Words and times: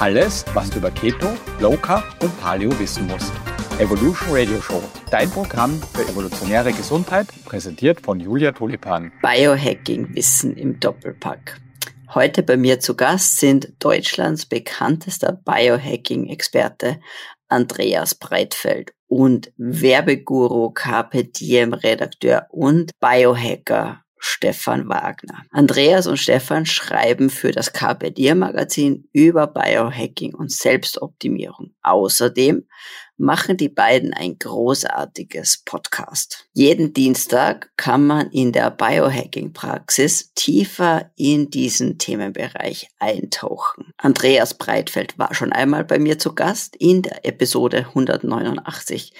Alles, 0.00 0.44
was 0.54 0.70
du 0.70 0.78
über 0.78 0.92
Keto, 0.92 1.26
Low 1.58 1.76
Carb 1.76 2.04
und 2.22 2.40
Paleo 2.40 2.70
wissen 2.78 3.08
musst. 3.08 3.32
Evolution 3.80 4.28
Radio 4.30 4.60
Show, 4.60 4.80
dein 5.10 5.28
Programm 5.28 5.82
für 5.92 6.02
evolutionäre 6.02 6.72
Gesundheit, 6.72 7.26
präsentiert 7.44 8.00
von 8.00 8.20
Julia 8.20 8.52
Tulipan. 8.52 9.10
Biohacking 9.22 10.14
Wissen 10.14 10.56
im 10.56 10.78
Doppelpack. 10.78 11.60
Heute 12.14 12.44
bei 12.44 12.56
mir 12.56 12.78
zu 12.78 12.94
Gast 12.94 13.38
sind 13.38 13.72
Deutschlands 13.80 14.46
bekanntester 14.46 15.32
Biohacking-Experte 15.44 17.00
Andreas 17.48 18.14
Breitfeld 18.14 18.92
und 19.08 19.52
Werbeguru 19.56 20.70
Carpe 20.70 21.24
Diem 21.24 21.72
Redakteur 21.72 22.46
und 22.50 22.92
Biohacker 23.00 24.04
Stefan 24.18 24.88
Wagner. 24.88 25.44
Andreas 25.50 26.06
und 26.06 26.16
Stefan 26.16 26.66
schreiben 26.66 27.30
für 27.30 27.52
das 27.52 27.72
Carpe 27.72 28.12
Magazin 28.34 29.08
über 29.12 29.46
Biohacking 29.46 30.34
und 30.34 30.50
Selbstoptimierung. 30.50 31.74
Außerdem 31.82 32.66
machen 33.18 33.56
die 33.56 33.68
beiden 33.68 34.14
ein 34.14 34.38
großartiges 34.38 35.62
Podcast. 35.64 36.48
Jeden 36.52 36.92
Dienstag 36.92 37.70
kann 37.76 38.06
man 38.06 38.30
in 38.30 38.52
der 38.52 38.70
Biohacking-Praxis 38.70 40.32
tiefer 40.34 41.10
in 41.16 41.50
diesen 41.50 41.98
Themenbereich 41.98 42.88
eintauchen. 42.98 43.92
Andreas 43.98 44.54
Breitfeld 44.54 45.18
war 45.18 45.34
schon 45.34 45.52
einmal 45.52 45.84
bei 45.84 45.98
mir 45.98 46.18
zu 46.18 46.34
Gast. 46.34 46.76
In 46.76 47.02
der 47.02 47.26
Episode 47.26 47.88
189 47.88 49.12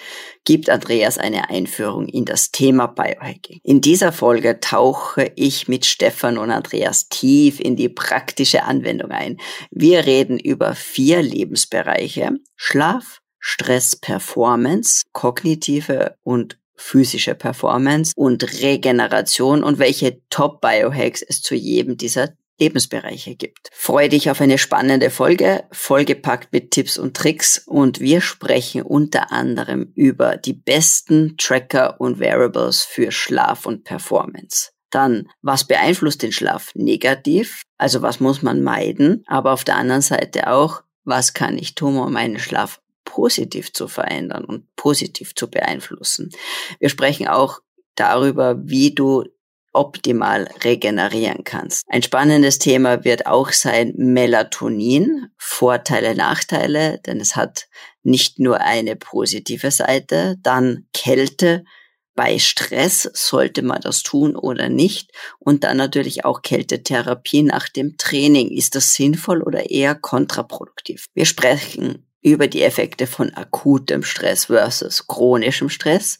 gibt 0.45 0.69
Andreas 0.69 1.17
eine 1.17 1.49
Einführung 1.49 2.07
in 2.07 2.23
das 2.23 2.51
Thema 2.51 2.87
Biohacking. 2.87 3.59
In 3.63 3.81
dieser 3.81 4.13
Folge 4.13 4.59
tauche 4.61 5.31
ich 5.35 5.67
mit 5.67 5.85
Stefan 5.85 6.37
und 6.37 6.51
Andreas 6.51 7.09
tief 7.09 7.59
in 7.59 7.75
die 7.75 7.89
praktische 7.89 8.63
Anwendung 8.63 9.11
ein. 9.11 9.37
Wir 9.71 10.05
reden 10.05 10.39
über 10.39 10.73
vier 10.73 11.21
Lebensbereiche. 11.21 12.31
Schlaf, 12.55 13.21
Stress 13.39 13.95
Performance, 13.95 15.05
kognitive 15.11 16.15
und 16.23 16.57
physische 16.75 17.35
Performance 17.35 18.13
und 18.15 18.61
Regeneration 18.61 19.63
und 19.63 19.79
welche 19.79 20.21
Top-Biohacks 20.29 21.21
es 21.21 21.41
zu 21.41 21.55
jedem 21.55 21.97
dieser 21.97 22.29
Lebensbereiche 22.59 23.35
gibt. 23.35 23.69
Freue 23.71 24.09
dich 24.09 24.29
auf 24.29 24.41
eine 24.41 24.57
spannende 24.57 25.09
Folge, 25.09 25.63
vollgepackt 25.71 26.51
mit 26.51 26.71
Tipps 26.71 26.97
und 26.97 27.15
Tricks 27.15 27.63
und 27.65 27.99
wir 27.99 28.21
sprechen 28.21 28.81
unter 28.81 29.31
anderem 29.31 29.91
über 29.95 30.37
die 30.37 30.53
besten 30.53 31.35
Tracker 31.37 31.99
und 31.99 32.19
Variables 32.19 32.83
für 32.83 33.11
Schlaf 33.11 33.65
und 33.65 33.83
Performance. 33.83 34.71
Dann, 34.91 35.29
was 35.41 35.65
beeinflusst 35.65 36.23
den 36.23 36.31
Schlaf 36.31 36.71
negativ? 36.75 37.61
Also 37.77 38.01
was 38.01 38.19
muss 38.19 38.41
man 38.41 38.61
meiden? 38.61 39.23
Aber 39.27 39.53
auf 39.53 39.63
der 39.63 39.75
anderen 39.75 40.01
Seite 40.01 40.51
auch, 40.51 40.81
was 41.03 41.33
kann 41.33 41.57
ich 41.57 41.75
tun, 41.75 41.97
um 41.97 42.11
meinen 42.11 42.39
Schlaf 42.39 42.81
positiv 43.19 43.73
zu 43.73 43.89
verändern 43.89 44.45
und 44.45 44.73
positiv 44.77 45.35
zu 45.35 45.49
beeinflussen. 45.49 46.29
Wir 46.79 46.87
sprechen 46.87 47.27
auch 47.27 47.59
darüber, 47.95 48.55
wie 48.63 48.95
du 48.95 49.25
optimal 49.73 50.47
regenerieren 50.63 51.43
kannst. 51.43 51.83
Ein 51.89 52.01
spannendes 52.01 52.59
Thema 52.59 53.03
wird 53.03 53.25
auch 53.25 53.51
sein 53.51 53.93
Melatonin, 53.97 55.27
Vorteile, 55.37 56.15
Nachteile, 56.15 57.01
denn 57.05 57.19
es 57.19 57.35
hat 57.35 57.67
nicht 58.03 58.39
nur 58.39 58.61
eine 58.61 58.95
positive 58.95 59.69
Seite, 59.69 60.37
dann 60.41 60.87
Kälte, 60.93 61.65
bei 62.15 62.39
Stress 62.39 63.09
sollte 63.13 63.61
man 63.61 63.81
das 63.81 64.01
tun 64.01 64.35
oder 64.35 64.69
nicht? 64.69 65.11
Und 65.39 65.63
dann 65.65 65.77
natürlich 65.77 66.25
auch 66.25 66.41
Kältetherapie 66.41 67.43
nach 67.43 67.69
dem 67.69 67.95
Training. 67.97 68.49
Ist 68.49 68.75
das 68.75 68.93
sinnvoll 68.93 69.41
oder 69.41 69.69
eher 69.69 69.95
kontraproduktiv? 69.95 71.05
Wir 71.13 71.25
sprechen 71.25 72.08
über 72.21 72.47
die 72.47 72.63
Effekte 72.63 73.07
von 73.07 73.33
akutem 73.33 74.03
Stress 74.03 74.45
versus 74.45 75.07
chronischem 75.07 75.69
Stress, 75.69 76.19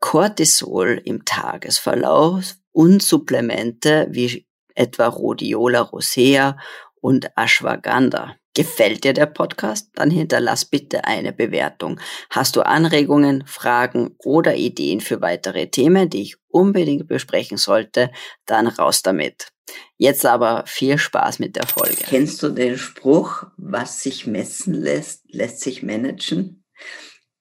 Cortisol 0.00 1.00
im 1.04 1.24
Tagesverlauf 1.24 2.56
und 2.72 3.02
Supplemente 3.02 4.06
wie 4.10 4.46
etwa 4.74 5.06
Rhodiola 5.06 5.80
rosea 5.80 6.58
und 7.00 7.28
Ashwagandha. 7.36 8.36
Gefällt 8.56 9.02
dir 9.02 9.12
der 9.12 9.26
Podcast? 9.26 9.90
Dann 9.94 10.10
hinterlass 10.10 10.64
bitte 10.64 11.04
eine 11.04 11.32
Bewertung. 11.32 12.00
Hast 12.30 12.54
du 12.54 12.62
Anregungen, 12.62 13.44
Fragen 13.46 14.14
oder 14.18 14.54
Ideen 14.54 15.00
für 15.00 15.20
weitere 15.20 15.66
Themen, 15.66 16.08
die 16.08 16.22
ich 16.22 16.36
unbedingt 16.48 17.08
besprechen 17.08 17.56
sollte, 17.56 18.10
dann 18.46 18.68
raus 18.68 19.02
damit. 19.02 19.53
Jetzt 19.96 20.26
aber 20.26 20.64
viel 20.66 20.98
Spaß 20.98 21.38
mit 21.38 21.56
der 21.56 21.66
Folge. 21.66 22.02
Kennst 22.02 22.42
du 22.42 22.48
den 22.48 22.76
Spruch, 22.76 23.44
was 23.56 24.02
sich 24.02 24.26
messen 24.26 24.74
lässt, 24.74 25.22
lässt 25.28 25.60
sich 25.60 25.82
managen? 25.82 26.64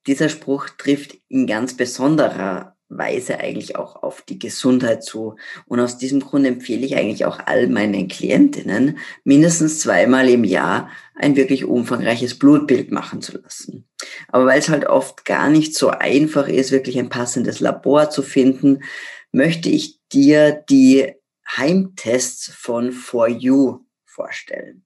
Dieser 0.08 0.30
Spruch 0.30 0.70
trifft 0.70 1.18
in 1.30 1.48
ganz 1.48 1.76
besonderer 1.76 2.74
Weise 2.98 3.40
eigentlich 3.40 3.76
auch 3.76 4.04
auf 4.04 4.22
die 4.22 4.40
Gesundheit 4.40 5.04
zu. 5.04 5.36
Und 5.66 5.80
aus 5.80 5.98
diesem 5.98 6.20
Grund 6.20 6.46
empfehle 6.46 6.86
ich 6.86 6.96
eigentlich 6.96 7.26
auch 7.26 7.40
all 7.46 7.68
meinen 7.68 8.08
Klientinnen, 8.08 9.00
mindestens 9.24 9.80
zweimal 9.80 10.30
im 10.30 10.44
Jahr 10.44 10.90
ein 11.16 11.36
wirklich 11.36 11.66
umfangreiches 11.66 12.38
Blutbild 12.38 12.92
machen 12.92 13.22
zu 13.22 13.38
lassen. 13.38 13.88
Aber 14.28 14.46
weil 14.46 14.60
es 14.60 14.70
halt 14.70 14.86
oft 14.86 15.26
gar 15.26 15.50
nicht 15.50 15.76
so 15.76 15.90
einfach 15.90 16.48
ist, 16.48 16.72
wirklich 16.72 17.00
ein 17.00 17.10
passendes 17.10 17.60
Labor 17.60 18.10
zu 18.10 18.22
finden, 18.22 18.84
möchte 19.32 19.70
ich 19.70 20.00
dir 20.12 20.64
die 20.70 21.14
Heimtests 21.48 22.52
von 22.54 22.92
For 22.92 23.28
You 23.28 23.86
vorstellen. 24.06 24.86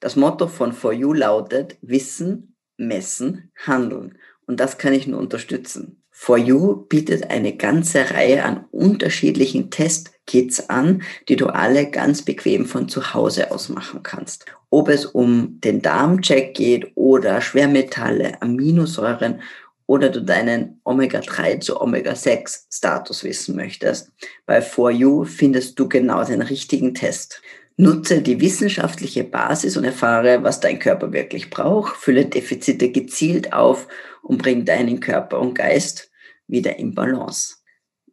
Das 0.00 0.16
Motto 0.16 0.46
von 0.46 0.72
For 0.72 0.92
You 0.92 1.12
lautet 1.12 1.78
Wissen, 1.80 2.56
Messen, 2.76 3.50
Handeln. 3.56 4.18
Und 4.46 4.60
das 4.60 4.78
kann 4.78 4.92
ich 4.92 5.06
nur 5.06 5.18
unterstützen. 5.18 6.02
For 6.10 6.38
You 6.38 6.86
bietet 6.88 7.30
eine 7.30 7.56
ganze 7.56 8.10
Reihe 8.10 8.42
an 8.44 8.64
unterschiedlichen 8.70 9.70
Testkits 9.70 10.70
an, 10.70 11.02
die 11.28 11.36
du 11.36 11.48
alle 11.48 11.90
ganz 11.90 12.22
bequem 12.22 12.64
von 12.64 12.88
zu 12.88 13.12
Hause 13.12 13.50
aus 13.50 13.68
machen 13.68 14.02
kannst. 14.02 14.46
Ob 14.70 14.88
es 14.88 15.04
um 15.04 15.60
den 15.60 15.82
Darmcheck 15.82 16.54
geht 16.54 16.92
oder 16.94 17.40
Schwermetalle, 17.40 18.40
Aminosäuren 18.40 19.42
oder 19.86 20.08
du 20.08 20.20
deinen 20.20 20.80
Omega-3 20.84 21.60
zu 21.60 21.80
Omega-6 21.80 22.66
Status 22.72 23.24
wissen 23.24 23.56
möchtest, 23.56 24.12
bei 24.44 24.60
For 24.60 24.90
You 24.90 25.24
findest 25.24 25.78
du 25.78 25.88
genau 25.88 26.24
den 26.24 26.42
richtigen 26.42 26.94
Test. 26.94 27.40
Nutze 27.76 28.22
die 28.22 28.40
wissenschaftliche 28.40 29.24
Basis 29.24 29.76
und 29.76 29.84
erfahre, 29.84 30.42
was 30.42 30.60
dein 30.60 30.78
Körper 30.78 31.12
wirklich 31.12 31.50
braucht, 31.50 31.96
fülle 31.96 32.24
Defizite 32.24 32.90
gezielt 32.90 33.52
auf 33.52 33.86
und 34.22 34.42
bring 34.42 34.64
deinen 34.64 35.00
Körper 35.00 35.40
und 35.40 35.54
Geist 35.54 36.10
wieder 36.46 36.78
in 36.78 36.94
Balance. 36.94 37.56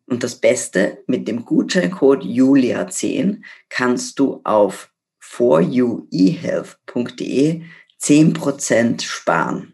Und 0.05 0.23
das 0.23 0.35
Beste, 0.35 1.03
mit 1.07 1.27
dem 1.27 1.45
Gutscheincode 1.45 2.23
Julia10 2.23 3.41
kannst 3.69 4.19
du 4.19 4.41
auf 4.43 4.91
foruehealth.de 5.19 7.61
10% 8.01 9.01
sparen. 9.01 9.73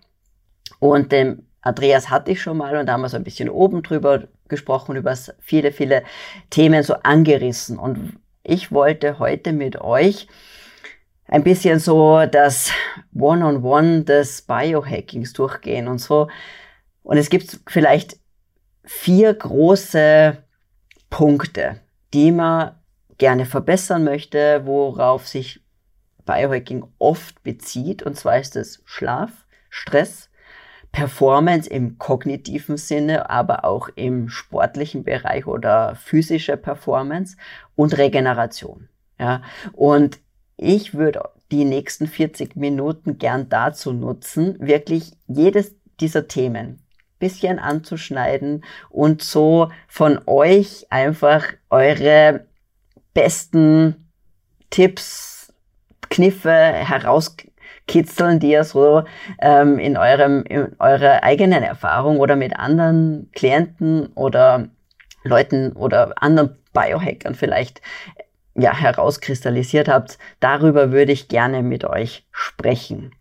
Und 0.80 1.12
dem 1.12 1.46
Andreas 1.60 2.10
hatte 2.10 2.32
ich 2.32 2.42
schon 2.42 2.56
mal 2.56 2.76
und 2.76 2.86
da 2.86 2.94
haben 2.94 3.02
wir 3.02 3.08
so 3.08 3.16
ein 3.16 3.24
bisschen 3.24 3.48
oben 3.48 3.82
drüber 3.82 4.24
gesprochen, 4.48 4.96
über 4.96 5.14
viele, 5.38 5.72
viele 5.72 6.02
Themen 6.48 6.82
so 6.82 6.94
angerissen. 6.94 7.78
Und 7.78 8.18
ich 8.42 8.72
wollte 8.72 9.18
heute 9.18 9.52
mit 9.52 9.80
euch 9.80 10.26
ein 11.28 11.44
bisschen 11.44 11.78
so 11.78 12.24
das 12.26 12.72
One-on-One 13.14 13.58
-on 13.58 14.00
-One 14.00 14.04
des 14.04 14.42
Biohackings 14.42 15.32
durchgehen 15.34 15.86
und 15.86 15.98
so. 15.98 16.28
Und 17.02 17.18
es 17.18 17.30
gibt 17.30 17.60
vielleicht 17.68 18.18
vier 18.84 19.34
große 19.34 20.38
Punkte, 21.10 21.80
die 22.14 22.32
man 22.32 22.74
gerne 23.18 23.44
verbessern 23.44 24.02
möchte, 24.02 24.62
worauf 24.64 25.28
sich 25.28 25.60
Biohacking 26.24 26.84
oft 26.98 27.42
bezieht. 27.42 28.02
Und 28.02 28.16
zwar 28.16 28.38
ist 28.38 28.56
es 28.56 28.82
Schlaf, 28.86 29.30
Stress, 29.68 30.29
Performance 30.92 31.68
im 31.68 31.98
kognitiven 31.98 32.76
Sinne, 32.76 33.30
aber 33.30 33.64
auch 33.64 33.88
im 33.94 34.28
sportlichen 34.28 35.04
Bereich 35.04 35.46
oder 35.46 35.94
physische 35.94 36.56
Performance 36.56 37.36
und 37.76 37.96
Regeneration. 37.96 38.88
Ja, 39.18 39.42
und 39.72 40.18
ich 40.56 40.94
würde 40.94 41.22
die 41.50 41.64
nächsten 41.64 42.06
40 42.06 42.56
Minuten 42.56 43.18
gern 43.18 43.48
dazu 43.48 43.92
nutzen, 43.92 44.56
wirklich 44.60 45.12
jedes 45.26 45.74
dieser 46.00 46.28
Themen 46.28 46.82
bisschen 47.20 47.60
anzuschneiden 47.60 48.64
und 48.88 49.22
so 49.22 49.70
von 49.86 50.20
euch 50.26 50.86
einfach 50.90 51.44
eure 51.68 52.46
besten 53.14 54.10
Tipps, 54.70 55.52
Kniffe 56.08 56.50
herauskitzeln, 57.90 58.38
die 58.38 58.52
ihr 58.52 58.64
so 58.64 59.02
ähm, 59.40 59.78
in 59.78 59.96
eurem 59.96 60.42
in 60.44 60.76
eurer 60.78 61.22
eigenen 61.22 61.62
Erfahrung 61.62 62.18
oder 62.18 62.36
mit 62.36 62.56
anderen 62.56 63.30
Klienten 63.32 64.06
oder 64.14 64.68
Leuten 65.24 65.72
oder 65.72 66.12
anderen 66.16 66.56
Biohackern 66.72 67.34
vielleicht 67.34 67.82
ja, 68.54 68.74
herauskristallisiert 68.74 69.88
habt, 69.88 70.18
darüber 70.40 70.92
würde 70.92 71.12
ich 71.12 71.28
gerne 71.28 71.62
mit 71.62 71.84
euch 71.84 72.26
sprechen. 72.30 73.12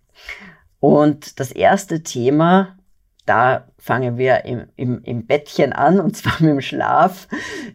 Und 0.80 1.40
das 1.40 1.52
erste 1.52 2.04
Thema, 2.04 2.78
da 3.26 3.68
fangen 3.78 4.18
wir 4.18 4.46
im, 4.46 4.68
im, 4.76 5.04
im 5.04 5.28
Bettchen 5.28 5.74
an, 5.74 6.00
und 6.00 6.16
zwar 6.16 6.34
mit 6.40 6.50
dem 6.50 6.62
Schlaf. 6.62 7.28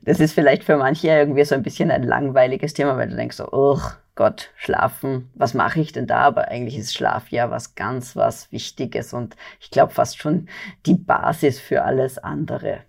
Das 0.02 0.20
ist 0.20 0.32
vielleicht 0.32 0.64
für 0.64 0.76
manche 0.76 1.08
irgendwie 1.08 1.44
so 1.44 1.54
ein 1.54 1.62
bisschen 1.62 1.90
ein 1.90 2.02
langweiliges 2.02 2.74
Thema, 2.74 2.96
weil 2.96 3.08
du 3.08 3.16
denkst 3.16 3.36
so, 3.36 3.48
oh 3.52 3.78
Gott, 4.16 4.50
schlafen, 4.56 5.30
was 5.34 5.54
mache 5.54 5.80
ich 5.80 5.92
denn 5.92 6.06
da? 6.06 6.18
Aber 6.18 6.48
eigentlich 6.48 6.78
ist 6.78 6.94
Schlaf 6.94 7.30
ja 7.30 7.50
was 7.50 7.74
ganz, 7.74 8.14
was 8.14 8.52
Wichtiges 8.52 9.12
und 9.12 9.36
ich 9.60 9.70
glaube 9.70 9.92
fast 9.92 10.18
schon 10.18 10.48
die 10.86 10.94
Basis 10.94 11.58
für 11.58 11.82
alles 11.82 12.18
andere. 12.18 12.84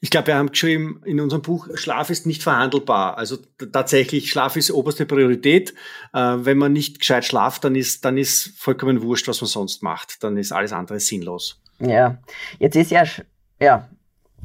Ich 0.00 0.10
glaube, 0.10 0.26
wir 0.28 0.36
haben 0.36 0.50
geschrieben 0.50 1.00
in 1.04 1.20
unserem 1.20 1.42
Buch, 1.42 1.68
Schlaf 1.74 2.10
ist 2.10 2.26
nicht 2.26 2.42
verhandelbar. 2.42 3.16
Also 3.16 3.38
tatsächlich, 3.72 4.30
Schlaf 4.30 4.56
ist 4.56 4.70
oberste 4.70 5.06
Priorität. 5.06 5.72
Äh, 6.12 6.18
wenn 6.18 6.58
man 6.58 6.72
nicht 6.72 6.98
gescheit 6.98 7.24
schlaft, 7.24 7.64
dann 7.64 7.74
ist, 7.74 8.04
dann 8.04 8.18
ist 8.18 8.58
vollkommen 8.58 9.02
wurscht, 9.02 9.26
was 9.26 9.40
man 9.40 9.48
sonst 9.48 9.82
macht. 9.82 10.22
Dann 10.22 10.36
ist 10.36 10.52
alles 10.52 10.72
andere 10.72 11.00
sinnlos. 11.00 11.62
Ja, 11.78 12.18
jetzt 12.58 12.76
ist 12.76 12.90
ja, 12.90 13.04
ja, 13.58 13.88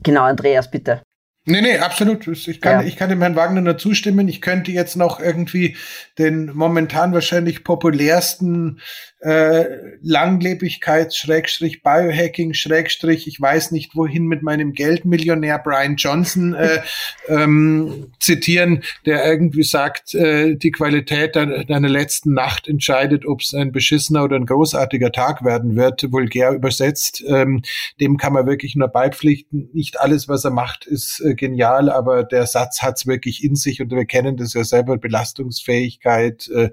genau, 0.03 0.23
Andreas, 0.23 0.71
bitte. 0.71 1.01
Nee, 1.45 1.61
nee, 1.61 1.77
absolut. 1.77 2.27
Ich 2.27 2.61
kann, 2.61 2.81
ja. 2.81 2.87
ich 2.87 2.97
kann 2.97 3.09
dem 3.09 3.21
Herrn 3.21 3.35
Wagner 3.35 3.61
nur 3.61 3.77
zustimmen. 3.77 4.27
Ich 4.27 4.41
könnte 4.41 4.71
jetzt 4.71 4.95
noch 4.95 5.19
irgendwie 5.19 5.75
den 6.19 6.51
momentan 6.53 7.13
wahrscheinlich 7.13 7.63
populärsten 7.63 8.79
äh, 9.21 9.65
Langlebigkeits, 10.01 11.17
Schrägstrich, 11.17 11.83
Biohacking, 11.83 12.53
Schrägstrich, 12.53 13.27
ich 13.27 13.39
weiß 13.39 13.71
nicht 13.71 13.95
wohin 13.95 14.25
mit 14.25 14.41
meinem 14.41 14.73
Geld, 14.73 15.05
Millionär 15.05 15.59
Brian 15.59 15.95
Johnson 15.95 16.55
äh, 16.55 16.81
ähm, 17.27 18.11
zitieren, 18.19 18.83
der 19.05 19.25
irgendwie 19.25 19.63
sagt, 19.63 20.15
äh, 20.15 20.55
die 20.55 20.71
Qualität 20.71 21.35
deiner, 21.35 21.65
deiner 21.65 21.89
letzten 21.89 22.33
Nacht 22.33 22.67
entscheidet, 22.67 23.25
ob 23.27 23.41
es 23.41 23.53
ein 23.53 23.71
beschissener 23.71 24.23
oder 24.23 24.37
ein 24.37 24.47
großartiger 24.47 25.11
Tag 25.11 25.45
werden 25.45 25.75
wird, 25.75 26.11
vulgär 26.11 26.51
übersetzt. 26.51 27.23
Ähm, 27.27 27.61
dem 27.99 28.17
kann 28.17 28.33
man 28.33 28.47
wirklich 28.47 28.75
nur 28.75 28.87
beipflichten. 28.87 29.69
Nicht 29.73 29.99
alles, 29.99 30.27
was 30.27 30.45
er 30.45 30.51
macht, 30.51 30.87
ist 30.87 31.19
äh, 31.19 31.30
genial, 31.35 31.89
aber 31.89 32.23
der 32.23 32.45
Satz 32.45 32.81
hat's 32.81 33.07
wirklich 33.07 33.43
in 33.43 33.55
sich 33.55 33.81
und 33.81 33.91
wir 33.91 34.05
kennen 34.05 34.37
das 34.37 34.53
ja 34.53 34.63
selber, 34.63 34.97
Belastungsfähigkeit, 34.97 36.47
äh, 36.49 36.71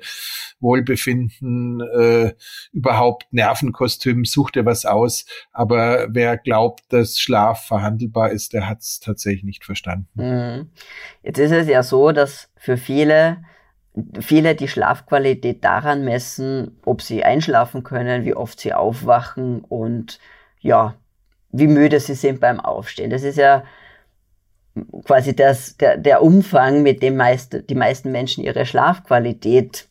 Wohlbefinden, 0.61 1.81
äh, 1.81 2.35
überhaupt 2.73 3.33
Nervenkostüm, 3.33 4.25
sucht 4.25 4.57
er 4.57 4.67
was 4.67 4.85
aus. 4.85 5.25
Aber 5.53 6.09
wer 6.11 6.37
glaubt, 6.37 6.83
dass 6.91 7.19
Schlaf 7.19 7.67
verhandelbar 7.67 8.31
ist, 8.31 8.53
der 8.53 8.69
hat 8.69 8.81
es 8.81 9.01
tatsächlich 9.01 9.45
nicht 9.45 9.65
verstanden. 9.65 10.09
Mhm. 10.15 10.71
Jetzt 11.23 11.39
ist 11.39 11.53
es 11.53 11.69
ja 11.69 11.83
so, 11.83 12.13
dass 12.13 12.51
für 12.57 12.77
viele 12.77 13.39
viele 14.21 14.55
die 14.55 14.69
Schlafqualität 14.69 15.65
daran 15.65 16.05
messen, 16.05 16.79
ob 16.85 17.03
sie 17.03 17.25
einschlafen 17.25 17.83
können, 17.83 18.25
wie 18.25 18.35
oft 18.35 18.61
sie 18.61 18.73
aufwachen 18.73 19.61
und 19.61 20.19
ja, 20.61 20.95
wie 21.51 21.67
müde 21.67 22.01
sie 22.01 22.15
sind 22.15 22.41
beim 22.41 22.61
Aufstehen. 22.61 23.11
Das 23.11 23.23
ist 23.23 23.39
ja 23.39 23.65
quasi 25.05 25.35
das, 25.35 25.77
der, 25.77 25.97
der 25.97 26.23
Umfang, 26.23 26.83
mit 26.83 27.03
dem 27.03 27.17
meist, 27.17 27.65
die 27.69 27.75
meisten 27.75 28.13
Menschen 28.13 28.45
ihre 28.45 28.67
Schlafqualität 28.67 29.89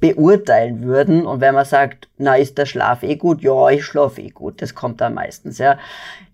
beurteilen 0.00 0.82
würden. 0.82 1.26
Und 1.26 1.40
wenn 1.40 1.54
man 1.54 1.64
sagt, 1.64 2.08
na, 2.16 2.36
ist 2.36 2.58
der 2.58 2.66
Schlaf 2.66 3.02
eh 3.02 3.16
gut? 3.16 3.42
Ja, 3.42 3.70
ich 3.70 3.84
schlafe 3.84 4.20
eh 4.20 4.30
gut. 4.30 4.62
Das 4.62 4.74
kommt 4.74 5.00
dann 5.00 5.14
meistens, 5.14 5.58
ja. 5.58 5.78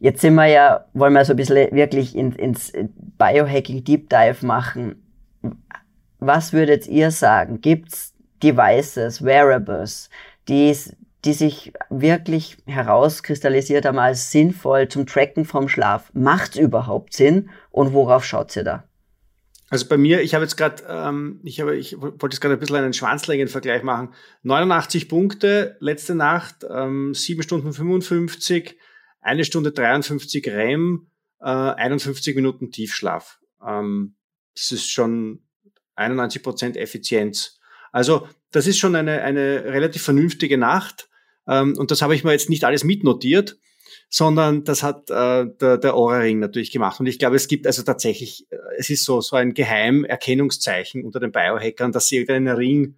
Jetzt 0.00 0.20
sind 0.20 0.34
wir 0.34 0.46
ja, 0.46 0.84
wollen 0.92 1.12
wir 1.14 1.24
so 1.24 1.32
ein 1.32 1.36
bisschen 1.36 1.72
wirklich 1.72 2.16
in, 2.16 2.32
ins 2.32 2.72
Biohacking 3.18 3.84
Deep 3.84 4.10
Dive 4.10 4.44
machen. 4.44 5.02
Was 6.18 6.52
würdet 6.52 6.86
ihr 6.86 7.10
sagen? 7.10 7.60
Gibt's 7.60 8.14
Devices, 8.42 9.24
Wearables, 9.24 10.10
die, 10.48 10.76
die 11.24 11.32
sich 11.32 11.72
wirklich 11.90 12.56
herauskristallisiert 12.66 13.86
haben 13.86 13.98
als 13.98 14.30
sinnvoll 14.30 14.88
zum 14.88 15.06
Tracken 15.06 15.44
vom 15.44 15.68
Schlaf? 15.68 16.10
Macht's 16.12 16.56
überhaupt 16.56 17.14
Sinn? 17.14 17.50
Und 17.70 17.92
worauf 17.92 18.24
schaut 18.24 18.54
ihr 18.56 18.64
da? 18.64 18.84
Also 19.70 19.88
bei 19.88 19.96
mir, 19.96 20.20
ich 20.20 20.34
habe 20.34 20.44
jetzt 20.44 20.56
gerade, 20.56 20.84
ähm, 20.88 21.40
ich 21.42 21.60
habe, 21.60 21.74
ich 21.76 22.00
wollte 22.00 22.26
jetzt 22.26 22.40
gerade 22.40 22.54
ein 22.54 22.60
bisschen 22.60 22.76
einen 22.76 22.92
Schwanzlängenvergleich 22.92 23.82
machen. 23.82 24.14
89 24.42 25.08
Punkte 25.08 25.76
letzte 25.80 26.14
Nacht, 26.14 26.64
ähm, 26.70 27.14
7 27.14 27.42
Stunden 27.42 27.72
55, 27.72 28.78
eine 29.20 29.44
Stunde 29.44 29.72
53 29.72 30.46
REM, 30.46 31.06
äh, 31.40 31.46
51 31.46 32.36
Minuten 32.36 32.70
Tiefschlaf. 32.70 33.40
Ähm, 33.66 34.16
das 34.54 34.70
ist 34.70 34.90
schon 34.90 35.42
91 35.96 36.42
Prozent 36.42 36.76
Effizienz. 36.76 37.58
Also 37.90 38.28
das 38.50 38.66
ist 38.66 38.78
schon 38.78 38.94
eine, 38.94 39.22
eine 39.22 39.64
relativ 39.64 40.02
vernünftige 40.02 40.58
Nacht. 40.58 41.08
Ähm, 41.48 41.74
und 41.76 41.90
das 41.90 42.02
habe 42.02 42.14
ich 42.14 42.24
mir 42.24 42.32
jetzt 42.32 42.50
nicht 42.50 42.64
alles 42.64 42.84
mitnotiert 42.84 43.56
sondern 44.08 44.62
das 44.62 44.82
hat 44.82 45.10
äh, 45.10 45.46
der, 45.60 45.78
der 45.78 45.94
Aura-Ring 45.94 46.38
natürlich 46.38 46.70
gemacht. 46.70 47.00
Und 47.00 47.06
ich 47.06 47.18
glaube, 47.18 47.36
es 47.36 47.48
gibt 47.48 47.66
also 47.66 47.82
tatsächlich, 47.82 48.46
äh, 48.50 48.56
es 48.78 48.90
ist 48.90 49.04
so, 49.04 49.20
so 49.20 49.36
ein 49.36 49.54
Geheimerkennungszeichen 49.54 51.04
unter 51.04 51.20
den 51.20 51.32
Biohackern, 51.32 51.92
dass 51.92 52.06
sie 52.06 52.18
irgendeinen 52.18 52.56
Ring 52.56 52.96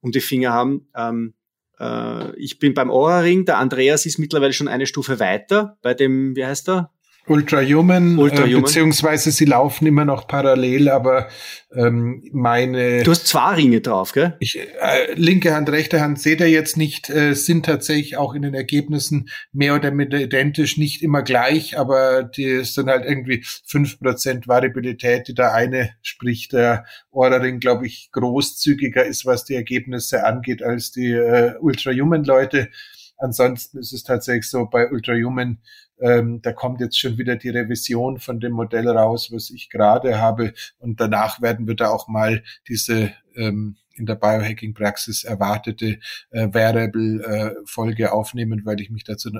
um 0.00 0.12
die 0.12 0.20
Finger 0.20 0.52
haben. 0.52 0.88
Ähm, 0.96 1.34
äh, 1.78 2.34
ich 2.36 2.58
bin 2.58 2.74
beim 2.74 2.90
Aura-Ring, 2.90 3.44
der 3.44 3.58
Andreas 3.58 4.06
ist 4.06 4.18
mittlerweile 4.18 4.52
schon 4.52 4.68
eine 4.68 4.86
Stufe 4.86 5.20
weiter 5.20 5.78
bei 5.82 5.94
dem, 5.94 6.34
wie 6.36 6.46
heißt 6.46 6.68
er? 6.70 6.90
Ultrahuman, 7.28 8.18
Ultrahuman. 8.18 8.50
Äh, 8.50 8.60
beziehungsweise 8.60 9.30
sie 9.30 9.46
laufen 9.46 9.86
immer 9.86 10.04
noch 10.04 10.28
parallel, 10.28 10.88
aber 10.88 11.28
ähm, 11.74 12.22
meine... 12.32 13.02
Du 13.02 13.10
hast 13.10 13.26
zwei 13.26 13.54
Ringe 13.54 13.80
drauf, 13.80 14.12
gell? 14.12 14.36
Ich, 14.38 14.56
äh, 14.56 15.12
linke 15.14 15.54
Hand, 15.54 15.68
rechte 15.70 16.00
Hand 16.00 16.20
seht 16.20 16.40
ihr 16.40 16.48
jetzt 16.48 16.76
nicht, 16.76 17.10
äh, 17.10 17.34
sind 17.34 17.66
tatsächlich 17.66 18.16
auch 18.16 18.34
in 18.34 18.42
den 18.42 18.54
Ergebnissen 18.54 19.28
mehr 19.52 19.74
oder 19.74 19.90
minder 19.90 20.20
identisch, 20.20 20.78
nicht 20.78 21.02
immer 21.02 21.22
gleich, 21.22 21.78
aber 21.78 22.22
die 22.22 22.64
sind 22.64 22.88
halt 22.88 23.04
irgendwie 23.04 23.44
fünf 23.64 23.98
Prozent 23.98 24.46
Variabilität, 24.46 25.28
die 25.28 25.34
der 25.34 25.52
eine, 25.52 25.90
sprich 26.02 26.48
der 26.48 26.84
Aura-Ring, 27.10 27.58
glaube 27.58 27.86
ich, 27.86 28.10
großzügiger 28.12 29.04
ist, 29.04 29.26
was 29.26 29.44
die 29.44 29.54
Ergebnisse 29.54 30.24
angeht, 30.24 30.62
als 30.62 30.92
die 30.92 31.10
äh, 31.10 31.54
Ultrahuman-Leute. 31.60 32.68
Ansonsten 33.18 33.78
ist 33.78 33.92
es 33.92 34.02
tatsächlich 34.02 34.48
so, 34.50 34.66
bei 34.66 34.90
Ultrahuman 34.90 35.58
ähm, 35.98 36.42
da 36.42 36.52
kommt 36.52 36.80
jetzt 36.80 36.98
schon 36.98 37.18
wieder 37.18 37.36
die 37.36 37.48
Revision 37.48 38.18
von 38.18 38.40
dem 38.40 38.52
Modell 38.52 38.88
raus, 38.88 39.30
was 39.32 39.50
ich 39.50 39.70
gerade 39.70 40.20
habe. 40.20 40.52
Und 40.78 41.00
danach 41.00 41.40
werden 41.40 41.66
wir 41.66 41.74
da 41.74 41.88
auch 41.88 42.08
mal 42.08 42.42
diese 42.68 43.12
ähm, 43.34 43.76
in 43.94 44.04
der 44.04 44.16
Biohacking-Praxis 44.16 45.24
erwartete 45.24 45.98
äh, 46.30 46.48
Variable-Folge 46.52 48.04
äh, 48.04 48.08
aufnehmen, 48.08 48.66
weil 48.66 48.80
ich 48.82 48.90
mich 48.90 49.04
dazu, 49.04 49.30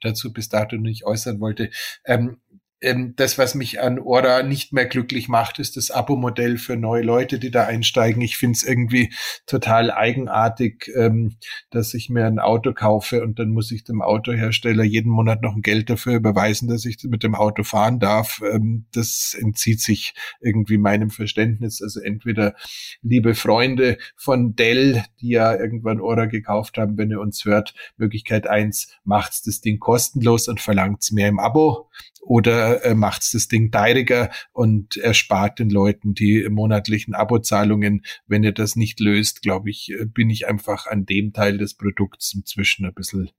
dazu 0.00 0.32
bis 0.32 0.48
dato 0.48 0.76
nicht 0.76 1.04
äußern 1.04 1.40
wollte. 1.40 1.70
Ähm, 2.04 2.38
ähm, 2.82 3.14
das, 3.16 3.38
was 3.38 3.54
mich 3.54 3.80
an 3.80 3.98
Ora 3.98 4.42
nicht 4.42 4.72
mehr 4.72 4.86
glücklich 4.86 5.28
macht, 5.28 5.58
ist 5.58 5.76
das 5.76 5.90
Abo-Modell 5.90 6.58
für 6.58 6.76
neue 6.76 7.02
Leute, 7.02 7.38
die 7.38 7.50
da 7.50 7.64
einsteigen. 7.64 8.20
Ich 8.20 8.36
finde 8.36 8.56
es 8.56 8.64
irgendwie 8.64 9.12
total 9.46 9.90
eigenartig, 9.90 10.90
ähm, 10.94 11.36
dass 11.70 11.94
ich 11.94 12.10
mir 12.10 12.26
ein 12.26 12.38
Auto 12.38 12.74
kaufe 12.74 13.22
und 13.22 13.38
dann 13.38 13.50
muss 13.50 13.72
ich 13.72 13.84
dem 13.84 14.02
Autohersteller 14.02 14.84
jeden 14.84 15.10
Monat 15.10 15.42
noch 15.42 15.56
ein 15.56 15.62
Geld 15.62 15.88
dafür 15.88 16.16
überweisen, 16.16 16.68
dass 16.68 16.84
ich 16.84 17.02
mit 17.04 17.22
dem 17.22 17.34
Auto 17.34 17.64
fahren 17.64 17.98
darf. 17.98 18.42
Ähm, 18.44 18.84
das 18.92 19.34
entzieht 19.38 19.80
sich 19.80 20.14
irgendwie 20.40 20.76
meinem 20.76 21.10
Verständnis. 21.10 21.80
Also 21.80 22.00
entweder 22.00 22.54
liebe 23.00 23.34
Freunde 23.34 23.96
von 24.16 24.54
Dell, 24.54 25.02
die 25.20 25.30
ja 25.30 25.54
irgendwann 25.54 26.00
Ora 26.00 26.26
gekauft 26.26 26.76
haben, 26.76 26.98
wenn 26.98 27.10
ihr 27.10 27.20
uns 27.20 27.44
hört, 27.46 27.74
Möglichkeit 27.96 28.46
eins, 28.46 28.88
macht's 29.04 29.42
das 29.42 29.62
Ding 29.62 29.78
kostenlos 29.78 30.48
und 30.48 30.60
verlangt's 30.60 31.10
mehr 31.10 31.28
im 31.28 31.38
Abo 31.38 31.88
oder 32.26 32.65
äh, 32.74 32.94
macht's 32.94 33.32
das 33.32 33.48
Ding 33.48 33.70
teuriger 33.70 34.30
und 34.52 34.96
erspart 34.96 35.58
den 35.58 35.70
Leuten 35.70 36.14
die 36.14 36.46
monatlichen 36.48 37.14
Abozahlungen. 37.14 38.02
Wenn 38.26 38.44
ihr 38.44 38.52
das 38.52 38.76
nicht 38.76 39.00
löst, 39.00 39.42
glaube 39.42 39.70
ich, 39.70 39.90
äh, 39.90 40.06
bin 40.06 40.30
ich 40.30 40.48
einfach 40.48 40.86
an 40.86 41.06
dem 41.06 41.32
Teil 41.32 41.58
des 41.58 41.74
Produkts 41.74 42.34
inzwischen 42.34 42.86
ein 42.86 42.94
bisschen 42.94 43.30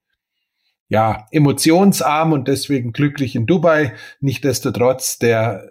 ja, 0.90 1.26
emotionsarm 1.32 2.32
und 2.32 2.48
deswegen 2.48 2.94
glücklich 2.94 3.36
in 3.36 3.46
Dubai. 3.46 3.94
Nichtsdestotrotz, 4.22 5.18
der 5.20 5.70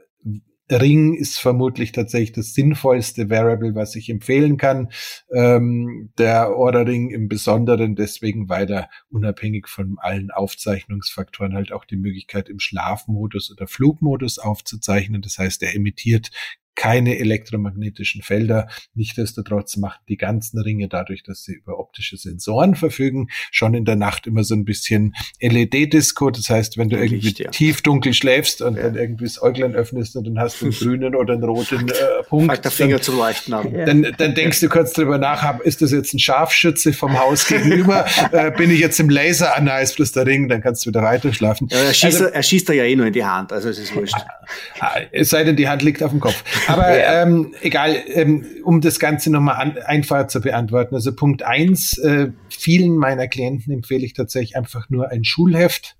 Ring 0.71 1.15
ist 1.15 1.39
vermutlich 1.39 1.93
tatsächlich 1.93 2.33
das 2.33 2.55
sinnvollste 2.55 3.31
Variable, 3.31 3.75
was 3.75 3.95
ich 3.95 4.09
empfehlen 4.11 4.57
kann. 4.57 4.91
Ähm, 5.33 6.13
der 6.19 6.57
Order 6.57 6.87
Ring 6.87 7.11
im 7.11 7.29
Besonderen 7.29 7.95
deswegen, 7.95 8.49
weil 8.49 8.71
er 8.71 8.91
unabhängig 9.09 9.69
von 9.69 9.97
allen 9.99 10.31
Aufzeichnungsfaktoren 10.31 11.55
halt 11.55 11.73
auch 11.73 11.85
die 11.85 11.97
Möglichkeit 11.97 12.49
im 12.49 12.59
Schlafmodus 12.59 13.53
oder 13.53 13.69
Flugmodus 13.69 14.39
aufzuzeichnen. 14.39 15.23
Das 15.23 15.39
heißt, 15.39 15.63
er 15.63 15.75
emittiert 15.75 16.31
keine 16.77 17.19
elektromagnetischen 17.19 18.23
Felder. 18.23 18.69
Nichtsdestotrotz 18.95 19.77
machen 19.77 20.01
die 20.09 20.17
ganzen 20.17 20.61
Ringe 20.61 20.89
dadurch, 20.89 21.23
dass 21.23 21.43
sie 21.43 21.55
über 21.55 21.79
optische 21.79 22.17
Sensoren 22.17 22.77
verfügen, 22.77 23.29
schon 23.51 23.75
in 23.75 23.85
der 23.85 23.97
Nacht 23.97 24.27
immer 24.27 24.45
so 24.45 24.55
ein 24.55 24.65
bisschen 24.65 25.15
LED-Disco. 25.41 26.31
Das 26.31 26.49
heißt, 26.51 26.79
wenn 26.79 26.89
du 26.89 26.97
Licht, 26.97 27.13
irgendwie 27.13 27.43
ja. 27.43 27.51
tief 27.51 27.83
dunkel 27.83 28.15
schläfst 28.15 28.63
und 28.63 28.77
ja. 28.77 28.85
dann 28.85 28.97
irgendwie 28.97 29.25
das 29.25 29.43
Äuglein 29.43 29.75
öffnest 29.75 30.17
und 30.17 30.27
dann 30.27 30.39
hast 30.39 30.61
du 30.61 30.67
einen 30.67 30.75
grünen 30.79 31.15
oder 31.15 31.35
einen 31.35 31.45
roten 31.45 31.89
äh, 31.89 31.95
Punkt, 32.29 32.47
Fakt 32.47 32.65
der 32.65 32.71
Finger 32.71 32.97
dann, 32.97 33.03
zu 33.03 33.17
leuchten 33.17 33.55
an. 33.55 33.73
Dann, 33.73 34.15
dann 34.17 34.35
denkst 34.35 34.61
du 34.61 34.69
kurz 34.69 34.93
drüber 34.93 35.19
nach, 35.19 35.59
ist 35.61 35.81
das 35.83 35.91
jetzt 35.93 36.13
ein 36.13 36.19
Scharfschütze 36.19 36.93
vom 36.93 37.19
Haus 37.19 37.47
gegenüber? 37.47 38.07
äh, 38.33 38.51
bin 38.51 38.71
ich 38.71 38.81
jetzt 38.81 39.01
im 39.01 39.09
Laser? 39.09 39.57
Ah, 39.57 39.61
nein, 39.61 39.83
ist 39.83 39.97
bloß 39.97 40.13
der 40.13 40.27
Ring, 40.27 40.49
dann 40.49 40.61
kannst 40.61 40.85
du 40.85 40.91
wieder 40.91 41.03
weiter 41.03 41.33
schlafen. 41.33 41.69
Ja, 41.71 41.79
er, 41.79 41.95
schießt, 41.95 42.21
also, 42.21 42.25
er 42.27 42.43
schießt 42.43 42.69
da 42.69 42.73
ja 42.75 42.85
eh 42.85 42.97
nur 42.97 43.07
in 43.07 43.13
die 43.13 43.25
Hand, 43.25 43.53
also 43.53 43.69
es 43.71 43.79
ist 43.79 43.95
wurscht. 43.95 44.17
Ah, 44.81 45.01
es 45.13 45.31
sei 45.31 45.45
denn, 45.45 45.57
die 45.57 45.69
Hand 45.69 45.83
liegt 45.83 46.03
auf 46.03 46.11
dem 46.11 46.21
Kopf. 46.21 46.45
Aber 46.73 46.99
ja. 46.99 47.23
ähm, 47.23 47.55
egal, 47.61 47.97
ähm, 48.09 48.45
um 48.65 48.81
das 48.81 48.99
Ganze 48.99 49.31
nochmal 49.31 49.79
einfacher 49.85 50.29
zu 50.29 50.41
beantworten. 50.41 50.95
Also 50.95 51.15
Punkt 51.15 51.43
eins, 51.43 51.99
äh, 51.99 52.31
vielen 52.49 52.97
meiner 52.97 53.29
Klienten 53.29 53.73
empfehle 53.73 54.05
ich 54.05 54.15
tatsächlich 54.15 54.57
einfach 54.57 54.91
nur 54.91 55.11
ein 55.11 55.25
Schulheft 55.25 55.97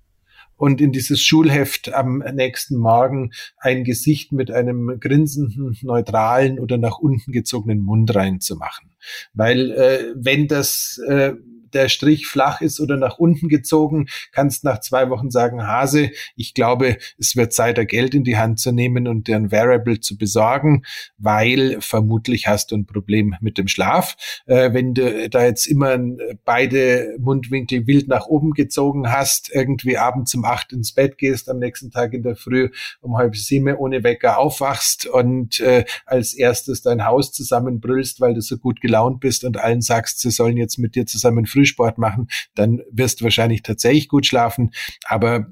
und 0.57 0.81
in 0.81 0.91
dieses 0.91 1.21
Schulheft 1.21 1.93
am 1.93 2.17
nächsten 2.33 2.77
Morgen 2.77 3.31
ein 3.59 3.83
Gesicht 3.83 4.31
mit 4.31 4.51
einem 4.51 4.99
grinsenden, 4.99 5.77
neutralen 5.83 6.59
oder 6.59 6.77
nach 6.77 6.97
unten 6.97 7.31
gezogenen 7.31 7.79
Mund 7.79 8.13
reinzumachen. 8.13 8.89
Weil 9.33 9.71
äh, 9.71 10.13
wenn 10.15 10.47
das 10.47 10.99
äh, 11.07 11.33
der 11.73 11.89
Strich 11.89 12.27
flach 12.27 12.61
ist 12.61 12.79
oder 12.79 12.97
nach 12.97 13.17
unten 13.17 13.49
gezogen, 13.49 14.07
kannst 14.31 14.63
nach 14.63 14.79
zwei 14.79 15.09
Wochen 15.09 15.31
sagen, 15.31 15.67
Hase, 15.67 16.11
ich 16.35 16.53
glaube, 16.53 16.97
es 17.17 17.35
wird 17.35 17.53
Zeit, 17.53 17.77
da 17.77 17.83
Geld 17.83 18.13
in 18.13 18.23
die 18.23 18.37
Hand 18.37 18.59
zu 18.59 18.71
nehmen 18.71 19.07
und 19.07 19.27
dir 19.27 19.35
ein 19.35 19.51
Variable 19.51 19.99
zu 19.99 20.17
besorgen, 20.17 20.83
weil 21.17 21.77
vermutlich 21.79 22.47
hast 22.47 22.71
du 22.71 22.75
ein 22.75 22.85
Problem 22.85 23.35
mit 23.41 23.57
dem 23.57 23.67
Schlaf. 23.67 24.15
Äh, 24.45 24.73
wenn 24.73 24.93
du 24.93 25.29
da 25.29 25.45
jetzt 25.45 25.65
immer 25.67 25.97
beide 26.45 27.15
Mundwinkel 27.19 27.87
wild 27.87 28.07
nach 28.07 28.27
oben 28.27 28.51
gezogen 28.51 29.11
hast, 29.11 29.51
irgendwie 29.53 29.97
abends 29.97 30.33
um 30.35 30.45
acht 30.45 30.73
ins 30.73 30.93
Bett 30.93 31.17
gehst, 31.17 31.49
am 31.49 31.59
nächsten 31.59 31.91
Tag 31.91 32.13
in 32.13 32.23
der 32.23 32.35
Früh 32.35 32.69
um 33.01 33.17
halb 33.17 33.35
sieben 33.35 33.75
ohne 33.75 34.03
Wecker 34.03 34.37
aufwachst 34.37 35.05
und 35.05 35.59
äh, 35.59 35.85
als 36.05 36.33
erstes 36.33 36.81
dein 36.81 37.05
Haus 37.05 37.31
zusammenbrüllst, 37.31 38.21
weil 38.21 38.33
du 38.33 38.41
so 38.41 38.57
gut 38.57 38.81
gelaunt 38.81 39.19
bist 39.19 39.43
und 39.43 39.57
allen 39.57 39.81
sagst, 39.81 40.19
sie 40.19 40.31
sollen 40.31 40.57
jetzt 40.57 40.77
mit 40.77 40.95
dir 40.95 41.05
zusammen 41.05 41.45
Frühsport 41.57 41.97
machen, 41.97 42.27
dann 42.55 42.81
wirst 42.91 43.19
du 43.19 43.23
wahrscheinlich 43.23 43.63
tatsächlich 43.63 44.07
gut 44.07 44.27
schlafen. 44.27 44.71
Aber 45.05 45.47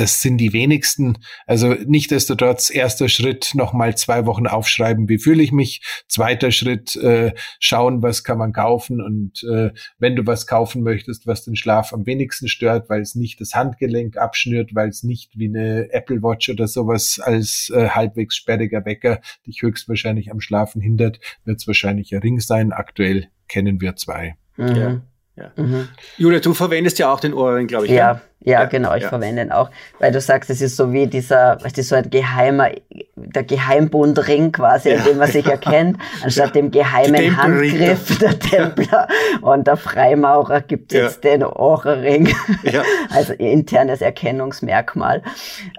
das 0.00 0.22
sind 0.22 0.38
die 0.38 0.52
wenigsten. 0.54 1.18
Also 1.46 1.74
nichtdestotrotz, 1.74 2.70
erster 2.70 3.08
Schritt, 3.08 3.50
nochmal 3.54 3.96
zwei 3.98 4.24
Wochen 4.24 4.46
aufschreiben, 4.46 5.08
wie 5.08 5.18
fühle 5.18 5.42
ich 5.42 5.52
mich. 5.52 5.82
Zweiter 6.08 6.52
Schritt, 6.52 6.96
äh, 6.96 7.34
schauen, 7.58 8.02
was 8.02 8.24
kann 8.24 8.38
man 8.38 8.52
kaufen. 8.52 9.02
Und 9.02 9.42
äh, 9.44 9.72
wenn 9.98 10.16
du 10.16 10.26
was 10.26 10.46
kaufen 10.46 10.82
möchtest, 10.82 11.26
was 11.26 11.44
den 11.44 11.56
Schlaf 11.56 11.92
am 11.92 12.06
wenigsten 12.06 12.48
stört, 12.48 12.88
weil 12.88 13.02
es 13.02 13.14
nicht 13.14 13.40
das 13.40 13.54
Handgelenk 13.54 14.16
abschnürt, 14.16 14.74
weil 14.74 14.88
es 14.88 15.02
nicht 15.02 15.36
wie 15.36 15.48
eine 15.48 15.92
Apple 15.92 16.22
Watch 16.22 16.48
oder 16.48 16.66
sowas 16.66 17.20
als 17.22 17.70
äh, 17.74 17.90
halbwegs 17.90 18.36
sperriger 18.36 18.84
Wecker 18.86 19.20
dich 19.46 19.60
höchstwahrscheinlich 19.60 20.30
am 20.30 20.40
Schlafen 20.40 20.80
hindert, 20.80 21.20
wird 21.44 21.60
es 21.60 21.66
wahrscheinlich 21.66 22.14
ein 22.14 22.22
Ring 22.22 22.40
sein. 22.40 22.72
Aktuell 22.72 23.28
kennen 23.48 23.80
wir 23.80 23.96
zwei. 23.96 24.36
Mhm. 24.56 24.76
Ja. 24.76 25.02
Ja. 25.40 25.62
Mhm. 25.62 25.88
Julia, 26.18 26.40
du 26.40 26.54
verwendest 26.54 26.98
ja 26.98 27.12
auch 27.12 27.20
den 27.20 27.32
Ohrring, 27.32 27.66
glaube 27.66 27.86
ich. 27.86 27.92
Ja, 27.92 28.20
ja, 28.42 28.62
ja, 28.62 28.64
genau, 28.64 28.94
ich 28.94 29.02
ja. 29.02 29.08
verwende 29.08 29.42
ihn 29.42 29.52
auch. 29.52 29.70
Weil 29.98 30.12
du 30.12 30.20
sagst, 30.20 30.48
es 30.50 30.60
ist 30.60 30.76
so 30.76 30.92
wie 30.92 31.06
dieser, 31.06 31.62
weißt 31.62 31.76
du, 31.76 31.82
so 31.82 31.94
ein 31.94 32.08
geheimer, 32.08 32.70
der 33.16 33.44
Geheimbundring 33.44 34.52
quasi, 34.52 34.90
ja. 34.90 35.02
den 35.02 35.18
man 35.18 35.30
sich 35.30 35.46
erkennt, 35.46 35.98
anstatt 36.22 36.54
dem 36.54 36.70
geheimen 36.70 37.36
Handgriff 37.36 38.18
der 38.18 38.38
Templer 38.38 39.08
und 39.42 39.66
der 39.66 39.76
Freimaurer 39.76 40.62
gibt 40.62 40.92
es 40.92 40.98
jetzt 41.00 41.24
den 41.24 41.42
Ohrring. 41.42 42.34
Ja. 42.62 42.82
Also 43.10 43.32
internes 43.32 44.00
Erkennungsmerkmal. 44.00 45.22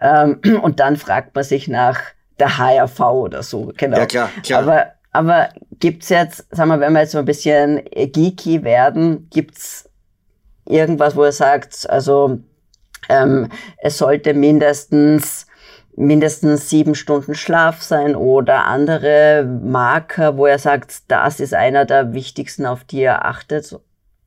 Ähm, 0.02 0.40
und 0.62 0.80
dann 0.80 0.98
fragt 0.98 1.34
man 1.34 1.44
sich 1.44 1.68
nach 1.68 2.00
der 2.40 2.58
HRV 2.58 3.00
oder 3.00 3.44
so, 3.44 3.72
genau. 3.78 3.98
Ja, 3.98 4.06
klar, 4.06 4.30
klar. 4.44 4.62
Aber 4.62 4.86
aber 5.12 5.50
gibt's 5.80 6.10
jetzt, 6.10 6.46
sagen 6.52 6.70
wir, 6.70 6.80
wenn 6.80 6.94
wir 6.94 7.02
jetzt 7.02 7.12
so 7.12 7.18
ein 7.18 7.26
bisschen 7.26 7.82
geeky 7.94 8.64
werden, 8.64 9.28
gibt's 9.30 9.90
irgendwas, 10.66 11.16
wo 11.16 11.24
er 11.24 11.32
sagt, 11.32 11.90
also 11.90 12.40
ähm, 13.10 13.50
es 13.78 13.98
sollte 13.98 14.34
mindestens 14.34 15.48
mindestens 15.96 16.70
sieben 16.70 16.96
Stunden 16.96 17.36
Schlaf 17.36 17.82
sein 17.82 18.16
oder 18.16 18.66
andere 18.66 19.46
Marker, 19.64 20.38
wo 20.38 20.46
er 20.46 20.60
sagt, 20.60 21.04
das 21.10 21.40
ist 21.40 21.54
einer 21.54 21.86
der 21.86 22.14
wichtigsten, 22.14 22.66
auf 22.66 22.84
die 22.84 23.02
er 23.02 23.26
achtet. 23.26 23.78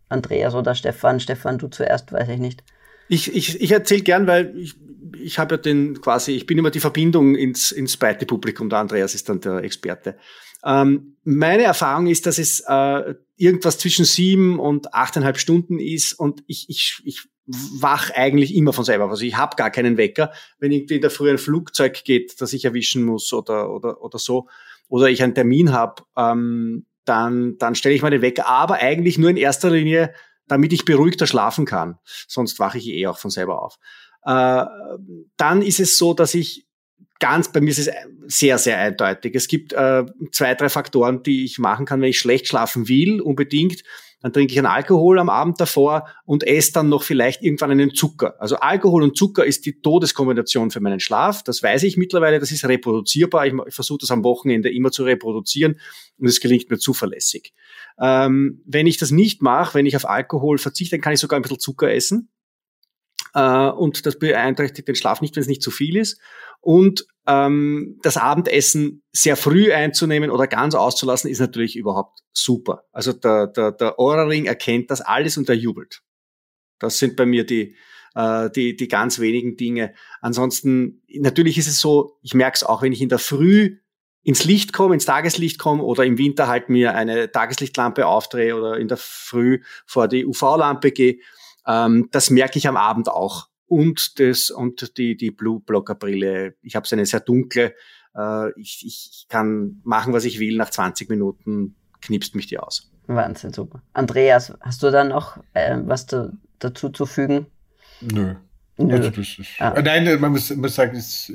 Andreas 0.08 0.54
oder 0.54 0.74
Stefan. 0.74 1.20
Stefan, 1.20 1.58
du 1.58 1.68
zuerst, 1.68 2.12
weiß 2.12 2.28
ich 2.28 2.38
nicht. 2.38 2.62
Ich, 3.08 3.34
ich, 3.34 3.60
ich 3.60 3.72
erzähle 3.72 4.02
gern, 4.02 4.26
weil 4.26 4.56
ich, 4.56 4.74
ich 5.20 5.38
habe 5.38 5.56
ja 5.56 5.60
den 5.60 6.00
quasi, 6.00 6.32
ich 6.32 6.46
bin 6.46 6.58
immer 6.58 6.70
die 6.70 6.80
Verbindung 6.80 7.34
ins, 7.34 7.72
ins 7.72 7.96
breite 7.96 8.26
Publikum, 8.26 8.68
der 8.68 8.78
Andreas 8.78 9.14
ist 9.14 9.28
dann 9.28 9.40
der 9.40 9.64
Experte. 9.64 10.16
Ähm, 10.64 11.16
meine 11.25 11.64
Erfahrung 11.64 12.06
ist, 12.06 12.26
dass 12.26 12.38
es 12.38 12.61
äh, 12.66 13.14
irgendwas 13.37 13.78
zwischen 13.78 14.04
sieben 14.04 14.59
und 14.59 14.94
achteinhalb 14.94 15.38
Stunden 15.38 15.78
ist 15.78 16.12
und 16.14 16.42
ich, 16.47 16.66
ich, 16.68 17.00
ich 17.04 17.28
wach 17.47 18.11
eigentlich 18.11 18.54
immer 18.54 18.73
von 18.73 18.85
selber. 18.85 19.09
Also 19.09 19.25
ich 19.25 19.37
habe 19.37 19.56
gar 19.56 19.71
keinen 19.71 19.97
Wecker, 19.97 20.33
wenn 20.59 20.73
irgendwie 20.73 20.97
in 20.97 21.02
der 21.02 21.11
Früh 21.11 21.30
ein 21.30 21.38
Flugzeug 21.38 22.04
geht, 22.04 22.40
das 22.40 22.52
ich 22.52 22.64
erwischen 22.64 23.04
muss 23.04 23.33
oder, 23.33 23.71
oder, 23.71 24.02
oder 24.02 24.18
so, 24.18 24.49
oder 24.88 25.09
ich 25.09 25.23
einen 25.23 25.35
Termin 25.35 25.73
habe, 25.73 26.02
ähm, 26.16 26.87
dann, 27.04 27.59
dann 27.59 27.75
stelle 27.75 27.94
ich 27.94 28.00
den 28.00 28.23
Wecker, 28.23 28.47
aber 28.47 28.76
eigentlich 28.76 29.18
nur 29.18 29.30
in 29.30 29.37
erster 29.37 29.71
Linie, 29.71 30.14
damit 30.47 30.73
ich 30.73 30.85
beruhigter 30.85 31.26
schlafen 31.26 31.66
kann. 31.66 31.99
Sonst 32.04 32.59
wache 32.59 32.78
ich 32.78 32.88
eh 32.88 33.06
auch 33.06 33.18
von 33.18 33.30
selber 33.30 33.62
auf. 33.62 33.78
Äh, 34.25 34.64
dann 35.37 35.62
ist 35.62 35.80
es 35.80 35.99
so, 35.99 36.14
dass 36.14 36.35
ich 36.35 36.66
ganz, 37.21 37.52
bei 37.52 37.61
mir 37.61 37.71
ist 37.71 37.78
es 37.78 37.90
sehr, 38.26 38.59
sehr 38.59 38.78
eindeutig. 38.78 39.35
Es 39.35 39.49
gibt 39.49 39.73
äh, 39.73 40.04
zwei, 40.33 40.54
drei 40.54 40.68
Faktoren, 40.68 41.23
die 41.23 41.44
ich 41.44 41.59
machen 41.59 41.87
kann, 41.87 42.00
wenn 42.00 42.11
ich 42.11 42.18
schlecht 42.18 42.49
schlafen 42.49 42.88
will, 42.88 43.21
unbedingt. 43.21 43.83
Dann 44.25 44.33
trinke 44.33 44.52
ich 44.52 44.59
einen 44.59 44.66
Alkohol 44.66 45.18
am 45.18 45.28
Abend 45.28 45.61
davor 45.61 46.09
und 46.25 46.47
esse 46.47 46.73
dann 46.73 46.88
noch 46.88 47.02
vielleicht 47.02 47.42
irgendwann 47.42 47.73
einen 47.73 47.94
Zucker. 47.94 48.40
Also 48.40 48.56
Alkohol 48.56 49.02
und 49.02 49.18
Zucker 49.18 49.44
ist 49.44 49.66
die 49.66 49.83
Todeskombination 49.83 50.71
für 50.71 50.80
meinen 50.80 50.99
Schlaf. 50.99 51.42
Das 51.42 51.62
weiß 51.62 51.83
ich 51.83 51.99
mittlerweile, 51.99 52.40
das 52.40 52.50
ist 52.50 52.64
reproduzierbar. 52.64 53.47
Ich, 53.47 53.52
ich 53.68 53.75
versuche 53.75 53.99
das 54.00 54.11
am 54.11 54.25
Wochenende 54.25 54.73
immer 54.73 54.90
zu 54.90 55.04
reproduzieren 55.04 55.78
und 56.16 56.26
es 56.26 56.40
gelingt 56.40 56.71
mir 56.71 56.78
zuverlässig. 56.78 57.52
Ähm, 58.00 58.62
wenn 58.64 58.87
ich 58.87 58.97
das 58.97 59.11
nicht 59.11 59.42
mache, 59.42 59.75
wenn 59.75 59.85
ich 59.85 59.94
auf 59.94 60.09
Alkohol 60.09 60.56
verzichte, 60.56 60.97
dann 60.97 61.02
kann 61.02 61.12
ich 61.12 61.21
sogar 61.21 61.38
ein 61.38 61.42
bisschen 61.42 61.61
Zucker 61.61 61.92
essen. 61.92 62.30
Äh, 63.34 63.68
und 63.68 64.06
das 64.06 64.18
beeinträchtigt 64.18 64.88
den 64.88 64.94
Schlaf 64.94 65.20
nicht, 65.20 65.36
wenn 65.36 65.42
es 65.42 65.48
nicht 65.48 65.62
zu 65.62 65.70
viel 65.70 65.96
ist. 65.96 66.20
Und 66.60 67.06
ähm, 67.26 67.98
das 68.02 68.16
Abendessen 68.16 69.02
sehr 69.12 69.36
früh 69.36 69.72
einzunehmen 69.72 70.30
oder 70.30 70.46
ganz 70.46 70.74
auszulassen, 70.74 71.30
ist 71.30 71.40
natürlich 71.40 71.76
überhaupt 71.76 72.20
super. 72.32 72.84
Also 72.92 73.12
der, 73.12 73.48
der, 73.48 73.72
der 73.72 73.98
Aura-Ring 73.98 74.46
erkennt 74.46 74.90
das 74.90 75.00
alles 75.00 75.36
und 75.36 75.48
er 75.48 75.56
jubelt. 75.56 76.02
Das 76.78 76.98
sind 76.98 77.16
bei 77.16 77.26
mir 77.26 77.44
die, 77.44 77.76
äh, 78.14 78.50
die, 78.50 78.76
die 78.76 78.88
ganz 78.88 79.18
wenigen 79.18 79.56
Dinge. 79.56 79.94
Ansonsten, 80.20 81.02
natürlich 81.08 81.58
ist 81.58 81.68
es 81.68 81.80
so, 81.80 82.18
ich 82.22 82.34
merke 82.34 82.56
es 82.56 82.64
auch, 82.64 82.82
wenn 82.82 82.92
ich 82.92 83.02
in 83.02 83.08
der 83.08 83.18
Früh 83.18 83.78
ins 84.22 84.44
Licht 84.44 84.72
komme, 84.72 84.94
ins 84.94 85.04
Tageslicht 85.04 85.58
komme 85.58 85.82
oder 85.82 86.04
im 86.04 86.16
Winter 86.16 86.48
halt 86.48 86.70
mir 86.70 86.94
eine 86.94 87.30
Tageslichtlampe 87.30 88.06
aufdrehe 88.06 88.56
oder 88.56 88.78
in 88.78 88.88
der 88.88 88.96
Früh 88.96 89.60
vor 89.86 90.08
die 90.08 90.24
UV-Lampe 90.24 90.92
gehe, 90.92 91.18
ähm, 91.66 92.09
das 92.11 92.30
merke 92.30 92.59
ich 92.59 92.68
am 92.68 92.76
Abend 92.76 93.09
auch. 93.09 93.49
Und 93.66 94.21
das 94.21 94.50
und 94.50 94.97
die 94.99 95.16
die 95.16 95.30
Blue 95.30 95.61
Blocker 95.61 95.94
Brille. 95.94 96.54
Ich 96.62 96.76
habe 96.76 96.87
eine 96.90 97.06
sehr 97.06 97.21
dunkle. 97.21 97.75
Äh, 98.14 98.61
ich, 98.61 98.85
ich 98.87 99.26
kann 99.28 99.80
machen, 99.85 100.12
was 100.12 100.25
ich 100.25 100.38
will. 100.38 100.56
Nach 100.56 100.71
20 100.71 101.09
Minuten 101.09 101.75
knipst 102.00 102.35
mich 102.35 102.47
die 102.47 102.59
aus. 102.59 102.90
Wahnsinn, 103.06 103.52
super. 103.52 103.83
Andreas, 103.92 104.52
hast 104.61 104.83
du 104.83 104.90
da 104.90 105.04
noch 105.04 105.38
äh, 105.54 105.78
was 105.85 106.06
zu, 106.06 106.37
dazu 106.59 106.90
zu 106.90 107.06
fügen? 107.06 107.47
Nö. 108.00 108.37
Also 108.76 109.21
ist, 109.21 109.40
ah. 109.61 109.81
Nein, 109.81 110.21
man 110.21 110.33
muss, 110.33 110.54
muss 110.57 110.75
sagen, 110.75 110.99
ich, 110.99 111.33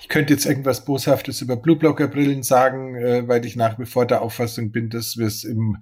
ich 0.00 0.08
könnte 0.08 0.32
jetzt 0.32 0.46
irgendwas 0.46 0.84
Boshaftes 0.84 1.40
über 1.40 1.56
Blueblocker-Brillen 1.56 2.42
sagen, 2.42 2.96
äh, 2.96 3.28
weil 3.28 3.46
ich 3.46 3.54
nach 3.54 3.78
wie 3.78 3.86
vor 3.86 4.04
der 4.04 4.20
Auffassung 4.20 4.72
bin, 4.72 4.90
dass 4.90 5.16
wir 5.16 5.28
es 5.28 5.44
im, 5.44 5.76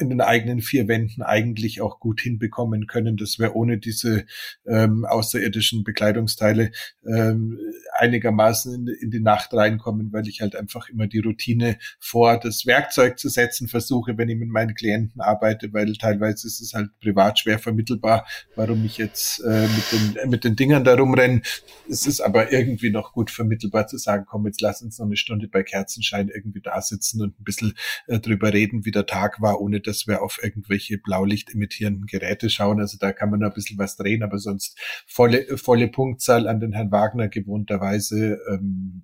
in 0.00 0.08
den 0.08 0.22
eigenen 0.22 0.62
vier 0.62 0.88
Wänden 0.88 1.20
eigentlich 1.20 1.82
auch 1.82 2.00
gut 2.00 2.22
hinbekommen 2.22 2.86
können, 2.86 3.18
dass 3.18 3.38
wir 3.38 3.54
ohne 3.54 3.76
diese 3.76 4.24
ähm, 4.66 5.04
außerirdischen 5.04 5.84
Bekleidungsteile 5.84 6.70
ähm, 7.06 7.58
einigermaßen 7.92 8.74
in, 8.74 8.94
in 9.02 9.10
die 9.10 9.20
Nacht 9.20 9.52
reinkommen, 9.52 10.10
weil 10.14 10.26
ich 10.26 10.40
halt 10.40 10.56
einfach 10.56 10.88
immer 10.88 11.06
die 11.06 11.20
Routine 11.20 11.76
vor 11.98 12.40
das 12.40 12.64
Werkzeug 12.64 13.18
zu 13.18 13.28
setzen 13.28 13.68
versuche, 13.68 14.16
wenn 14.16 14.30
ich 14.30 14.38
mit 14.38 14.48
meinen 14.48 14.74
Klienten 14.74 15.20
arbeite, 15.20 15.74
weil 15.74 15.92
teilweise 15.98 16.46
ist 16.46 16.62
es 16.62 16.72
halt 16.72 16.88
privat 16.98 17.40
schwer 17.40 17.58
vermittelbar, 17.58 18.26
warum 18.54 18.86
ich 18.86 18.96
jetzt 18.96 19.40
äh, 19.40 19.66
mit 19.68 19.92
den 19.92 20.30
mit 20.30 20.45
den 20.46 20.56
Dingern 20.56 20.84
da 20.84 20.94
rumrennen. 20.94 21.42
Es 21.88 22.06
ist 22.06 22.20
aber 22.20 22.52
irgendwie 22.52 22.90
noch 22.90 23.12
gut 23.12 23.30
vermittelbar 23.30 23.86
zu 23.86 23.98
sagen, 23.98 24.24
komm, 24.26 24.46
jetzt 24.46 24.60
lass 24.60 24.82
uns 24.82 24.98
noch 24.98 25.06
eine 25.06 25.16
Stunde 25.16 25.48
bei 25.48 25.62
Kerzenschein 25.62 26.28
irgendwie 26.28 26.60
da 26.60 26.80
sitzen 26.80 27.22
und 27.22 27.38
ein 27.38 27.44
bisschen 27.44 27.74
äh, 28.06 28.18
drüber 28.18 28.52
reden, 28.52 28.84
wie 28.84 28.90
der 28.90 29.06
Tag 29.06 29.40
war, 29.40 29.60
ohne 29.60 29.80
dass 29.80 30.06
wir 30.06 30.22
auf 30.22 30.38
irgendwelche 30.42 30.98
Blaulicht 30.98 31.50
imitierenden 31.50 32.06
Geräte 32.06 32.50
schauen. 32.50 32.80
Also 32.80 32.96
da 32.98 33.12
kann 33.12 33.30
man 33.30 33.40
noch 33.40 33.48
ein 33.48 33.54
bisschen 33.54 33.78
was 33.78 33.96
drehen, 33.96 34.22
aber 34.22 34.38
sonst 34.38 34.78
volle, 35.06 35.58
volle 35.58 35.88
Punktzahl 35.88 36.48
an 36.48 36.60
den 36.60 36.72
Herrn 36.72 36.90
Wagner 36.90 37.28
gewohnterweise. 37.28 38.40
Ähm, 38.48 39.02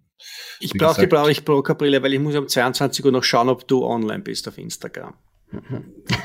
ich 0.60 0.72
brauche 0.74 1.00
die 1.00 1.06
brauche 1.08 1.32
ich 1.32 1.44
Brokerbrille, 1.44 2.02
weil 2.02 2.14
ich 2.14 2.20
muss 2.20 2.36
um 2.36 2.46
22 2.46 3.04
Uhr 3.04 3.12
noch 3.12 3.24
schauen, 3.24 3.48
ob 3.48 3.66
du 3.66 3.84
online 3.84 4.22
bist 4.22 4.46
auf 4.46 4.58
Instagram. 4.58 5.14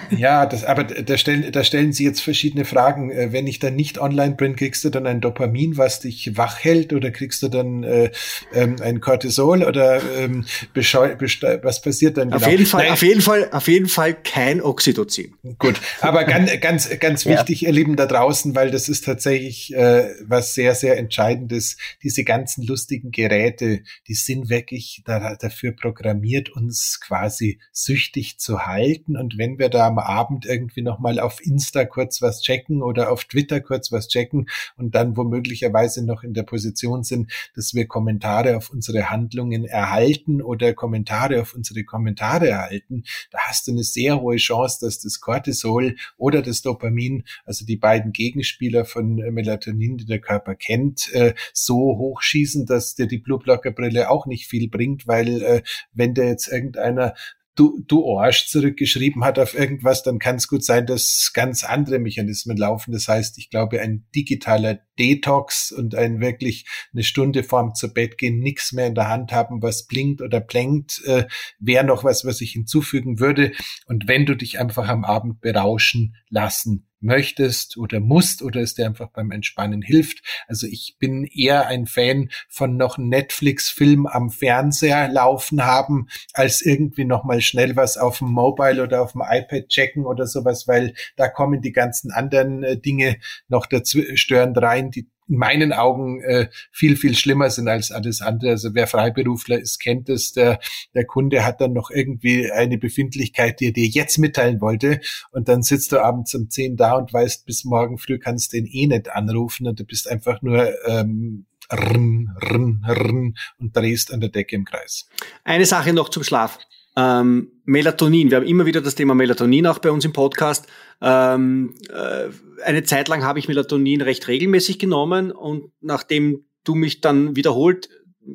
Ja, 0.10 0.46
das, 0.46 0.64
aber 0.64 0.86
da 0.86 1.18
stellen, 1.18 1.52
da 1.52 1.64
stellen 1.64 1.92
Sie 1.92 2.04
jetzt 2.04 2.22
verschiedene 2.22 2.66
Fragen. 2.66 3.12
Äh, 3.12 3.32
wenn 3.34 3.46
ich 3.46 3.60
dann 3.60 3.76
nicht 3.76 4.00
online 4.00 4.36
bin, 4.36 4.56
kriegst 4.56 4.84
du 4.86 4.90
dann 4.90 5.06
ein 5.06 5.22
Dopamin, 5.22 5.78
was 5.78 6.00
dich 6.00 6.38
wach 6.38 6.64
hält, 6.64 6.94
oder 6.94 7.12
kriegst 7.12 7.44
du 7.44 7.50
dann 7.50 7.84
äh, 7.84 8.12
ähm, 8.54 8.78
ein 8.82 9.02
Cortisol 9.02 9.64
oder 9.64 10.02
ähm, 10.18 10.46
was 10.74 11.82
passiert 11.82 12.18
dann? 12.18 12.32
Auf 12.32 12.42
genau? 12.42 12.52
jeden 12.52 12.66
Fall, 12.66 12.84
Nein. 12.84 12.94
auf 12.94 13.02
jeden 13.02 13.22
Fall, 13.22 13.50
auf 13.52 13.68
jeden 13.68 13.88
Fall 13.88 14.14
kein 14.14 14.62
Oxytocin. 14.62 15.34
Gut, 15.60 15.80
aber 16.02 16.24
ganz, 16.24 16.52
ganz, 16.62 17.00
ganz 17.00 17.26
wichtig, 17.26 17.62
ja. 17.62 17.70
ihr 17.70 17.74
Lieben 17.74 17.96
da 17.98 18.06
draußen, 18.06 18.56
weil 18.56 18.72
das 18.72 18.88
ist 18.90 19.06
tatsächlich 19.06 19.76
äh, 19.76 20.10
was 20.26 20.54
sehr, 20.54 20.74
sehr 20.74 20.98
entscheidendes. 20.98 21.78
Diese 22.02 22.24
ganzen 22.24 22.66
lustigen 22.66 23.12
Geräte, 23.12 23.82
die 24.08 24.14
sind 24.14 24.50
wirklich 24.50 25.04
da, 25.06 25.36
dafür 25.36 25.74
programmiert, 25.74 26.50
uns 26.50 27.00
quasi 27.02 27.60
süchtig 27.72 28.40
zu 28.40 28.66
halten 28.66 29.17
und 29.18 29.38
wenn 29.38 29.60
wir 29.60 29.70
da 29.70 29.88
am 29.88 30.00
Abend 30.00 30.46
irgendwie 30.46 30.82
nochmal 30.82 31.20
auf 31.20 31.46
Insta 31.46 31.86
kurz 31.86 32.22
was 32.22 32.42
checken 32.42 32.82
oder 32.82 33.12
auf 33.12 33.26
Twitter 33.26 33.60
kurz 33.62 33.92
was 33.92 34.08
checken 34.08 34.50
und 34.78 34.96
dann 34.96 35.18
womöglicherweise 35.18 36.06
noch 36.06 36.24
in 36.24 36.34
der 36.34 36.44
Position 36.44 37.04
sind, 37.04 37.32
dass 37.56 37.74
wir 37.74 37.88
Kommentare 37.88 38.58
auf 38.58 38.70
unsere 38.70 39.10
Handlungen 39.10 39.66
erhalten 39.66 40.42
oder 40.42 40.74
Kommentare 40.74 41.42
auf 41.42 41.54
unsere 41.54 41.84
Kommentare 41.84 42.50
erhalten, 42.50 43.04
da 43.32 43.40
hast 43.48 43.68
du 43.68 43.72
eine 43.72 43.84
sehr 43.84 44.22
hohe 44.22 44.38
Chance, 44.38 44.80
dass 44.82 45.00
das 45.00 45.20
Cortisol 45.20 45.96
oder 46.18 46.42
das 46.42 46.62
Dopamin, 46.62 47.24
also 47.46 47.66
die 47.66 47.78
beiden 47.78 48.12
Gegenspieler 48.12 48.86
von 48.86 49.16
Melatonin, 49.16 49.98
die 49.98 50.06
der 50.06 50.20
Körper 50.20 50.56
kennt, 50.56 51.14
äh, 51.14 51.34
so 51.54 51.98
hochschießen, 51.98 52.66
dass 52.66 52.96
dir 52.96 53.08
die 53.08 53.18
Blueblocker-Brille 53.18 54.10
auch 54.10 54.26
nicht 54.26 54.48
viel 54.48 54.70
bringt, 54.70 55.08
weil 55.08 55.42
äh, 55.42 55.62
wenn 55.94 56.14
der 56.14 56.28
jetzt 56.28 56.48
irgendeiner 56.48 57.14
du, 57.58 57.84
du 57.88 58.18
Arsch 58.18 58.48
zurückgeschrieben 58.48 59.24
hat 59.24 59.40
auf 59.40 59.58
irgendwas, 59.58 60.04
dann 60.04 60.20
kann 60.20 60.36
es 60.36 60.48
gut 60.48 60.64
sein, 60.64 60.86
dass 60.86 61.32
ganz 61.34 61.64
andere 61.64 62.00
Mechanismen 62.00 62.56
laufen. 62.56 62.92
Das 62.94 63.08
heißt, 63.08 63.38
ich 63.38 63.50
glaube, 63.50 63.82
ein 63.82 64.06
digitaler 64.16 64.80
Detox 64.98 65.72
und 65.72 65.96
ein 65.96 66.22
wirklich 66.22 66.66
eine 66.94 67.04
Stunde 67.04 67.44
vorm 67.44 67.76
zu 67.76 67.94
Bett 67.94 68.18
gehen, 68.18 68.40
nichts 68.40 68.72
mehr 68.72 68.88
in 68.88 68.96
der 68.96 69.10
Hand 69.10 69.32
haben, 69.32 69.62
was 69.62 69.88
blinkt 69.88 70.22
oder 70.22 70.40
plänkt, 70.40 71.02
äh, 71.06 71.26
wäre 71.60 71.84
noch 71.84 72.04
was, 72.04 72.24
was 72.24 72.42
ich 72.42 72.52
hinzufügen 72.52 73.20
würde. 73.20 73.52
Und 73.88 74.08
wenn 74.08 74.26
du 74.26 74.36
dich 74.36 74.60
einfach 74.60 74.88
am 74.88 75.04
Abend 75.04 75.42
berauschen 75.42 76.16
lassen 76.30 76.87
möchtest 77.00 77.78
oder 77.78 78.00
musst 78.00 78.42
oder 78.42 78.62
es 78.62 78.74
dir 78.74 78.86
einfach 78.86 79.10
beim 79.10 79.32
Entspannen 79.32 79.82
hilft. 79.82 80.24
Also 80.48 80.68
ich 80.68 80.98
bin 81.00 81.26
eher 81.26 81.68
ein 81.68 81.86
Fan 81.86 82.30
von 82.50 82.78
noch 82.78 82.98
Netflix-Film 82.98 84.08
am 84.08 84.30
Fernseher 84.30 85.08
laufen 85.10 85.66
haben, 85.66 86.08
als 86.34 86.62
irgendwie 86.62 87.06
noch 87.06 87.24
mal 87.24 87.42
schnell 87.42 87.76
was 87.76 87.98
auf 87.98 88.20
dem 88.20 88.30
Mobile 88.30 88.84
oder 88.84 89.02
auf 89.02 89.14
dem 89.14 89.22
iPad 89.22 89.68
checken 89.70 90.06
oder 90.06 90.26
sowas, 90.26 90.68
weil 90.68 90.94
da 91.16 91.28
kommen 91.28 91.62
die 91.62 91.72
ganzen 91.72 92.12
anderen 92.12 92.64
äh, 92.64 92.80
Dinge 92.80 93.18
noch 93.48 93.66
dazu 93.66 94.02
störend 94.16 94.58
rein, 94.58 94.92
die 94.92 95.10
in 95.28 95.38
meinen 95.38 95.74
Augen 95.74 96.22
äh, 96.22 96.48
viel, 96.72 96.96
viel 96.96 97.16
schlimmer 97.16 97.50
sind 97.50 97.68
als 97.68 97.92
alles 97.92 98.22
andere. 98.22 98.52
Also 98.52 98.74
wer 98.74 98.88
Freiberufler 98.88 99.60
ist, 99.60 99.80
kennt 99.80 100.10
es. 100.10 100.34
Der, 100.34 100.60
der 100.94 101.06
Kunde 101.06 101.46
hat 101.46 101.62
dann 101.62 101.74
noch 101.74 101.90
irgendwie 101.90 102.52
eine 102.52 102.78
Befindlichkeit, 102.78 103.60
die 103.60 103.68
er 103.68 103.74
dir 103.74 103.88
jetzt 103.88 104.18
mitteilen 104.18 104.62
wollte. 104.62 105.00
Und 105.32 105.48
dann 105.48 105.62
sitzt 105.62 105.92
du 105.92 106.04
abends 106.04 106.34
um 106.36 106.50
10 106.50 106.78
da 106.78 106.94
und 106.94 107.14
weißt, 107.14 107.46
bis 107.46 107.66
morgen 107.66 107.98
früh 107.98 108.20
kannst 108.20 108.54
du 108.54 108.58
den 108.58 108.66
eh 108.68 108.88
nicht 108.88 109.12
anrufen 109.12 109.68
und 109.68 109.80
du 109.80 109.84
bist 109.84 110.10
einfach 110.10 110.42
nur 110.42 110.72
ähm, 110.88 111.46
rn, 111.72 112.30
rn, 112.42 112.86
rn 112.88 113.36
und 113.60 113.76
drehst 113.76 114.14
an 114.14 114.22
der 114.22 114.30
Decke 114.30 114.56
im 114.56 114.66
Kreis. 114.66 115.08
Eine 115.44 115.66
Sache 115.66 115.94
noch 115.94 116.10
zum 116.10 116.24
Schlaf. 116.24 116.60
Ähm, 116.96 117.52
Melatonin, 117.66 118.32
wir 118.32 118.38
haben 118.38 118.48
immer 118.48 118.66
wieder 118.66 118.82
das 118.82 118.96
Thema 118.96 119.14
Melatonin 119.14 119.68
auch 119.68 119.80
bei 119.80 119.92
uns 119.92 120.04
im 120.04 120.14
Podcast. 120.14 120.68
Ähm, 121.00 121.76
äh, 121.90 122.30
eine 122.64 122.84
Zeit 122.84 123.08
lang 123.08 123.24
habe 123.24 123.40
ich 123.40 123.48
Melatonin 123.48 124.02
recht 124.02 124.28
regelmäßig 124.28 124.80
genommen 124.80 125.32
und 125.32 125.72
nachdem 125.82 126.46
du 126.64 126.76
mich 126.76 127.02
dann 127.02 127.36
wiederholt 127.36 127.90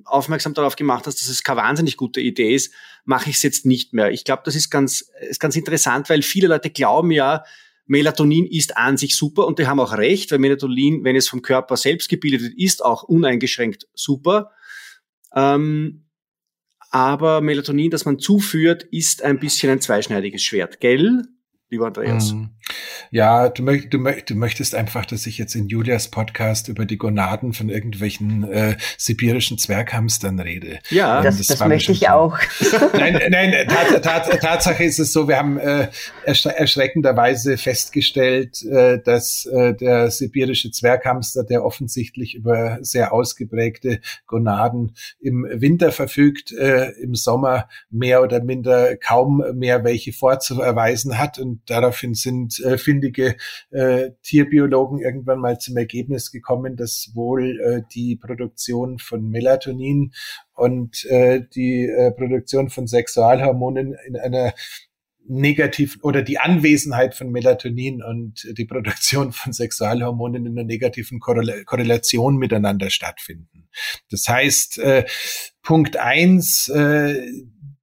aufmerksam 0.04 0.54
darauf 0.54 0.76
gemacht 0.76 1.06
hast, 1.06 1.20
dass 1.20 1.28
es 1.28 1.42
keine 1.42 1.60
wahnsinnig 1.60 1.96
gute 1.96 2.20
Idee 2.20 2.54
ist, 2.54 2.72
mache 3.04 3.28
ich 3.28 3.36
es 3.36 3.42
jetzt 3.42 3.66
nicht 3.66 3.92
mehr. 3.92 4.10
Ich 4.10 4.24
glaube, 4.24 4.42
das 4.44 4.54
ist 4.54 4.70
ganz, 4.70 5.10
ist 5.20 5.40
ganz 5.40 5.56
interessant, 5.56 6.08
weil 6.08 6.22
viele 6.22 6.48
Leute 6.48 6.70
glauben 6.70 7.10
ja, 7.10 7.44
Melatonin 7.86 8.46
ist 8.46 8.76
an 8.76 8.96
sich 8.96 9.16
super 9.16 9.46
und 9.46 9.58
die 9.58 9.66
haben 9.66 9.80
auch 9.80 9.96
recht, 9.96 10.30
weil 10.30 10.38
Melatonin, 10.38 11.04
wenn 11.04 11.16
es 11.16 11.28
vom 11.28 11.42
Körper 11.42 11.76
selbst 11.76 12.08
gebildet 12.08 12.42
wird, 12.42 12.54
ist 12.58 12.82
auch 12.84 13.02
uneingeschränkt 13.02 13.86
super. 13.92 14.52
Ähm, 15.34 16.06
aber 16.90 17.40
Melatonin, 17.40 17.90
das 17.90 18.04
man 18.04 18.18
zuführt, 18.18 18.84
ist 18.84 19.22
ein 19.22 19.40
bisschen 19.40 19.70
ein 19.70 19.80
zweischneidiges 19.80 20.42
Schwert, 20.42 20.80
gell? 20.80 21.22
lieber 21.72 21.86
Andreas? 21.86 22.32
Mm. 22.32 22.44
Ja, 23.10 23.48
du, 23.48 23.62
möcht, 23.62 23.92
du, 23.92 23.98
du, 23.98 24.34
möchtest 24.34 24.74
einfach, 24.74 25.04
dass 25.04 25.26
ich 25.26 25.38
jetzt 25.38 25.54
in 25.54 25.68
Julias 25.68 26.08
Podcast 26.08 26.68
über 26.68 26.86
die 26.86 26.96
Gonaden 26.96 27.52
von 27.52 27.68
irgendwelchen 27.68 28.50
äh, 28.50 28.76
sibirischen 28.96 29.58
Zwerghamstern 29.58 30.40
rede. 30.40 30.78
Ja, 30.90 31.18
ähm, 31.18 31.24
das, 31.24 31.38
das, 31.38 31.46
das 31.48 31.68
möchte 31.68 31.92
ich 31.92 32.08
auch. 32.08 32.38
Nein, 32.94 33.20
nein 33.30 33.68
Tat, 33.68 34.02
Tat, 34.02 34.40
Tatsache 34.40 34.84
ist 34.84 34.98
es 34.98 35.12
so, 35.12 35.28
wir 35.28 35.38
haben 35.38 35.58
äh, 35.58 35.88
erschreckenderweise 36.24 37.56
festgestellt, 37.58 38.62
äh, 38.62 38.98
dass 39.02 39.46
äh, 39.46 39.74
der 39.74 40.10
sibirische 40.10 40.70
Zwerghamster, 40.70 41.44
der 41.44 41.64
offensichtlich 41.64 42.34
über 42.34 42.78
sehr 42.80 43.12
ausgeprägte 43.12 44.00
Gonaden 44.26 44.94
im 45.20 45.46
Winter 45.52 45.92
verfügt, 45.92 46.52
äh, 46.52 46.90
im 46.92 47.14
Sommer 47.14 47.68
mehr 47.90 48.22
oder 48.22 48.42
minder 48.42 48.96
kaum 48.96 49.42
mehr 49.54 49.84
welche 49.84 50.12
vorzuerweisen 50.12 51.18
hat 51.18 51.38
und 51.38 51.60
daraufhin 51.66 52.14
sind 52.14 52.61
findige 52.78 53.36
äh, 53.70 54.10
Tierbiologen 54.22 55.00
irgendwann 55.00 55.40
mal 55.40 55.58
zum 55.58 55.76
Ergebnis 55.76 56.30
gekommen, 56.30 56.76
dass 56.76 57.10
wohl 57.14 57.60
äh, 57.60 57.82
die 57.94 58.16
Produktion 58.16 58.98
von 58.98 59.28
Melatonin 59.28 60.12
und 60.54 61.04
äh, 61.06 61.42
die 61.54 61.86
äh, 61.86 62.12
Produktion 62.12 62.70
von 62.70 62.86
Sexualhormonen 62.86 63.96
in 64.06 64.16
einer 64.16 64.54
negativ 65.26 65.98
oder 66.02 66.22
die 66.22 66.38
Anwesenheit 66.38 67.14
von 67.14 67.30
Melatonin 67.30 68.02
und 68.02 68.46
die 68.56 68.64
Produktion 68.64 69.32
von 69.32 69.52
Sexualhormonen 69.52 70.46
in 70.46 70.58
einer 70.58 70.66
negativen 70.66 71.20
Korrelation 71.20 72.36
miteinander 72.36 72.90
stattfinden. 72.90 73.68
Das 74.10 74.26
heißt, 74.28 74.78
äh, 74.78 75.04
Punkt 75.62 75.96
eins, 75.96 76.68
äh, 76.68 77.24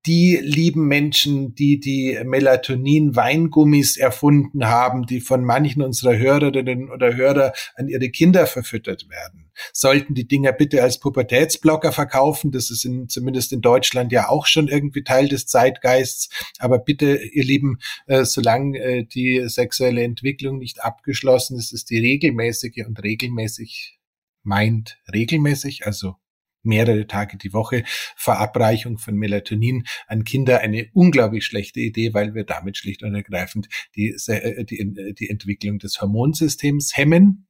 die 0.09 0.39
lieben 0.41 0.87
Menschen, 0.87 1.53
die 1.53 1.79
die 1.79 2.17
Melatonin-Weingummis 2.23 3.95
erfunden 3.95 4.65
haben, 4.65 5.05
die 5.05 5.21
von 5.21 5.43
manchen 5.43 5.83
unserer 5.83 6.17
Hörerinnen 6.17 6.89
oder 6.89 7.15
Hörer 7.15 7.53
an 7.75 7.87
ihre 7.87 8.09
Kinder 8.09 8.47
verfüttert 8.47 9.07
werden, 9.07 9.51
sollten 9.71 10.15
die 10.15 10.27
Dinger 10.27 10.51
bitte 10.51 10.81
als 10.81 10.99
Pubertätsblocker 10.99 11.91
verkaufen. 11.91 12.51
Das 12.51 12.71
ist 12.71 12.85
in, 12.85 13.07
zumindest 13.07 13.53
in 13.53 13.61
Deutschland 13.61 14.11
ja 14.11 14.29
auch 14.29 14.47
schon 14.47 14.67
irgendwie 14.67 15.03
Teil 15.03 15.27
des 15.27 15.45
Zeitgeists. 15.45 16.29
Aber 16.57 16.79
bitte, 16.79 17.15
ihr 17.15 17.43
Lieben, 17.43 17.77
äh, 18.07 18.25
solange 18.25 18.79
äh, 18.79 19.03
die 19.05 19.47
sexuelle 19.47 20.01
Entwicklung 20.01 20.57
nicht 20.57 20.83
abgeschlossen 20.83 21.55
ist, 21.55 21.71
ist 21.71 21.91
die 21.91 21.99
regelmäßige 21.99 22.83
und 22.87 23.03
regelmäßig 23.03 23.99
meint 24.41 24.97
regelmäßig, 25.13 25.85
also 25.85 26.15
mehrere 26.63 27.07
Tage 27.07 27.37
die 27.37 27.53
Woche 27.53 27.83
Verabreichung 28.15 28.97
von 28.97 29.15
Melatonin 29.15 29.83
an 30.07 30.23
Kinder 30.23 30.59
eine 30.59 30.89
unglaublich 30.93 31.45
schlechte 31.45 31.79
Idee, 31.79 32.13
weil 32.13 32.33
wir 32.33 32.43
damit 32.43 32.77
schlicht 32.77 33.03
und 33.03 33.15
ergreifend 33.15 33.69
die, 33.95 34.15
äh, 34.27 34.65
die, 34.65 35.15
die 35.17 35.29
Entwicklung 35.29 35.79
des 35.79 36.01
Hormonsystems 36.01 36.95
hemmen. 36.95 37.47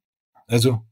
Also 0.47 0.85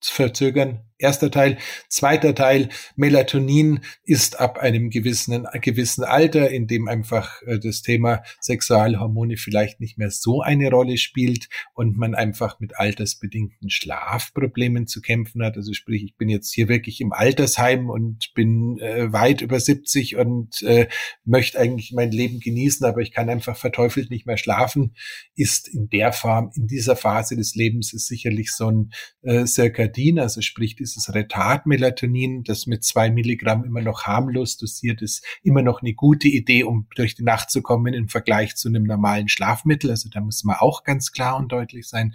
verzögern. 0.00 0.80
Erster 1.02 1.30
Teil. 1.30 1.58
Zweiter 1.88 2.34
Teil. 2.34 2.68
Melatonin 2.94 3.80
ist 4.04 4.38
ab 4.38 4.58
einem 4.58 4.90
gewissen, 4.90 5.46
gewissen 5.60 6.04
Alter, 6.04 6.50
in 6.50 6.68
dem 6.68 6.86
einfach 6.86 7.42
äh, 7.42 7.58
das 7.58 7.82
Thema 7.82 8.22
Sexualhormone 8.40 9.36
vielleicht 9.36 9.80
nicht 9.80 9.98
mehr 9.98 10.10
so 10.10 10.42
eine 10.42 10.70
Rolle 10.70 10.98
spielt 10.98 11.48
und 11.74 11.96
man 11.96 12.14
einfach 12.14 12.60
mit 12.60 12.76
altersbedingten 12.76 13.68
Schlafproblemen 13.68 14.86
zu 14.86 15.00
kämpfen 15.00 15.42
hat. 15.42 15.56
Also 15.56 15.72
sprich, 15.72 16.04
ich 16.04 16.16
bin 16.16 16.28
jetzt 16.28 16.52
hier 16.52 16.68
wirklich 16.68 17.00
im 17.00 17.12
Altersheim 17.12 17.90
und 17.90 18.32
bin 18.34 18.78
äh, 18.78 19.12
weit 19.12 19.40
über 19.40 19.58
70 19.58 20.16
und 20.16 20.62
äh, 20.62 20.86
möchte 21.24 21.58
eigentlich 21.58 21.92
mein 21.92 22.12
Leben 22.12 22.38
genießen, 22.38 22.86
aber 22.86 23.00
ich 23.00 23.12
kann 23.12 23.28
einfach 23.28 23.56
verteufelt 23.56 24.10
nicht 24.10 24.26
mehr 24.26 24.36
schlafen, 24.36 24.94
ist 25.34 25.66
in 25.66 25.88
der 25.88 26.12
Form, 26.12 26.52
in 26.54 26.68
dieser 26.68 26.94
Phase 26.94 27.36
des 27.36 27.56
Lebens 27.56 27.92
ist 27.92 28.06
sicherlich 28.06 28.52
so 28.52 28.68
ein 28.68 28.92
äh, 29.22 29.46
circa 29.46 29.88
Melatonin, 29.88 30.18
also 30.18 30.40
sprich 30.40 30.76
dieses 30.94 31.14
Retard-Melatonin, 31.14 32.44
das 32.44 32.66
mit 32.66 32.84
zwei 32.84 33.10
Milligramm 33.10 33.64
immer 33.64 33.80
noch 33.80 34.04
harmlos 34.04 34.56
dosiert 34.56 35.02
ist, 35.02 35.24
immer 35.42 35.62
noch 35.62 35.82
eine 35.82 35.94
gute 35.94 36.28
Idee, 36.28 36.64
um 36.64 36.86
durch 36.94 37.14
die 37.14 37.22
Nacht 37.22 37.50
zu 37.50 37.62
kommen 37.62 37.94
im 37.94 38.08
Vergleich 38.08 38.56
zu 38.56 38.68
einem 38.68 38.84
normalen 38.84 39.28
Schlafmittel. 39.28 39.90
Also 39.90 40.08
da 40.08 40.20
muss 40.20 40.44
man 40.44 40.56
auch 40.56 40.84
ganz 40.84 41.12
klar 41.12 41.36
und 41.36 41.52
deutlich 41.52 41.88
sein. 41.88 42.14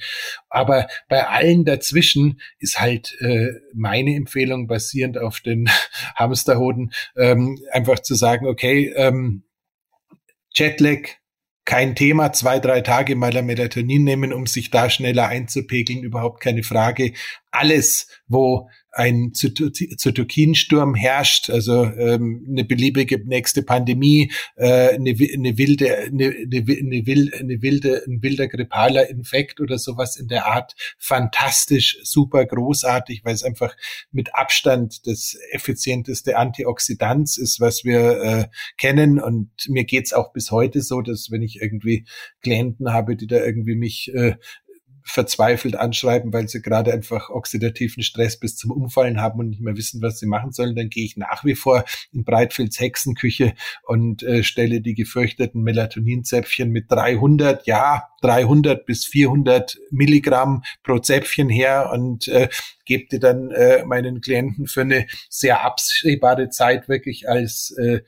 Aber 0.49 0.87
bei 1.09 1.27
allen 1.27 1.65
dazwischen 1.65 2.39
ist 2.59 2.79
halt 2.79 3.15
äh, 3.21 3.53
meine 3.73 4.15
Empfehlung 4.15 4.67
basierend 4.67 5.17
auf 5.17 5.39
den 5.39 5.69
Hamsterhoden 6.15 6.91
ähm, 7.15 7.59
einfach 7.71 7.99
zu 7.99 8.15
sagen, 8.15 8.47
okay, 8.47 8.93
ähm, 8.95 9.43
Jetlag, 10.53 11.09
kein 11.67 11.95
Thema, 11.95 12.31
zwei, 12.31 12.59
drei 12.59 12.79
Tage 12.79 13.17
mal 13.17 13.35
ein 13.35 13.45
Melatonin 13.45 14.05
nehmen, 14.05 14.31
um 14.31 14.47
sich 14.47 14.71
da 14.71 14.89
schneller 14.89 15.27
einzupegeln, 15.27 16.01
überhaupt 16.01 16.39
keine 16.39 16.63
Frage. 16.63 17.11
Alles, 17.51 18.07
wo 18.29 18.69
ein 18.97 19.31
Zytokinsturm 19.33 20.95
herrscht, 20.95 21.51
also 21.51 21.83
ähm, 21.85 22.45
eine 22.49 22.65
beliebige 22.65 23.19
nächste 23.23 23.61
Pandemie, 23.61 24.31
äh, 24.55 24.95
eine, 24.95 25.11
eine 25.11 25.57
wilde, 25.57 25.95
eine, 25.95 26.29
eine, 26.29 26.67
wilde, 27.05 27.37
eine 27.37 27.61
wilde, 27.61 28.03
ein 28.07 28.23
wilder 28.23 28.47
grippaler 28.47 29.07
Infekt 29.07 29.61
oder 29.61 29.77
sowas 29.77 30.17
in 30.17 30.27
der 30.27 30.47
Art, 30.47 30.73
fantastisch, 30.97 31.99
super 32.01 32.43
großartig, 32.45 33.23
weil 33.23 33.35
es 33.35 33.43
einfach 33.43 33.77
mit 34.11 34.33
Abstand 34.33 35.05
das 35.05 35.37
effizienteste 35.51 36.35
Antioxidant 36.35 37.37
ist, 37.37 37.59
was 37.59 37.83
wir 37.83 38.21
äh, 38.23 38.47
kennen. 38.77 39.19
Und 39.19 39.51
mir 39.67 39.83
geht's 39.83 40.11
auch 40.11 40.33
bis 40.33 40.49
heute 40.49 40.81
so, 40.81 41.03
dass 41.03 41.29
wenn 41.29 41.43
ich 41.43 41.61
irgendwie 41.61 42.05
Klienten 42.41 42.91
habe, 42.91 43.15
die 43.15 43.27
da 43.27 43.37
irgendwie 43.37 43.75
mich 43.75 44.11
äh, 44.15 44.37
verzweifelt 45.07 45.75
anschreiben, 45.75 46.33
weil 46.33 46.47
sie 46.47 46.61
gerade 46.61 46.91
einfach 46.91 47.29
oxidativen 47.29 48.03
Stress 48.03 48.37
bis 48.37 48.57
zum 48.57 48.71
Umfallen 48.71 49.21
haben 49.21 49.39
und 49.39 49.49
nicht 49.49 49.61
mehr 49.61 49.77
wissen, 49.77 50.01
was 50.01 50.19
sie 50.19 50.25
machen 50.25 50.51
sollen, 50.51 50.75
dann 50.75 50.89
gehe 50.89 51.05
ich 51.05 51.17
nach 51.17 51.45
wie 51.45 51.55
vor 51.55 51.85
in 52.11 52.23
Breitfelds 52.23 52.79
Hexenküche 52.79 53.53
und 53.83 54.21
äh, 54.23 54.43
stelle 54.43 54.81
die 54.81 54.93
gefürchteten 54.93 55.63
Melatoninzäpfchen 55.63 56.69
mit 56.69 56.91
300, 56.91 57.65
ja, 57.65 58.09
300 58.21 58.85
bis 58.85 59.05
400 59.05 59.77
Milligramm 59.91 60.63
pro 60.83 60.99
Zäpfchen 60.99 61.49
her 61.49 61.89
und 61.93 62.27
äh, 62.27 62.49
gebe 62.85 63.07
die 63.09 63.19
dann 63.19 63.51
äh, 63.51 63.85
meinen 63.85 64.21
Klienten 64.21 64.67
für 64.67 64.81
eine 64.81 65.07
sehr 65.29 65.63
absehbare 65.63 66.49
Zeit 66.49 66.89
wirklich 66.89 67.29
als 67.29 67.71
äh, 67.77 68.01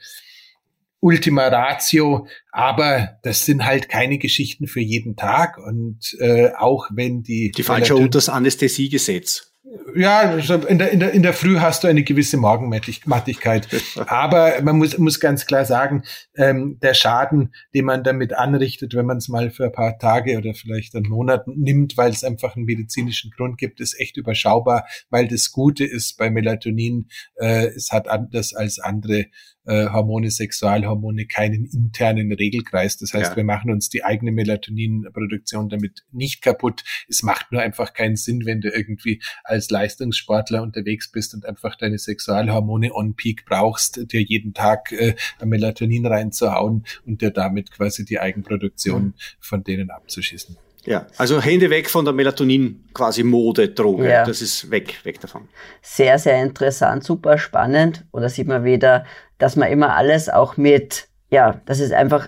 Ultima 1.02 1.48
Ratio, 1.48 2.28
aber 2.52 3.18
das 3.24 3.46
sind 3.46 3.66
halt 3.66 3.90
keine 3.90 4.18
Geschichten 4.18 4.68
für 4.68 4.82
jeden 4.82 5.16
Tag 5.16 5.58
und 5.58 6.16
äh, 6.20 6.52
auch 6.58 6.90
wenn 6.92 7.24
die 7.24 7.52
die 7.52 7.64
falsche 7.64 7.96
unter 7.96 8.10
das 8.10 8.30
Anästhesiegesetz. 8.30 9.50
Ja, 9.96 10.22
also 10.22 10.56
in 10.56 10.80
der, 10.80 10.92
in, 10.92 11.00
der, 11.00 11.12
in 11.12 11.22
der 11.22 11.34
Früh 11.34 11.60
hast 11.60 11.84
du 11.84 11.88
eine 11.88 12.04
gewisse 12.04 12.38
Morgenmattigkeit. 12.38 13.68
Aber 14.08 14.62
man 14.64 14.78
muss, 14.78 14.98
muss 14.98 15.20
ganz 15.20 15.46
klar 15.46 15.66
sagen, 15.66 16.04
ähm, 16.36 16.80
der 16.82 16.94
Schaden, 16.94 17.54
den 17.76 17.86
man 17.86 18.04
damit 18.04 18.34
anrichtet, 18.34 18.96
wenn 18.96 19.06
man 19.06 19.18
es 19.18 19.28
mal 19.28 19.52
für 19.52 19.66
ein 19.66 19.72
paar 19.72 20.00
Tage 20.00 20.38
oder 20.38 20.54
vielleicht 20.54 20.96
einen 20.96 21.10
Monat 21.10 21.48
nimmt, 21.48 21.98
weil 21.98 22.12
es 22.12 22.24
einfach 22.24 22.56
einen 22.56 22.66
medizinischen 22.66 23.32
Grund 23.32 23.58
gibt, 23.58 23.80
ist 23.80 24.00
echt 24.00 24.18
überschaubar, 24.18 24.88
weil 25.10 25.28
das 25.28 25.52
Gute 25.52 25.86
ist 25.86 26.18
bei 26.18 26.32
Melatonin, 26.32 27.10
äh, 27.36 27.68
es 27.68 27.92
hat 27.92 28.08
anders 28.08 28.56
als 28.56 28.80
andere 28.80 29.28
äh, 29.66 29.88
Hormone, 29.90 30.32
Sexualhormone 30.32 31.26
keinen 31.26 31.66
internen 31.66 32.32
Regelkreis. 32.32 32.98
Das 32.98 33.14
heißt, 33.14 33.32
ja. 33.32 33.36
wir 33.36 33.44
machen 33.44 33.72
uns 33.72 33.90
die 33.90 34.04
eigene 34.04 34.32
Melatoninproduktion 34.32 35.70
damit 35.70 36.06
nicht 36.12 36.42
kaputt. 36.42 36.84
Es 37.08 37.24
macht 37.24 37.52
nur 37.52 37.62
einfach 37.62 37.94
keinen 37.94 38.16
Sinn, 38.16 38.46
wenn 38.46 38.62
du 38.62 38.70
irgendwie 38.70 39.22
als 39.44 39.70
Leistungssportler 39.70 40.62
unterwegs 40.62 41.12
bist 41.12 41.34
und 41.34 41.46
einfach 41.46 41.76
deine 41.76 41.98
Sexualhormone 41.98 42.94
on 42.94 43.16
peak 43.16 43.46
brauchst, 43.46 44.12
dir 44.12 44.22
jeden 44.22 44.54
Tag 44.54 44.92
äh, 44.92 45.16
Melatonin 45.44 46.06
reinzuhauen 46.06 46.86
und 47.06 47.22
dir 47.22 47.32
damit 47.32 47.72
quasi 47.72 48.06
die 48.06 48.20
Eigenproduktion 48.20 49.04
mhm. 49.04 49.14
von 49.40 49.64
denen 49.64 49.90
abzuschießen. 49.90 50.58
Ja, 50.90 51.06
also 51.18 51.40
Hände 51.40 51.70
weg 51.70 51.88
von 51.88 52.04
der 52.04 52.16
Melatonin 52.16 52.84
quasi 52.96 53.22
Mode-Droge. 53.22 54.10
Ja. 54.10 54.26
Das 54.26 54.42
ist 54.42 54.72
weg, 54.72 55.00
weg 55.04 55.20
davon. 55.20 55.48
Sehr, 55.84 56.18
sehr 56.18 56.42
interessant, 56.42 57.04
super 57.04 57.38
spannend. 57.38 58.06
Oder 58.12 58.28
sieht 58.28 58.48
man 58.48 58.64
wieder, 58.64 59.06
dass 59.38 59.56
man 59.56 59.70
immer 59.70 59.96
alles 59.96 60.30
auch 60.30 60.58
mit, 60.58 61.08
ja, 61.30 61.62
dass 61.68 61.80
es 61.80 61.92
einfach 61.92 62.26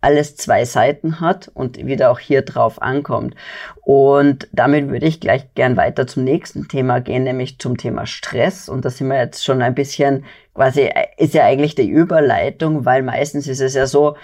alles 0.00 0.34
zwei 0.36 0.64
Seiten 0.64 1.20
hat 1.20 1.50
und 1.52 1.76
wieder 1.84 2.10
auch 2.10 2.18
hier 2.18 2.40
drauf 2.40 2.80
ankommt. 2.80 3.34
Und 3.82 4.48
damit 4.50 4.88
würde 4.88 5.04
ich 5.04 5.20
gleich 5.20 5.52
gern 5.52 5.76
weiter 5.76 6.06
zum 6.06 6.24
nächsten 6.24 6.68
Thema 6.68 7.02
gehen, 7.02 7.24
nämlich 7.24 7.58
zum 7.58 7.76
Thema 7.76 8.06
Stress. 8.06 8.70
Und 8.70 8.86
da 8.86 8.88
sind 8.88 9.08
wir 9.08 9.18
jetzt 9.18 9.44
schon 9.44 9.60
ein 9.60 9.74
bisschen, 9.74 10.24
quasi, 10.54 10.88
ist 11.18 11.34
ja 11.34 11.44
eigentlich 11.44 11.74
die 11.74 11.90
Überleitung, 11.90 12.86
weil 12.86 13.02
meistens 13.02 13.46
ist 13.46 13.60
es 13.60 13.74
ja 13.74 13.86
so, 13.86 14.16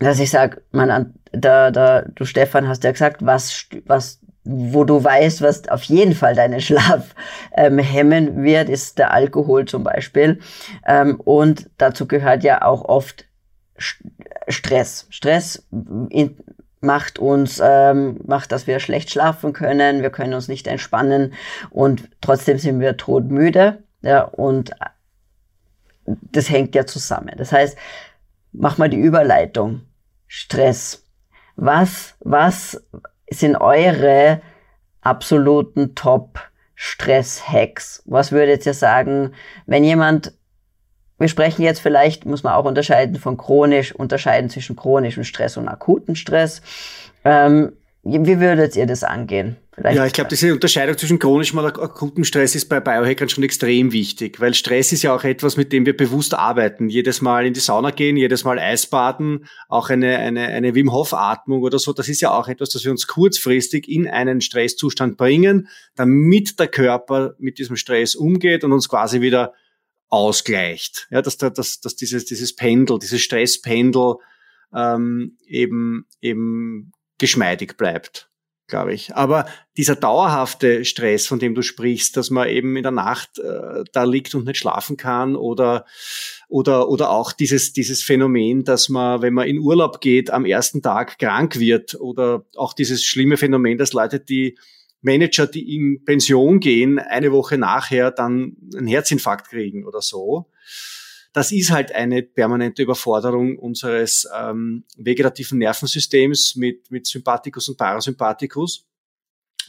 dass 0.00 0.20
ich 0.20 0.30
sage, 0.30 0.62
man, 0.70 1.14
da, 1.32 1.70
da, 1.70 2.02
du 2.02 2.24
Stefan 2.24 2.68
hast 2.68 2.84
ja 2.84 2.92
gesagt, 2.92 3.24
was, 3.24 3.66
was 3.86 4.20
wo 4.50 4.84
du 4.84 5.04
weißt, 5.04 5.42
was 5.42 5.68
auf 5.68 5.82
jeden 5.84 6.14
Fall 6.14 6.34
deinen 6.34 6.60
Schlaf 6.62 7.14
ähm, 7.54 7.78
hemmen 7.78 8.42
wird, 8.42 8.68
ist 8.68 8.98
der 8.98 9.12
Alkohol 9.12 9.66
zum 9.66 9.84
Beispiel. 9.84 10.40
Ähm, 10.86 11.20
und 11.20 11.68
dazu 11.76 12.08
gehört 12.08 12.44
ja 12.44 12.62
auch 12.62 12.84
oft 12.84 13.26
Stress. 14.48 15.06
Stress 15.10 15.66
in, 16.08 16.36
macht 16.80 17.18
uns, 17.18 17.60
ähm, 17.62 18.20
macht, 18.24 18.52
dass 18.52 18.66
wir 18.66 18.80
schlecht 18.80 19.10
schlafen 19.10 19.52
können, 19.52 20.02
wir 20.02 20.10
können 20.10 20.34
uns 20.34 20.48
nicht 20.48 20.66
entspannen 20.66 21.34
und 21.70 22.08
trotzdem 22.20 22.58
sind 22.58 22.80
wir 22.80 22.96
todmüde. 22.96 23.82
Ja, 24.00 24.22
und 24.22 24.70
das 26.06 26.48
hängt 26.50 26.74
ja 26.74 26.86
zusammen. 26.86 27.34
Das 27.36 27.52
heißt, 27.52 27.76
mach 28.52 28.78
mal 28.78 28.88
die 28.88 28.96
Überleitung. 28.96 29.82
Stress. 30.26 31.04
Was, 31.60 32.14
was 32.20 32.80
sind 33.28 33.56
eure 33.56 34.40
absoluten 35.00 35.96
Top-Stress-Hacks? 35.96 38.04
Was 38.06 38.30
würdet 38.30 38.64
ihr 38.64 38.74
sagen, 38.74 39.32
wenn 39.66 39.82
jemand, 39.82 40.34
wir 41.18 41.26
sprechen 41.26 41.62
jetzt 41.62 41.80
vielleicht, 41.80 42.26
muss 42.26 42.44
man 42.44 42.52
auch 42.52 42.64
unterscheiden 42.64 43.16
von 43.16 43.36
chronisch, 43.36 43.92
unterscheiden 43.92 44.50
zwischen 44.50 44.76
chronischem 44.76 45.24
Stress 45.24 45.56
und 45.56 45.66
akuten 45.66 46.14
Stress. 46.14 46.62
Ähm, 47.24 47.72
wie 48.10 48.40
würdet 48.40 48.76
ihr 48.76 48.86
das 48.86 49.04
angehen? 49.04 49.56
Vielleicht 49.74 49.96
ja, 49.96 50.06
ich 50.06 50.12
glaube, 50.12 50.30
diese 50.30 50.52
Unterscheidung 50.52 50.98
zwischen 50.98 51.18
chronischem 51.18 51.58
und 51.58 51.66
akutem 51.66 52.24
Stress 52.24 52.54
ist 52.54 52.68
bei 52.68 52.80
Biohackern 52.80 53.28
schon 53.28 53.44
extrem 53.44 53.92
wichtig, 53.92 54.40
weil 54.40 54.54
Stress 54.54 54.92
ist 54.92 55.02
ja 55.02 55.14
auch 55.14 55.22
etwas, 55.22 55.56
mit 55.56 55.72
dem 55.72 55.86
wir 55.86 55.96
bewusst 55.96 56.34
arbeiten. 56.34 56.88
Jedes 56.88 57.20
Mal 57.20 57.46
in 57.46 57.52
die 57.52 57.60
Sauna 57.60 57.90
gehen, 57.90 58.16
jedes 58.16 58.42
Mal 58.44 58.58
Eisbaden, 58.58 59.46
auch 59.68 59.90
eine, 59.90 60.18
eine, 60.18 60.48
eine 60.48 60.74
Wim 60.74 60.92
Hof 60.92 61.14
Atmung 61.14 61.62
oder 61.62 61.78
so, 61.78 61.92
das 61.92 62.08
ist 62.08 62.20
ja 62.20 62.32
auch 62.32 62.48
etwas, 62.48 62.70
das 62.70 62.84
wir 62.84 62.90
uns 62.90 63.06
kurzfristig 63.06 63.88
in 63.88 64.08
einen 64.08 64.40
Stresszustand 64.40 65.16
bringen, 65.16 65.68
damit 65.94 66.58
der 66.58 66.68
Körper 66.68 67.34
mit 67.38 67.58
diesem 67.58 67.76
Stress 67.76 68.14
umgeht 68.16 68.64
und 68.64 68.72
uns 68.72 68.88
quasi 68.88 69.20
wieder 69.20 69.52
ausgleicht. 70.08 71.06
Ja, 71.10 71.22
dass, 71.22 71.36
da, 71.36 71.50
dass, 71.50 71.80
dass 71.80 71.94
dieses, 71.94 72.24
dieses 72.24 72.56
Pendel, 72.56 72.98
dieses 72.98 73.20
Stresspendel 73.20 74.16
ähm, 74.74 75.36
eben, 75.46 76.06
eben 76.20 76.92
geschmeidig 77.18 77.76
bleibt, 77.76 78.30
glaube 78.66 78.94
ich. 78.94 79.14
Aber 79.14 79.46
dieser 79.76 79.96
dauerhafte 79.96 80.84
Stress, 80.84 81.26
von 81.26 81.38
dem 81.38 81.54
du 81.54 81.62
sprichst, 81.62 82.16
dass 82.16 82.30
man 82.30 82.48
eben 82.48 82.76
in 82.76 82.82
der 82.82 82.92
Nacht 82.92 83.38
äh, 83.38 83.84
da 83.92 84.04
liegt 84.04 84.34
und 84.34 84.46
nicht 84.46 84.58
schlafen 84.58 84.96
kann 84.96 85.36
oder 85.36 85.84
oder 86.48 86.88
oder 86.88 87.10
auch 87.10 87.32
dieses 87.32 87.72
dieses 87.72 88.02
Phänomen, 88.02 88.64
dass 88.64 88.88
man, 88.88 89.22
wenn 89.22 89.34
man 89.34 89.48
in 89.48 89.58
Urlaub 89.58 90.00
geht, 90.00 90.30
am 90.30 90.44
ersten 90.46 90.82
Tag 90.82 91.18
krank 91.18 91.58
wird 91.58 91.94
oder 92.00 92.46
auch 92.56 92.72
dieses 92.72 93.04
schlimme 93.04 93.36
Phänomen, 93.36 93.78
dass 93.78 93.92
Leute, 93.92 94.20
die 94.20 94.56
Manager, 95.00 95.46
die 95.46 95.76
in 95.76 96.04
Pension 96.04 96.60
gehen, 96.60 96.98
eine 96.98 97.32
Woche 97.32 97.58
nachher 97.58 98.10
dann 98.10 98.56
einen 98.76 98.86
Herzinfarkt 98.86 99.48
kriegen 99.48 99.86
oder 99.86 100.02
so. 100.02 100.50
Das 101.32 101.52
ist 101.52 101.70
halt 101.70 101.92
eine 101.92 102.22
permanente 102.22 102.82
Überforderung 102.82 103.58
unseres 103.58 104.26
ähm, 104.34 104.84
vegetativen 104.96 105.58
Nervensystems 105.58 106.56
mit, 106.56 106.90
mit 106.90 107.06
Sympathikus 107.06 107.68
und 107.68 107.76
Parasympathikus. 107.76 108.86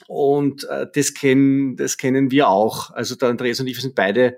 Und 0.08 0.64
äh, 0.70 0.88
das, 0.94 1.14
kennen, 1.14 1.76
das 1.76 1.98
kennen 1.98 2.32
wir 2.32 2.48
auch. 2.48 2.92
Also 2.92 3.16
der 3.16 3.30
Andreas 3.30 3.60
und 3.60 3.68
ich, 3.68 3.80
sind 3.80 3.96
beide 3.96 4.38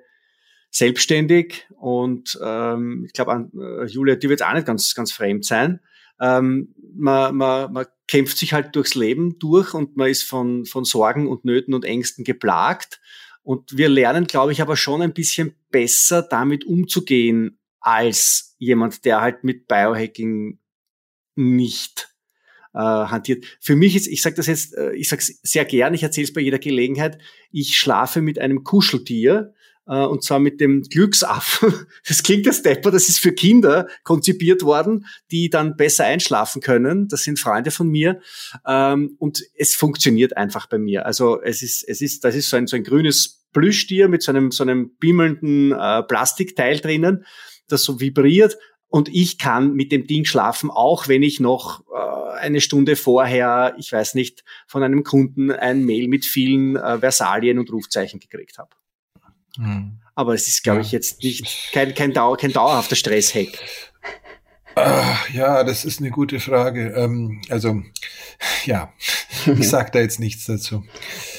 selbstständig 0.71 1.67
und 1.77 2.39
ähm, 2.41 3.03
ich 3.05 3.13
glaube, 3.13 3.49
äh, 3.53 3.85
Julia, 3.87 4.15
die 4.15 4.29
wird 4.29 4.41
auch 4.41 4.53
nicht 4.53 4.65
ganz, 4.65 4.95
ganz 4.95 5.11
fremd 5.11 5.45
sein. 5.45 5.81
Ähm, 6.19 6.73
man, 6.93 7.35
man, 7.35 7.73
man 7.73 7.85
kämpft 8.07 8.37
sich 8.37 8.53
halt 8.53 8.75
durchs 8.75 8.95
Leben 8.95 9.37
durch 9.39 9.73
und 9.73 9.97
man 9.97 10.09
ist 10.09 10.23
von, 10.23 10.65
von 10.65 10.85
Sorgen 10.85 11.27
und 11.27 11.45
Nöten 11.45 11.73
und 11.73 11.83
Ängsten 11.83 12.23
geplagt. 12.23 13.01
Und 13.43 13.77
wir 13.77 13.89
lernen, 13.89 14.27
glaube 14.27 14.51
ich, 14.51 14.61
aber 14.61 14.77
schon 14.77 15.01
ein 15.01 15.13
bisschen 15.13 15.55
besser 15.71 16.21
damit 16.21 16.65
umzugehen 16.65 17.59
als 17.79 18.55
jemand, 18.59 19.05
der 19.05 19.21
halt 19.21 19.43
mit 19.43 19.67
Biohacking 19.67 20.59
nicht 21.35 22.15
äh, 22.73 22.79
hantiert. 22.79 23.45
Für 23.59 23.75
mich 23.75 23.95
ist, 23.95 24.07
ich 24.07 24.21
sage 24.21 24.35
das 24.35 24.47
jetzt, 24.47 24.75
äh, 24.77 24.93
ich 24.93 25.09
sage 25.09 25.21
es 25.21 25.39
sehr 25.41 25.65
gern, 25.65 25.93
ich 25.93 26.03
erzähle 26.03 26.25
es 26.25 26.33
bei 26.33 26.41
jeder 26.41 26.59
Gelegenheit, 26.59 27.17
ich 27.51 27.77
schlafe 27.77 28.21
mit 28.21 28.39
einem 28.39 28.63
Kuscheltier, 28.63 29.53
und 29.85 30.23
zwar 30.23 30.39
mit 30.39 30.61
dem 30.61 30.83
Glücksaffen. 30.83 31.73
Das 32.07 32.23
klingt 32.23 32.45
das 32.45 32.61
Depper, 32.61 32.91
das 32.91 33.09
ist 33.09 33.19
für 33.19 33.31
Kinder 33.31 33.87
konzipiert 34.03 34.63
worden, 34.63 35.05
die 35.31 35.49
dann 35.49 35.75
besser 35.75 36.05
einschlafen 36.05 36.61
können. 36.61 37.07
Das 37.07 37.23
sind 37.23 37.39
Freunde 37.39 37.71
von 37.71 37.87
mir 37.87 38.21
ähm, 38.67 39.15
und 39.19 39.43
es 39.55 39.75
funktioniert 39.75 40.35
einfach 40.37 40.67
bei 40.67 40.77
mir. 40.77 41.05
Also 41.05 41.41
es 41.41 41.61
ist, 41.61 41.83
es 41.87 42.01
ist, 42.01 42.23
das 42.23 42.35
ist 42.35 42.49
so 42.49 42.57
ein, 42.57 42.67
so 42.67 42.75
ein 42.75 42.83
grünes 42.83 43.45
Plüschtier 43.53 44.07
mit 44.07 44.23
so 44.23 44.31
einem, 44.31 44.51
so 44.51 44.63
einem 44.63 44.95
bimmelnden 44.97 45.71
äh, 45.71 46.03
Plastikteil 46.03 46.79
drinnen, 46.79 47.25
das 47.67 47.83
so 47.83 47.99
vibriert 47.99 48.57
und 48.91 49.07
ich 49.07 49.37
kann 49.37 49.73
mit 49.73 49.93
dem 49.93 50.05
Ding 50.05 50.25
schlafen, 50.25 50.69
auch 50.69 51.07
wenn 51.07 51.23
ich 51.23 51.39
noch 51.39 51.85
äh, 51.95 52.39
eine 52.39 52.59
Stunde 52.59 52.97
vorher, 52.97 53.73
ich 53.77 53.91
weiß 53.91 54.15
nicht, 54.15 54.43
von 54.67 54.83
einem 54.83 55.03
Kunden 55.03 55.49
ein 55.49 55.85
Mail 55.85 56.09
mit 56.09 56.25
vielen 56.25 56.75
äh, 56.75 56.99
Versalien 56.99 57.57
und 57.57 57.71
Rufzeichen 57.71 58.19
gekriegt 58.19 58.57
habe. 58.57 58.69
Mhm. 59.61 59.99
Aber 60.15 60.33
es 60.33 60.47
ist, 60.47 60.63
glaube 60.63 60.79
ja. 60.79 60.85
ich, 60.85 60.91
jetzt 60.91 61.23
nicht 61.23 61.71
kein, 61.71 61.93
kein, 61.93 62.13
Dauer, 62.13 62.37
kein 62.37 62.51
dauerhafter 62.51 62.95
Stresshack. 62.95 63.47
Ach, 64.75 65.29
ja, 65.29 65.63
das 65.63 65.85
ist 65.85 65.99
eine 65.99 66.11
gute 66.11 66.39
Frage. 66.39 66.93
Ähm, 66.95 67.41
also, 67.49 67.81
ja, 68.65 68.93
ich 69.45 69.69
sage 69.69 69.91
da 69.91 69.99
jetzt 69.99 70.19
nichts 70.19 70.45
dazu. 70.45 70.83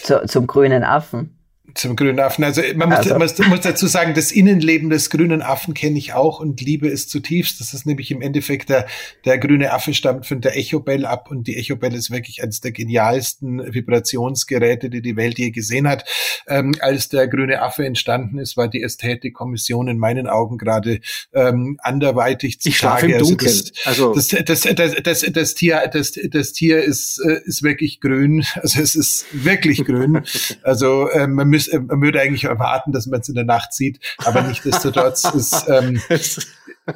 Zu, 0.03 0.27
zum 0.27 0.47
grünen 0.47 0.85
Affen. 0.85 1.39
Zum 1.75 1.97
grünen 1.97 2.21
Affen. 2.21 2.45
Also 2.45 2.63
man 2.75 2.89
muss, 2.89 2.99
also. 2.99 3.19
muss, 3.19 3.39
muss, 3.39 3.61
dazu 3.61 3.87
sagen, 3.87 4.15
das 4.15 4.33
Innenleben 4.33 4.91
des 4.91 5.11
grünen 5.11 5.43
Affen 5.43 5.75
kenne 5.75 5.99
ich 5.99 6.13
auch 6.13 6.41
und 6.41 6.61
liebe 6.61 6.89
es 6.89 7.09
zutiefst. 7.09 7.61
Das 7.61 7.75
ist 7.75 7.87
nämlich 7.87 8.11
im 8.11 8.23
Endeffekt 8.23 8.69
der, 8.69 8.87
der 9.25 9.39
grüne 9.39 9.73
Affe 9.73 9.95
stammt 9.95 10.27
von 10.27 10.41
der 10.41 10.57
Echobell 10.57 11.07
ab 11.07 11.31
und 11.31 11.47
die 11.47 11.57
Echobell 11.57 11.95
ist 11.95 12.11
wirklich 12.11 12.43
eines 12.43 12.61
der 12.61 12.73
genialsten 12.73 13.73
Vibrationsgeräte, 13.73 14.91
die 14.91 15.03
die 15.03 15.17
Welt 15.17 15.39
je 15.39 15.51
gesehen 15.51 15.89
hat. 15.89 16.05
Ähm, 16.47 16.75
als 16.81 17.09
der 17.09 17.29
grüne 17.29 17.63
Affe 17.63 17.85
entstanden 17.85 18.39
ist, 18.39 18.57
war 18.57 18.69
die 18.69 18.83
Ästhetikkommission 18.83 19.89
in 19.89 19.99
meinen 19.99 20.27
Augen 20.27 20.59
gerade 20.59 21.01
ähm, 21.33 21.79
anderweitig 21.83 22.61
zu 22.61 22.69
Ich 22.69 22.79
schlafe 22.79 23.07
im 23.07 23.19
Dunkeln. 23.19 23.63
Also, 23.85 24.15
das, 24.15 24.29
das, 24.29 24.45
das, 24.45 24.75
das, 24.75 24.95
das, 25.03 25.27
das, 25.33 25.55
Tier, 25.55 25.91
das, 25.93 26.13
das 26.31 26.53
Tier 26.53 26.83
ist, 26.83 27.19
äh, 27.19 27.41
ist 27.45 27.63
wirklich 27.63 28.01
grün. 28.01 28.45
Also 28.55 28.81
es 28.81 28.95
ist 28.95 29.27
wirklich 29.33 29.85
grün. 29.85 30.23
Also 30.63 31.11
ähm, 31.13 31.35
man 31.35 31.49
müsste, 31.49 31.62
man 31.73 32.01
würde 32.01 32.21
eigentlich 32.21 32.45
erwarten, 32.45 32.93
dass 32.93 33.07
man 33.07 33.21
es 33.21 33.29
in 33.29 33.35
der 33.35 33.45
Nacht 33.45 33.73
sieht, 33.73 34.01
aber 34.25 34.43
nichtsdestotrotz 34.43 35.25
ist, 35.35 35.67
ähm, 35.69 36.01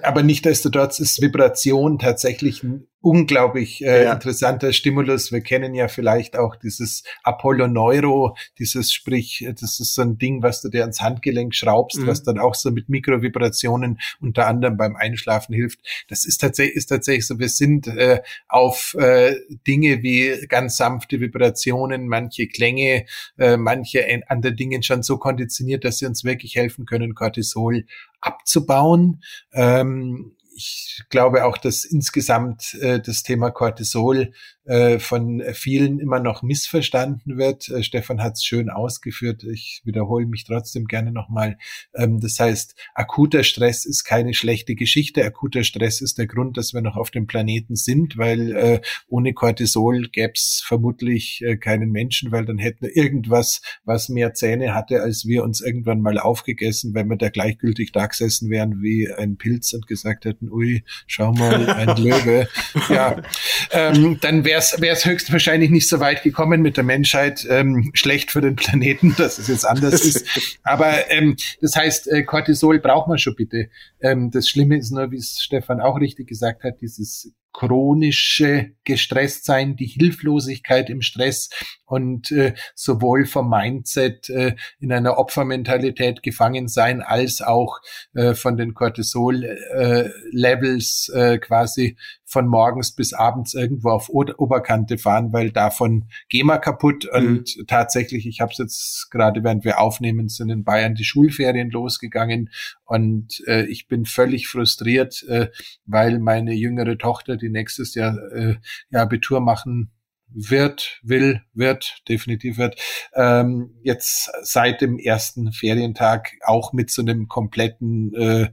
aber 0.03 0.23
nichtsdestotrotz 0.23 0.99
ist 0.99 1.21
Vibration 1.21 1.99
tatsächlich 1.99 2.63
ein 2.63 2.87
unglaublich 3.07 3.85
äh, 3.85 4.03
ja. 4.03 4.12
interessanter 4.12 4.73
Stimulus. 4.73 5.31
Wir 5.31 5.40
kennen 5.40 5.77
ja 5.77 5.87
vielleicht 5.87 6.37
auch 6.37 6.57
dieses 6.57 7.05
Apollo 7.23 7.69
Neuro, 7.69 8.37
dieses 8.59 8.92
sprich, 8.92 9.47
das 9.61 9.79
ist 9.79 9.95
so 9.95 10.03
ein 10.03 10.19
Ding, 10.19 10.42
was 10.42 10.61
du 10.61 10.69
dir 10.69 10.81
ans 10.81 11.01
Handgelenk 11.01 11.55
schraubst, 11.55 12.01
mhm. 12.01 12.09
was 12.09 12.25
dann 12.25 12.40
auch 12.40 12.57
so 12.57 12.73
mit 12.73 12.88
Mikrovibrationen 12.88 14.01
unter 14.21 14.49
anderem 14.49 14.77
beim 14.77 14.97
Einschlafen 14.97 15.55
hilft. 15.55 15.79
Das 16.09 16.25
ist 16.25 16.38
tatsächlich, 16.38 16.75
ist 16.75 16.87
tatsächlich 16.87 17.29
so. 17.29 17.38
Wir 17.38 17.49
sind 17.49 17.87
äh, 17.87 18.23
auf 18.49 18.97
äh, 18.99 19.37
Dinge 19.69 20.03
wie 20.03 20.45
ganz 20.49 20.77
sanfte 20.77 21.21
Vibrationen, 21.21 22.09
manche 22.09 22.49
Klänge, 22.49 23.07
äh, 23.38 23.57
manche 23.57 24.05
andere 24.27 24.53
Dingen 24.53 24.83
schon 24.83 25.05
so 25.05 25.16
konditioniert, 25.16 25.85
dass 25.85 25.99
sie 25.99 26.07
uns 26.07 26.25
wirklich 26.25 26.57
helfen 26.57 26.87
können, 26.87 27.14
Cortisol 27.14 27.85
abzubauen. 28.21 29.23
Ähm, 29.53 30.33
ich 30.57 31.05
glaube 31.11 31.45
auch, 31.45 31.59
dass 31.59 31.85
insgesamt 31.85 32.75
äh, 32.81 33.01
das 33.01 33.23
Thema 33.23 33.51
Cortisol 33.51 34.33
äh, 34.67 34.99
von 34.99 35.43
vielen 35.53 36.01
immer 36.01 36.21
noch 36.21 36.43
missverstanden 36.43 37.39
wird. 37.39 37.69
Äh, 37.69 37.83
Stefan 37.83 38.23
hat 38.23 38.35
es 38.35 38.45
schön 38.45 38.69
ausgeführt. 38.69 39.45
Ich 39.45 39.81
wiederhole 39.85 40.27
mich 40.27 40.45
trotzdem 40.45 40.87
gerne 40.87 41.13
nochmal. 41.13 41.57
Ähm, 41.95 42.21
das 42.21 42.39
heißt, 42.39 42.75
akuter 42.95 43.45
Stress 43.45 43.85
ist 43.85 44.05
keine 44.05 44.35
schlechte 44.35 44.75
Geschichte. 44.75 45.25
Akuter 45.25 45.63
Stress 45.63 46.01
ist 46.01 46.19
der 46.19 46.27
Grund, 46.27 46.57
dass 46.57 46.75
wir 46.75 46.81
noch 46.81 46.97
auf 46.97 47.11
dem 47.11 47.27
Planeten 47.27 47.77
sind, 47.77 48.19
weil 48.19 48.57
äh, 48.57 48.81
ohne 49.09 49.33
Cortisol 49.35 50.09
gäbe 50.09 50.33
es 50.35 50.63
vermutlich 50.67 51.43
äh, 51.43 51.57
keinen 51.57 51.91
Menschen, 51.93 52.33
weil 52.33 52.45
dann 52.45 52.59
hätten 52.59 52.83
wir 52.83 52.97
irgendwas, 52.97 53.63
was 53.85 54.09
mehr 54.09 54.35
Zähne 54.35 54.75
hatte, 54.75 55.01
als 55.01 55.27
wir 55.27 55.45
uns 55.45 55.61
irgendwann 55.61 56.01
mal 56.01 56.19
aufgegessen, 56.19 56.95
wenn 56.95 57.09
wir 57.09 57.17
da 57.17 57.29
gleichgültig 57.29 57.93
da 57.93 58.07
gesessen 58.07 58.51
wären 58.51 58.83
wie 58.83 59.13
ein 59.13 59.37
Pilz 59.37 59.73
und 59.75 59.87
gesagt 59.87 60.25
hätten, 60.25 60.51
ui, 60.51 60.83
schau 61.07 61.33
mal, 61.33 61.71
ein 61.71 61.97
Löwe. 62.03 62.49
ja, 62.89 63.23
ähm, 63.71 64.19
dann 64.21 64.45
wäre 64.45 64.56
wäre 64.81 64.95
es 64.95 65.05
höchstwahrscheinlich 65.05 65.71
nicht 65.71 65.88
so 65.88 66.01
weit 66.01 66.23
gekommen 66.23 66.62
mit 66.62 66.77
der 66.77 66.85
Menschheit. 66.85 67.47
Ähm, 67.49 67.90
schlecht 67.95 68.31
für 68.31 68.40
den 68.40 68.57
Planeten, 68.57 69.14
dass 69.16 69.38
es 69.38 69.49
jetzt 69.49 69.64
anders 69.64 70.05
ist. 70.05 70.59
Aber 70.62 71.11
ähm, 71.11 71.37
das 71.61 71.77
heißt, 71.77 72.09
äh, 72.09 72.23
Cortisol 72.23 72.79
braucht 72.79 73.09
man 73.09 73.19
schon 73.19 73.35
bitte. 73.35 73.69
Ähm, 74.01 74.31
das 74.31 74.49
Schlimme 74.49 74.77
ist 74.77 74.90
nur, 74.90 75.11
wie 75.11 75.16
es 75.16 75.40
Stefan 75.40 75.81
auch 75.81 76.01
richtig 76.01 76.29
gesagt 76.29 76.64
hat, 76.64 76.81
dieses 76.81 77.33
chronische 77.57 78.73
Gestresstsein, 78.85 79.75
die 79.77 79.87
Hilflosigkeit 79.87 80.90
im 80.90 81.01
Stress 81.01 81.49
und 81.87 82.31
äh, 82.31 82.53
sowohl 82.75 83.25
vom 83.25 83.49
Mindset 83.49 84.29
äh, 84.29 84.57
in 84.79 84.92
einer 84.92 85.16
Opfermentalität 85.16 86.23
gefangen 86.23 86.69
sein, 86.69 87.01
als 87.01 87.40
auch 87.40 87.81
äh, 88.12 88.35
von 88.35 88.59
den 88.59 88.75
Cortisol-Levels 88.75 91.11
äh, 91.14 91.35
äh, 91.35 91.38
quasi 91.38 91.97
von 92.29 92.49
morgens 92.49 92.93
bis 92.93 93.12
abends 93.12 93.55
irgendwo 93.55 93.91
auf 93.91 94.09
Oberkante 94.09 94.99
fahren, 94.99 95.33
weil 95.33 95.53
davon 95.53 96.09
gehen 96.29 96.47
wir 96.47 96.59
kaputt. 96.59 97.09
Mhm. 97.12 97.27
Und 97.27 97.69
tatsächlich, 97.69 98.27
ich 98.27 98.41
habe 98.41 98.51
es 98.51 98.59
jetzt 98.59 99.11
gerade, 99.11 99.45
während 99.45 99.65
wir 99.65 99.81
aufnehmen, 99.81 100.29
sind 100.29 100.51
in 100.51 100.65
Bayern 100.65 100.97
die 100.97 101.05
Schulferien 101.05 101.71
losgegangen 101.71 102.51
und 102.85 103.43
äh, 103.47 103.67
ich 103.67 103.87
bin 103.87 104.05
völlig 104.05 104.49
frustriert, 104.49 105.23
äh, 105.29 105.51
weil 105.85 106.19
meine 106.19 106.53
jüngere 106.53 106.99
Tochter, 106.99 107.37
die 107.37 107.49
nächstes 107.49 107.95
Jahr 107.95 108.19
äh, 108.33 108.57
ja 108.91 109.03
Abitur 109.03 109.41
machen 109.41 109.93
wird, 110.29 110.99
will, 111.03 111.43
wird, 111.55 112.03
definitiv 112.09 112.59
wird, 112.59 112.81
ähm, 113.15 113.77
jetzt 113.83 114.31
seit 114.43 114.81
dem 114.81 114.99
ersten 114.99 115.53
Ferientag 115.53 116.33
auch 116.45 116.73
mit 116.73 116.91
so 116.91 117.03
einem 117.03 117.29
kompletten 117.29 118.12
äh, 118.15 118.49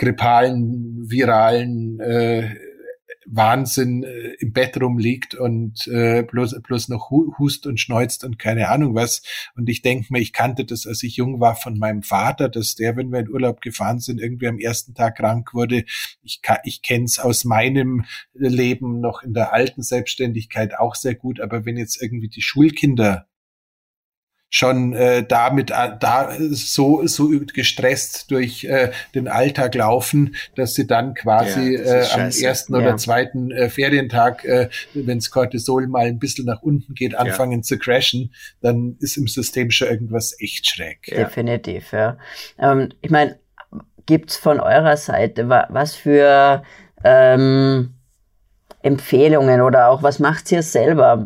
grippalen, 0.00 1.10
viralen 1.10 2.00
äh, 2.00 2.54
Wahnsinn 3.26 4.02
äh, 4.02 4.32
im 4.40 4.52
Bett 4.52 4.80
rumliegt 4.80 5.34
und 5.34 5.86
äh, 5.88 6.22
bloß, 6.22 6.62
bloß 6.62 6.88
noch 6.88 7.10
hust 7.10 7.66
und 7.66 7.78
schneuzt 7.78 8.24
und 8.24 8.38
keine 8.38 8.70
Ahnung 8.70 8.94
was. 8.94 9.22
Und 9.54 9.68
ich 9.68 9.82
denke 9.82 10.06
mir, 10.10 10.20
ich 10.20 10.32
kannte 10.32 10.64
das, 10.64 10.86
als 10.86 11.02
ich 11.02 11.16
jung 11.16 11.38
war, 11.38 11.54
von 11.54 11.78
meinem 11.78 12.02
Vater, 12.02 12.48
dass 12.48 12.76
der, 12.76 12.96
wenn 12.96 13.12
wir 13.12 13.20
in 13.20 13.28
Urlaub 13.28 13.60
gefahren 13.60 14.00
sind, 14.00 14.20
irgendwie 14.20 14.48
am 14.48 14.58
ersten 14.58 14.94
Tag 14.94 15.18
krank 15.18 15.52
wurde. 15.52 15.84
Ich, 16.22 16.40
ich 16.64 16.80
kenne 16.80 17.04
es 17.04 17.18
aus 17.18 17.44
meinem 17.44 18.06
Leben 18.32 19.00
noch 19.00 19.22
in 19.22 19.34
der 19.34 19.52
alten 19.52 19.82
Selbstständigkeit 19.82 20.78
auch 20.78 20.94
sehr 20.94 21.14
gut. 21.14 21.40
Aber 21.40 21.66
wenn 21.66 21.76
jetzt 21.76 22.02
irgendwie 22.02 22.28
die 22.28 22.42
Schulkinder 22.42 23.26
schon 24.50 24.92
äh, 24.94 25.24
damit 25.24 25.70
äh, 25.70 25.96
da 25.98 26.34
so 26.38 27.06
so 27.06 27.30
gestresst 27.54 28.30
durch 28.30 28.64
äh, 28.64 28.90
den 29.14 29.28
Alltag 29.28 29.76
laufen, 29.76 30.34
dass 30.56 30.74
sie 30.74 30.86
dann 30.86 31.14
quasi 31.14 31.76
ja, 31.76 32.02
äh, 32.02 32.06
am 32.12 32.30
ersten 32.30 32.74
oder 32.74 32.96
zweiten 32.96 33.52
äh, 33.52 33.70
Ferientag, 33.70 34.44
äh, 34.44 34.68
wenns 34.92 35.30
Cortisol 35.30 35.86
mal 35.86 36.06
ein 36.06 36.18
bisschen 36.18 36.46
nach 36.46 36.62
unten 36.62 36.94
geht, 36.94 37.14
anfangen 37.14 37.60
ja. 37.60 37.62
zu 37.62 37.78
crashen, 37.78 38.34
dann 38.60 38.96
ist 38.98 39.16
im 39.16 39.28
System 39.28 39.70
schon 39.70 39.88
irgendwas 39.88 40.36
echt 40.40 40.68
schräg. 40.68 41.02
Definitiv, 41.06 41.92
ja. 41.92 42.18
Ähm, 42.58 42.88
ich 43.00 43.10
meine, 43.10 43.38
gibt's 44.06 44.36
von 44.36 44.58
eurer 44.58 44.96
Seite 44.96 45.48
was 45.48 45.94
für 45.94 46.64
ähm, 47.04 47.94
Empfehlungen 48.82 49.60
oder 49.60 49.88
auch 49.88 50.02
was 50.02 50.18
macht 50.18 50.50
ihr 50.52 50.62
selber? 50.62 51.24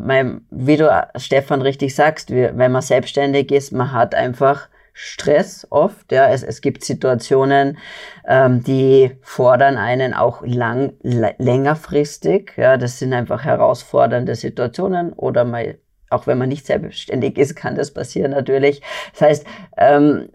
wie 0.51 0.77
du, 0.77 1.07
Stefan, 1.15 1.61
richtig 1.61 1.95
sagst, 1.95 2.31
wenn 2.31 2.71
man 2.71 2.81
selbstständig 2.81 3.51
ist, 3.51 3.71
man 3.71 3.91
hat 3.91 4.13
einfach 4.13 4.67
Stress 4.97 5.67
oft. 5.69 6.11
Ja, 6.11 6.29
es, 6.29 6.41
es 6.41 6.61
gibt 6.61 6.83
Situationen, 6.83 7.77
ähm, 8.25 8.63
die 8.63 9.11
fordern 9.21 9.77
einen 9.77 10.13
auch 10.13 10.41
lang, 10.45 10.93
längerfristig. 11.01 12.53
Ja, 12.55 12.77
das 12.77 12.99
sind 12.99 13.13
einfach 13.13 13.43
herausfordernde 13.43 14.35
Situationen 14.35 15.11
oder 15.11 15.43
mal, 15.43 15.77
auch 16.09 16.27
wenn 16.27 16.37
man 16.37 16.47
nicht 16.47 16.65
selbstständig 16.65 17.37
ist, 17.37 17.55
kann 17.55 17.75
das 17.75 17.91
passieren 17.91 18.31
natürlich. 18.31 18.81
Das 19.11 19.21
heißt, 19.21 19.47
ähm, 19.77 20.29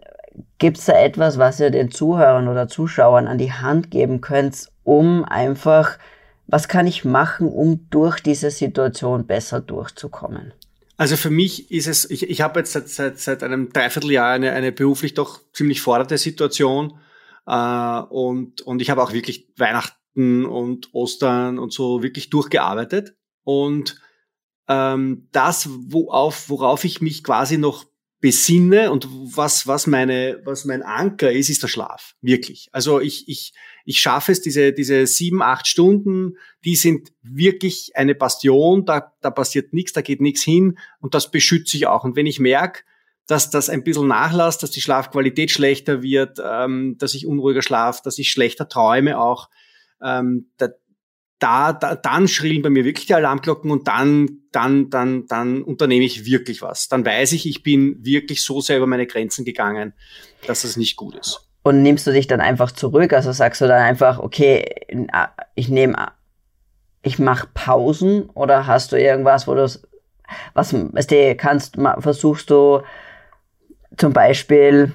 gibt 0.59 0.77
es 0.77 0.85
da 0.85 0.93
etwas, 0.93 1.39
was 1.39 1.59
ihr 1.59 1.71
den 1.71 1.89
Zuhörern 1.89 2.47
oder 2.47 2.67
Zuschauern 2.67 3.27
an 3.27 3.39
die 3.39 3.51
Hand 3.51 3.89
geben 3.89 4.21
könnt, 4.21 4.69
um 4.83 5.25
einfach 5.25 5.97
was 6.51 6.67
kann 6.67 6.85
ich 6.85 7.05
machen, 7.05 7.47
um 7.47 7.89
durch 7.89 8.19
diese 8.19 8.51
Situation 8.51 9.25
besser 9.25 9.61
durchzukommen? 9.61 10.53
Also 10.97 11.15
für 11.15 11.31
mich 11.31 11.71
ist 11.71 11.87
es, 11.87 12.09
ich, 12.11 12.29
ich 12.29 12.41
habe 12.41 12.59
jetzt 12.59 12.73
seit, 12.73 12.89
seit, 12.89 13.17
seit 13.17 13.41
einem 13.41 13.71
Dreivierteljahr 13.71 14.29
eine, 14.29 14.51
eine 14.51 14.71
beruflich 14.71 15.15
doch 15.15 15.39
ziemlich 15.53 15.81
fordernde 15.81 16.17
Situation 16.17 16.99
äh, 17.47 17.99
und, 18.01 18.61
und 18.61 18.81
ich 18.81 18.89
habe 18.89 19.01
auch 19.01 19.13
wirklich 19.13 19.47
Weihnachten 19.57 20.45
und 20.45 20.93
Ostern 20.93 21.57
und 21.57 21.73
so 21.73 22.03
wirklich 22.03 22.29
durchgearbeitet 22.29 23.15
und 23.43 23.99
ähm, 24.67 25.27
das, 25.31 25.69
worauf, 25.71 26.49
worauf 26.49 26.83
ich 26.83 27.01
mich 27.01 27.23
quasi 27.23 27.57
noch 27.57 27.85
besinne 28.21 28.91
und 28.91 29.07
was, 29.35 29.65
was 29.65 29.87
meine, 29.87 30.39
was 30.45 30.63
mein 30.63 30.83
Anker 30.83 31.31
ist, 31.31 31.49
ist 31.49 31.63
der 31.63 31.67
Schlaf. 31.67 32.15
Wirklich. 32.21 32.69
Also 32.71 33.01
ich, 33.01 33.27
ich, 33.27 33.53
ich 33.83 33.99
schaffe 33.99 34.31
es, 34.31 34.41
diese, 34.41 34.73
diese 34.73 35.07
sieben, 35.07 35.41
acht 35.41 35.67
Stunden, 35.67 36.37
die 36.63 36.75
sind 36.75 37.11
wirklich 37.23 37.91
eine 37.95 38.13
Bastion, 38.13 38.85
da, 38.85 39.11
da 39.21 39.31
passiert 39.31 39.73
nichts, 39.73 39.93
da 39.93 40.01
geht 40.01 40.21
nichts 40.21 40.43
hin 40.43 40.77
und 40.99 41.15
das 41.15 41.31
beschütze 41.31 41.75
ich 41.75 41.87
auch. 41.87 42.03
Und 42.03 42.15
wenn 42.15 42.27
ich 42.27 42.39
merke, 42.39 42.83
dass 43.25 43.49
das 43.49 43.69
ein 43.69 43.83
bisschen 43.83 44.07
nachlässt, 44.07 44.61
dass 44.61 44.71
die 44.71 44.81
Schlafqualität 44.81 45.49
schlechter 45.49 46.03
wird, 46.03 46.37
ähm, 46.43 46.97
dass 46.99 47.15
ich 47.15 47.25
unruhiger 47.25 47.63
schlafe, 47.63 48.01
dass 48.03 48.19
ich 48.19 48.29
schlechter 48.29 48.69
träume 48.69 49.19
auch, 49.19 49.49
ähm, 50.03 50.51
da, 51.41 51.73
da, 51.73 51.95
dann 51.95 52.27
schrillen 52.27 52.61
bei 52.61 52.69
mir 52.69 52.85
wirklich 52.85 53.07
die 53.07 53.15
Alarmglocken 53.15 53.71
und 53.71 53.87
dann, 53.87 54.29
dann, 54.51 54.91
dann, 54.91 55.25
dann 55.25 55.63
unternehme 55.63 56.05
ich 56.05 56.25
wirklich 56.25 56.61
was. 56.61 56.87
Dann 56.87 57.03
weiß 57.03 57.31
ich, 57.33 57.47
ich 57.47 57.63
bin 57.63 57.97
wirklich 58.05 58.43
so 58.43 58.61
sehr 58.61 58.77
über 58.77 58.85
meine 58.85 59.07
Grenzen 59.07 59.43
gegangen, 59.43 59.93
dass 60.45 60.63
es 60.63 60.77
nicht 60.77 60.95
gut 60.95 61.15
ist. 61.15 61.47
Und 61.63 61.81
nimmst 61.81 62.05
du 62.05 62.11
dich 62.11 62.27
dann 62.27 62.41
einfach 62.41 62.71
zurück? 62.71 63.11
Also 63.13 63.31
sagst 63.31 63.59
du 63.59 63.67
dann 63.67 63.81
einfach, 63.81 64.19
okay, 64.19 64.65
ich 65.55 65.69
nehme, 65.69 66.11
ich 67.01 67.17
mache 67.17 67.49
Pausen 67.55 68.29
oder 68.29 68.67
hast 68.67 68.91
du 68.91 69.01
irgendwas, 69.01 69.47
wo 69.47 69.55
du 69.55 69.63
was, 70.53 70.75
was 70.93 71.07
du 71.07 71.35
kannst, 71.35 71.75
versuchst 71.99 72.51
du 72.51 72.81
zum 73.97 74.13
Beispiel 74.13 74.93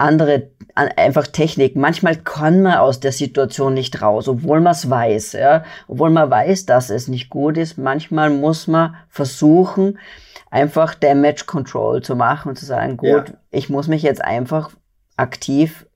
andere 0.00 0.50
einfach 0.74 1.26
Technik. 1.26 1.76
Manchmal 1.76 2.16
kann 2.16 2.62
man 2.62 2.78
aus 2.78 3.00
der 3.00 3.12
Situation 3.12 3.74
nicht 3.74 4.00
raus, 4.00 4.28
obwohl 4.28 4.60
man 4.60 4.72
es 4.72 4.88
weiß, 4.88 5.32
ja, 5.32 5.64
obwohl 5.88 6.10
man 6.10 6.30
weiß, 6.30 6.66
dass 6.66 6.90
es 6.90 7.08
nicht 7.08 7.28
gut 7.28 7.58
ist. 7.58 7.76
Manchmal 7.78 8.30
muss 8.30 8.66
man 8.66 8.96
versuchen, 9.08 9.98
einfach 10.50 10.94
Damage 10.94 11.44
Control 11.46 12.02
zu 12.02 12.16
machen 12.16 12.50
und 12.50 12.58
zu 12.58 12.64
sagen, 12.64 12.96
gut, 12.96 13.28
ja. 13.28 13.34
ich 13.50 13.68
muss 13.68 13.88
mich 13.88 14.02
jetzt 14.02 14.24
einfach 14.24 14.70
aktiv 15.16 15.86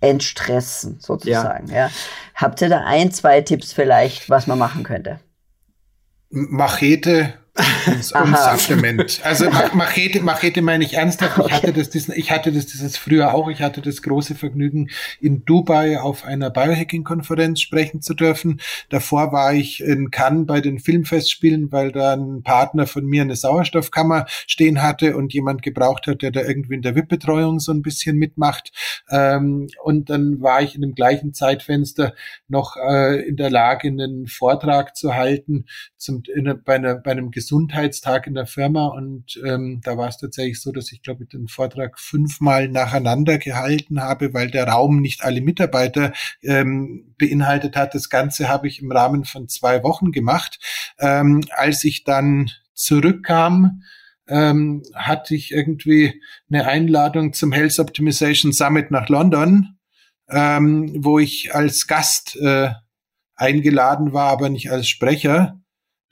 entstressen, 0.00 0.98
sozusagen. 1.00 1.68
Ja. 1.68 1.76
ja. 1.76 1.90
Habt 2.34 2.62
ihr 2.62 2.68
da 2.68 2.84
ein, 2.84 3.10
zwei 3.10 3.42
Tipps 3.42 3.72
vielleicht, 3.72 4.30
was 4.30 4.46
man 4.46 4.58
machen 4.58 4.82
könnte? 4.82 5.20
Machete 6.30 7.34
ins 7.86 8.08
Supplement. 8.08 9.20
Also 9.24 9.50
Machete, 9.74 10.20
Machete 10.20 10.62
meine 10.62 10.84
ich 10.84 10.94
ernsthaft. 10.94 11.38
Ich 11.46 11.52
hatte 11.52 11.72
das, 11.72 11.90
diesen, 11.90 12.14
ich 12.14 12.30
hatte 12.30 12.52
das 12.52 12.66
dieses 12.66 12.96
früher 12.96 13.34
auch. 13.34 13.48
Ich 13.48 13.62
hatte 13.62 13.80
das 13.80 14.02
große 14.02 14.34
Vergnügen, 14.34 14.90
in 15.20 15.44
Dubai 15.44 16.00
auf 16.00 16.24
einer 16.24 16.50
Biohacking-Konferenz 16.50 17.60
sprechen 17.60 18.02
zu 18.02 18.14
dürfen. 18.14 18.60
Davor 18.88 19.32
war 19.32 19.54
ich 19.54 19.80
in 19.80 20.10
Cannes 20.10 20.46
bei 20.46 20.60
den 20.60 20.78
Filmfestspielen, 20.78 21.72
weil 21.72 21.92
da 21.92 22.14
ein 22.14 22.42
Partner 22.42 22.86
von 22.86 23.04
mir 23.04 23.22
eine 23.22 23.36
Sauerstoffkammer 23.36 24.26
stehen 24.46 24.82
hatte 24.82 25.16
und 25.16 25.32
jemand 25.32 25.62
gebraucht 25.62 26.06
hat, 26.06 26.22
der 26.22 26.30
da 26.30 26.40
irgendwie 26.40 26.74
in 26.74 26.82
der 26.82 26.94
VIP-Betreuung 26.94 27.60
so 27.60 27.72
ein 27.72 27.82
bisschen 27.82 28.16
mitmacht. 28.16 28.72
Ähm, 29.10 29.68
und 29.82 30.10
dann 30.10 30.40
war 30.40 30.62
ich 30.62 30.74
in 30.74 30.82
dem 30.82 30.94
gleichen 30.94 31.34
Zeitfenster 31.34 32.14
noch 32.48 32.76
äh, 32.76 33.20
in 33.26 33.36
der 33.36 33.50
Lage, 33.50 33.88
einen 33.88 34.26
Vortrag 34.26 34.96
zu 34.96 35.14
halten 35.14 35.66
zum, 35.96 36.22
in, 36.34 36.60
bei, 36.64 36.76
einer, 36.76 36.94
bei 36.96 37.12
einem 37.12 37.30
Gesundheitstag 37.50 38.28
in 38.28 38.34
der 38.34 38.46
Firma 38.46 38.86
und 38.86 39.40
ähm, 39.44 39.80
da 39.82 39.96
war 39.98 40.08
es 40.08 40.18
tatsächlich 40.18 40.60
so, 40.60 40.70
dass 40.70 40.92
ich 40.92 41.02
glaube 41.02 41.26
den 41.26 41.48
Vortrag 41.48 41.98
fünfmal 41.98 42.68
nacheinander 42.68 43.38
gehalten 43.38 44.00
habe, 44.00 44.32
weil 44.32 44.52
der 44.52 44.68
Raum 44.68 45.00
nicht 45.00 45.24
alle 45.24 45.40
Mitarbeiter 45.40 46.12
ähm, 46.42 47.12
beinhaltet 47.18 47.74
hat. 47.74 47.96
Das 47.96 48.08
Ganze 48.08 48.48
habe 48.48 48.68
ich 48.68 48.80
im 48.80 48.92
Rahmen 48.92 49.24
von 49.24 49.48
zwei 49.48 49.82
Wochen 49.82 50.12
gemacht. 50.12 50.60
Ähm, 51.00 51.42
als 51.50 51.82
ich 51.82 52.04
dann 52.04 52.52
zurückkam, 52.72 53.82
ähm, 54.28 54.84
hatte 54.94 55.34
ich 55.34 55.50
irgendwie 55.50 56.22
eine 56.48 56.68
Einladung 56.68 57.32
zum 57.32 57.50
Health 57.50 57.80
Optimization 57.80 58.52
Summit 58.52 58.92
nach 58.92 59.08
London, 59.08 59.76
ähm, 60.28 60.94
wo 61.04 61.18
ich 61.18 61.52
als 61.52 61.88
Gast 61.88 62.36
äh, 62.36 62.70
eingeladen 63.34 64.12
war, 64.12 64.28
aber 64.30 64.50
nicht 64.50 64.70
als 64.70 64.88
Sprecher. 64.88 65.59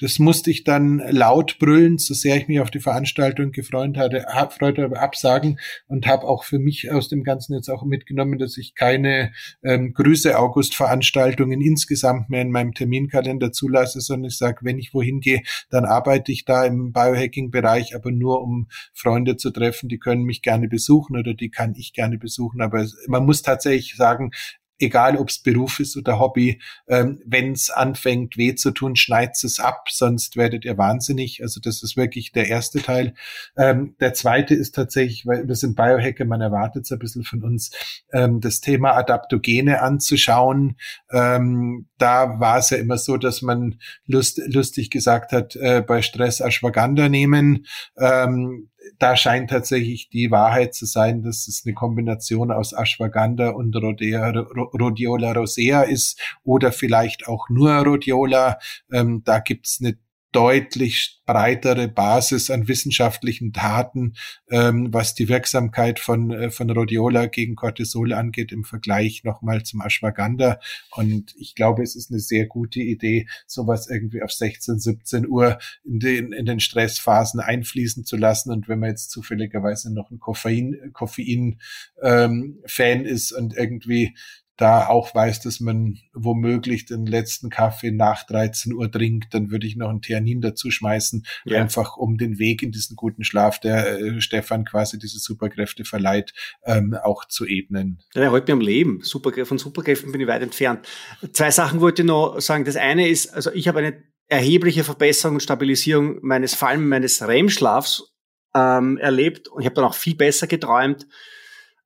Das 0.00 0.18
musste 0.18 0.50
ich 0.50 0.64
dann 0.64 0.98
laut 1.10 1.58
brüllen, 1.58 1.98
so 1.98 2.14
sehr 2.14 2.36
ich 2.36 2.48
mich 2.48 2.60
auf 2.60 2.70
die 2.70 2.80
Veranstaltung 2.80 3.52
gefreut 3.52 3.96
hatte, 3.96 4.26
freut 4.50 4.78
habe, 4.78 5.00
absagen 5.00 5.58
und 5.86 6.06
habe 6.06 6.24
auch 6.24 6.44
für 6.44 6.58
mich 6.58 6.90
aus 6.90 7.08
dem 7.08 7.24
Ganzen 7.24 7.54
jetzt 7.54 7.68
auch 7.68 7.84
mitgenommen, 7.84 8.38
dass 8.38 8.56
ich 8.56 8.74
keine 8.74 9.32
ähm, 9.62 9.92
Grüße 9.92 10.38
August 10.38 10.74
Veranstaltungen 10.74 11.60
insgesamt 11.60 12.30
mehr 12.30 12.42
in 12.42 12.50
meinem 12.50 12.74
Terminkalender 12.74 13.52
zulasse, 13.52 14.00
sondern 14.00 14.28
ich 14.28 14.38
sage, 14.38 14.58
wenn 14.62 14.78
ich 14.78 14.94
wohin 14.94 15.20
gehe, 15.20 15.42
dann 15.70 15.84
arbeite 15.84 16.32
ich 16.32 16.44
da 16.44 16.64
im 16.64 16.92
Biohacking-Bereich, 16.92 17.94
aber 17.94 18.10
nur 18.10 18.42
um 18.42 18.68
Freunde 18.94 19.36
zu 19.36 19.50
treffen, 19.50 19.88
die 19.88 19.98
können 19.98 20.22
mich 20.22 20.42
gerne 20.42 20.68
besuchen 20.68 21.16
oder 21.16 21.34
die 21.34 21.50
kann 21.50 21.74
ich 21.76 21.92
gerne 21.92 22.18
besuchen. 22.18 22.60
Aber 22.60 22.86
man 23.08 23.24
muss 23.24 23.42
tatsächlich 23.42 23.96
sagen, 23.96 24.30
egal 24.78 25.16
ob 25.16 25.28
es 25.28 25.38
Beruf 25.38 25.80
ist 25.80 25.96
oder 25.96 26.18
Hobby, 26.18 26.60
ähm, 26.88 27.20
wenn 27.24 27.52
es 27.52 27.70
anfängt 27.70 28.36
weh 28.36 28.54
zu 28.54 28.70
tun, 28.70 28.96
schneidet 28.96 29.42
es 29.42 29.60
ab, 29.60 29.88
sonst 29.90 30.36
werdet 30.36 30.64
ihr 30.64 30.78
wahnsinnig. 30.78 31.42
Also 31.42 31.60
das 31.60 31.82
ist 31.82 31.96
wirklich 31.96 32.32
der 32.32 32.48
erste 32.48 32.80
Teil. 32.80 33.14
Ähm, 33.56 33.94
der 34.00 34.14
zweite 34.14 34.54
ist 34.54 34.74
tatsächlich, 34.74 35.26
weil 35.26 35.46
wir 35.46 35.54
sind 35.54 35.76
Biohacker, 35.76 36.24
man 36.24 36.40
erwartet 36.40 36.84
es 36.84 36.92
ein 36.92 36.98
bisschen 36.98 37.24
von 37.24 37.42
uns, 37.42 37.70
ähm, 38.12 38.40
das 38.40 38.60
Thema 38.60 38.92
Adaptogene 38.92 39.82
anzuschauen. 39.82 40.76
Ähm, 41.10 41.88
da 41.98 42.40
war 42.40 42.58
es 42.58 42.70
ja 42.70 42.78
immer 42.78 42.98
so, 42.98 43.16
dass 43.16 43.42
man 43.42 43.80
lust, 44.06 44.40
lustig 44.46 44.90
gesagt 44.90 45.32
hat, 45.32 45.56
äh, 45.56 45.82
bei 45.86 46.02
Stress 46.02 46.40
Ashwagandha 46.40 47.08
nehmen. 47.08 47.66
Ähm, 47.98 48.68
da 48.98 49.16
scheint 49.16 49.50
tatsächlich 49.50 50.08
die 50.10 50.30
Wahrheit 50.30 50.74
zu 50.74 50.86
sein, 50.86 51.22
dass 51.22 51.48
es 51.48 51.62
eine 51.64 51.74
Kombination 51.74 52.50
aus 52.50 52.72
Ashwagandha 52.72 53.50
und 53.50 53.74
Rhodea, 53.76 54.30
Rhodiola 54.30 55.32
rosea 55.32 55.82
ist 55.82 56.20
oder 56.44 56.72
vielleicht 56.72 57.26
auch 57.26 57.48
nur 57.48 57.72
Rhodiola. 57.72 58.58
Ähm, 58.92 59.22
da 59.24 59.40
gibt's 59.40 59.78
eine 59.80 59.98
deutlich 60.32 61.20
breitere 61.24 61.88
Basis 61.88 62.50
an 62.50 62.68
wissenschaftlichen 62.68 63.52
Daten, 63.52 64.14
ähm, 64.50 64.92
was 64.92 65.14
die 65.14 65.28
Wirksamkeit 65.28 66.00
von, 66.00 66.30
äh, 66.30 66.50
von 66.50 66.70
Rhodiola 66.70 67.26
gegen 67.26 67.54
Cortisol 67.54 68.12
angeht, 68.12 68.52
im 68.52 68.64
Vergleich 68.64 69.24
nochmal 69.24 69.62
zum 69.62 69.80
Ashwagandha. 69.80 70.60
Und 70.92 71.34
ich 71.38 71.54
glaube, 71.54 71.82
es 71.82 71.96
ist 71.96 72.10
eine 72.10 72.20
sehr 72.20 72.46
gute 72.46 72.80
Idee, 72.80 73.26
sowas 73.46 73.88
irgendwie 73.88 74.22
auf 74.22 74.32
16, 74.32 74.78
17 74.78 75.26
Uhr 75.26 75.58
in 75.84 75.98
den, 75.98 76.32
in 76.32 76.46
den 76.46 76.60
Stressphasen 76.60 77.40
einfließen 77.40 78.04
zu 78.04 78.16
lassen. 78.16 78.50
Und 78.50 78.68
wenn 78.68 78.80
man 78.80 78.90
jetzt 78.90 79.10
zufälligerweise 79.10 79.92
noch 79.92 80.10
ein 80.10 80.18
Koffein, 80.18 80.90
Koffein 80.92 81.60
ähm, 82.02 82.58
Fan 82.66 83.04
ist 83.04 83.32
und 83.32 83.56
irgendwie 83.56 84.14
da 84.58 84.88
auch 84.88 85.14
weiß, 85.14 85.40
dass 85.40 85.60
man 85.60 85.98
womöglich 86.12 86.84
den 86.84 87.06
letzten 87.06 87.48
Kaffee 87.48 87.92
nach 87.92 88.26
13 88.26 88.74
Uhr 88.74 88.90
trinkt, 88.90 89.32
dann 89.32 89.50
würde 89.50 89.66
ich 89.66 89.76
noch 89.76 89.88
einen 89.88 90.02
Theanin 90.02 90.40
dazu 90.40 90.70
schmeißen, 90.70 91.24
ja. 91.44 91.60
einfach 91.60 91.96
um 91.96 92.18
den 92.18 92.38
Weg 92.38 92.62
in 92.62 92.72
diesen 92.72 92.96
guten 92.96 93.22
Schlaf, 93.22 93.60
der 93.60 94.00
äh, 94.00 94.20
Stefan 94.20 94.64
quasi 94.64 94.98
diese 94.98 95.20
Superkräfte 95.20 95.84
verleiht, 95.84 96.34
ähm, 96.64 96.94
auch 97.00 97.24
zu 97.26 97.46
ebnen. 97.46 98.00
Ja, 98.14 98.22
er 98.22 98.32
hält 98.32 98.48
mir 98.48 98.54
am 98.54 98.60
Leben. 98.60 99.00
Super, 99.02 99.46
von 99.46 99.58
Superkräften 99.58 100.10
bin 100.10 100.20
ich 100.20 100.26
weit 100.26 100.42
entfernt. 100.42 100.86
Zwei 101.32 101.52
Sachen 101.52 101.80
wollte 101.80 102.02
ich 102.02 102.08
noch 102.08 102.40
sagen. 102.40 102.64
Das 102.64 102.76
eine 102.76 103.08
ist, 103.08 103.32
also 103.32 103.52
ich 103.52 103.68
habe 103.68 103.78
eine 103.78 104.02
erhebliche 104.26 104.82
Verbesserung 104.82 105.36
und 105.36 105.40
Stabilisierung 105.40 106.18
meines, 106.22 106.54
vor 106.54 106.68
allem 106.68 106.88
meines 106.88 107.26
REM-Schlafs 107.26 108.12
ähm, 108.54 108.98
erlebt 108.98 109.46
und 109.48 109.60
ich 109.60 109.66
habe 109.66 109.76
dann 109.76 109.84
auch 109.84 109.94
viel 109.94 110.16
besser 110.16 110.48
geträumt 110.48 111.04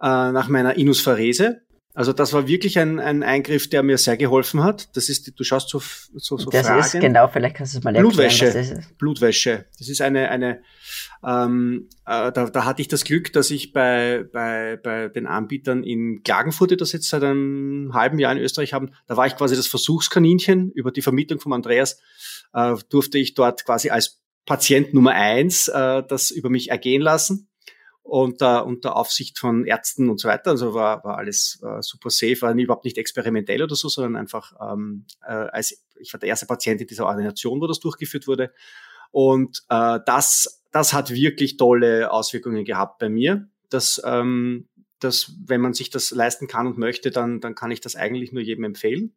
äh, 0.01 0.33
nach 0.33 0.49
meiner 0.49 0.77
Inusphärese. 0.77 1.63
Also 1.95 2.15
das 2.15 2.33
war 2.33 2.49
wirklich 2.49 2.79
ein, 2.79 2.99
ein 2.99 3.23
Eingriff, 3.23 3.69
der 3.69 3.83
mir 3.83 3.99
sehr 3.99 4.17
geholfen 4.17 4.65
hat. 4.65 4.97
Das 4.97 5.11
ist, 5.11 5.39
du 5.39 5.45
schaust 5.45 5.69
so, 5.69 5.79
so, 6.15 6.39
so 6.39 6.49
das 6.49 6.67
Fragen. 6.67 6.81
ist 6.81 6.93
genau, 6.93 7.29
vielleicht 7.29 7.57
kannst 7.57 7.75
du 7.75 7.79
es 7.79 7.85
mal 7.85 7.95
erklären, 7.95 8.15
Blutwäsche, 8.15 8.47
das 8.47 8.71
ist. 8.71 8.99
Blutwäsche. 8.99 9.67
Das 9.79 9.89
ist 9.91 10.01
eine, 10.01 10.31
eine 10.31 10.63
ähm, 11.23 11.91
äh, 12.07 12.33
da, 12.33 12.49
da 12.49 12.65
hatte 12.65 12.81
ich 12.81 12.89
das 12.89 13.05
Glück, 13.05 13.33
dass 13.35 13.51
ich 13.51 13.75
bei, 13.75 14.25
bei, 14.33 14.79
bei 14.83 15.09
den 15.09 15.27
Anbietern 15.27 15.85
in 15.85 16.23
Klagenfurt, 16.23 16.71
die 16.71 16.77
das 16.79 16.93
jetzt 16.93 17.11
seit 17.11 17.25
einem 17.25 17.93
halben 17.93 18.19
Jahr 18.19 18.33
in 18.33 18.39
Österreich 18.39 18.73
haben, 18.73 18.93
da 19.07 19.19
war 19.19 19.27
ich 19.27 19.37
quasi 19.37 19.55
das 19.55 19.67
Versuchskaninchen 19.67 20.71
über 20.71 20.93
die 20.93 21.03
Vermittlung 21.03 21.41
von 21.41 21.53
Andreas, 21.53 22.01
äh, 22.55 22.75
durfte 22.89 23.19
ich 23.19 23.35
dort 23.35 23.67
quasi 23.67 23.91
als 23.91 24.23
Patient 24.47 24.95
Nummer 24.95 25.13
eins 25.13 25.69
äh, 25.69 26.03
das 26.09 26.31
über 26.31 26.49
mich 26.49 26.71
ergehen 26.71 27.03
lassen 27.03 27.49
unter, 28.03 28.67
unter 28.67 28.97
Aufsicht 28.97 29.39
von 29.39 29.65
Ärzten 29.65 30.11
und 30.11 30.19
so 30.19 30.29
weiter. 30.29 30.51
Also 30.51 30.75
war, 30.75 31.05
war 31.05 31.19
alles 31.19 31.61
äh, 31.63 31.81
super 31.83 32.11
safe, 32.11 32.43
war 32.43 32.55
überhaupt 32.55 32.85
nicht 32.85 32.99
experimentell 32.99 33.63
oder 33.63 33.77
so, 33.77 33.89
sondern 33.89 34.17
einfach 34.17 34.53
ähm, 34.61 35.07
äh, 35.23 35.33
als 35.33 35.83
ich 36.03 36.13
war 36.13 36.21
der 36.21 36.29
erste 36.29 36.47
Patient 36.47 36.81
in 36.81 36.87
dieser 36.87 37.07
Ordination, 37.07 37.61
wo 37.61 37.67
das 37.67 37.81
durchgeführt 37.81 38.27
wurde. 38.27 38.53
Und 39.11 39.63
äh, 39.69 40.01
das, 40.05 40.63
das 40.73 40.93
hat 40.93 41.11
wirklich 41.11 41.57
tolle 41.57 42.11
Auswirkungen 42.11 42.65
gehabt 42.65 42.99
bei 42.99 43.09
mir. 43.09 43.49
Das, 43.71 44.03
ähm, 44.05 44.69
das, 44.99 45.33
wenn 45.45 45.61
man 45.61 45.75
sich 45.75 45.91
das 45.91 46.11
leisten 46.11 46.47
kann 46.47 46.67
und 46.67 46.79
möchte, 46.79 47.11
dann, 47.11 47.41
dann 47.41 47.55
kann 47.55 47.71
ich 47.71 47.81
das 47.81 47.97
eigentlich 47.97 48.33
nur 48.33 48.43
jedem 48.43 48.65
empfehlen. 48.65 49.15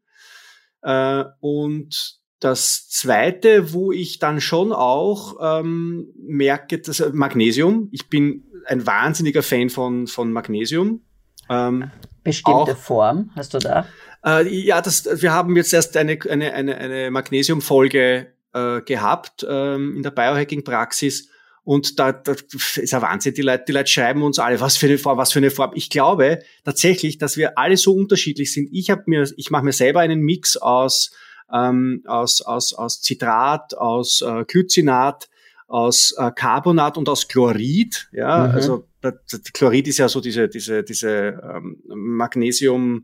Äh, 0.81 1.25
und 1.39 2.19
das 2.39 2.89
zweite, 2.89 3.73
wo 3.73 3.91
ich 3.91 4.19
dann 4.19 4.41
schon 4.41 4.71
auch 4.73 5.38
ähm, 5.41 6.13
merke, 6.17 6.79
dass 6.79 7.03
Magnesium. 7.13 7.88
Ich 7.91 8.09
bin 8.09 8.43
ein 8.66 8.86
wahnsinniger 8.86 9.43
Fan 9.43 9.70
von, 9.70 10.07
von 10.07 10.32
Magnesium. 10.32 11.01
Ähm, 11.49 11.91
Bestimmte 12.24 12.74
auch, 12.74 12.78
Form 12.78 13.32
hast 13.36 13.53
du 13.53 13.59
da? 13.59 13.86
Äh, 14.26 14.47
ja, 14.47 14.82
das, 14.82 15.22
wir 15.22 15.32
haben 15.32 15.55
jetzt 15.55 15.74
erst 15.74 15.95
eine, 15.97 16.18
eine, 16.30 16.53
eine, 16.53 16.78
eine 16.78 17.11
Magnesium-Folge 17.11 18.28
äh, 18.53 18.82
gehabt 18.82 19.45
ähm, 19.47 19.97
in 19.97 20.03
der 20.03 20.11
Biohacking-Praxis. 20.11 21.30
Und 21.63 21.99
da, 21.99 22.11
da 22.11 22.34
ist 22.34 22.91
ja 22.91 23.01
Wahnsinn, 23.01 23.34
die 23.34 23.41
Leute, 23.41 23.66
die 23.68 23.72
Leute 23.72 23.88
schreiben 23.89 24.22
uns 24.24 24.38
alle, 24.38 24.59
was 24.59 24.78
für 24.78 24.86
eine 24.86 24.97
Form, 24.97 25.18
was 25.18 25.32
für 25.32 25.39
eine 25.39 25.49
Form. 25.49 25.72
Ich 25.74 25.89
glaube 25.89 26.39
tatsächlich, 26.63 27.18
dass 27.18 27.38
wir 27.38 27.57
alle 27.57 27.78
so 27.78 27.93
unterschiedlich 27.93 28.53
sind. 28.53 28.70
Ich 28.72 28.89
habe 28.89 29.03
mir, 29.07 29.28
ich 29.36 29.49
mache 29.49 29.66
mir 29.66 29.74
selber 29.74 30.01
einen 30.01 30.22
Mix 30.22 30.57
aus 30.57 31.11
ähm, 31.51 32.03
aus, 32.05 32.41
aus, 32.41 32.74
aus 32.74 33.01
Zitrat, 33.01 33.78
aus 33.78 34.22
äh, 34.22 34.45
Glycinat, 34.45 35.30
aus 35.68 36.13
äh, 36.18 36.32
Carbonat 36.32 36.97
und 36.97 37.09
aus 37.09 37.28
Chlorid. 37.28 38.09
Ja, 38.11 38.47
mhm. 38.47 38.55
also 38.55 38.88
Chlorid 39.53 39.88
ist 39.88 39.97
ja 39.97 40.09
so 40.09 40.22
diese, 40.22 40.47
diese, 40.47 40.84
diese 40.84 41.41
ähm, 41.43 41.82
Magnesium 41.88 43.03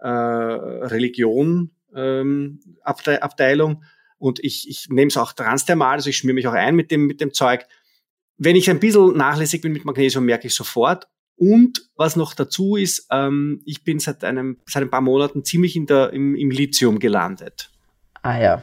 äh, 0.00 0.08
Religion 0.08 1.70
ähm, 1.94 2.60
Abte 2.82 3.22
Abteilung. 3.22 3.84
Und 4.18 4.42
ich, 4.42 4.68
ich 4.68 4.88
nehme 4.88 5.08
es 5.08 5.16
auch 5.16 5.32
transthermal, 5.32 5.94
also 5.94 6.10
ich 6.10 6.16
schmier 6.16 6.34
mich 6.34 6.46
auch 6.48 6.52
ein 6.52 6.74
mit 6.74 6.90
dem, 6.90 7.06
mit 7.06 7.20
dem 7.20 7.32
Zeug. 7.32 7.66
Wenn 8.36 8.56
ich 8.56 8.68
ein 8.70 8.80
bisschen 8.80 9.16
nachlässig 9.16 9.60
bin 9.60 9.72
mit 9.72 9.84
Magnesium, 9.84 10.24
merke 10.24 10.46
ich 10.46 10.54
sofort. 10.54 11.06
Und 11.36 11.88
was 11.94 12.16
noch 12.16 12.34
dazu 12.34 12.74
ist, 12.74 13.06
ähm, 13.12 13.62
ich 13.64 13.84
bin 13.84 14.00
seit 14.00 14.24
einem, 14.24 14.58
seit 14.66 14.82
ein 14.82 14.90
paar 14.90 15.00
Monaten 15.00 15.44
ziemlich 15.44 15.76
in 15.76 15.86
der, 15.86 16.12
im, 16.12 16.34
im 16.34 16.50
Lithium 16.50 16.98
gelandet. 16.98 17.70
Ah 18.22 18.40
ja. 18.40 18.62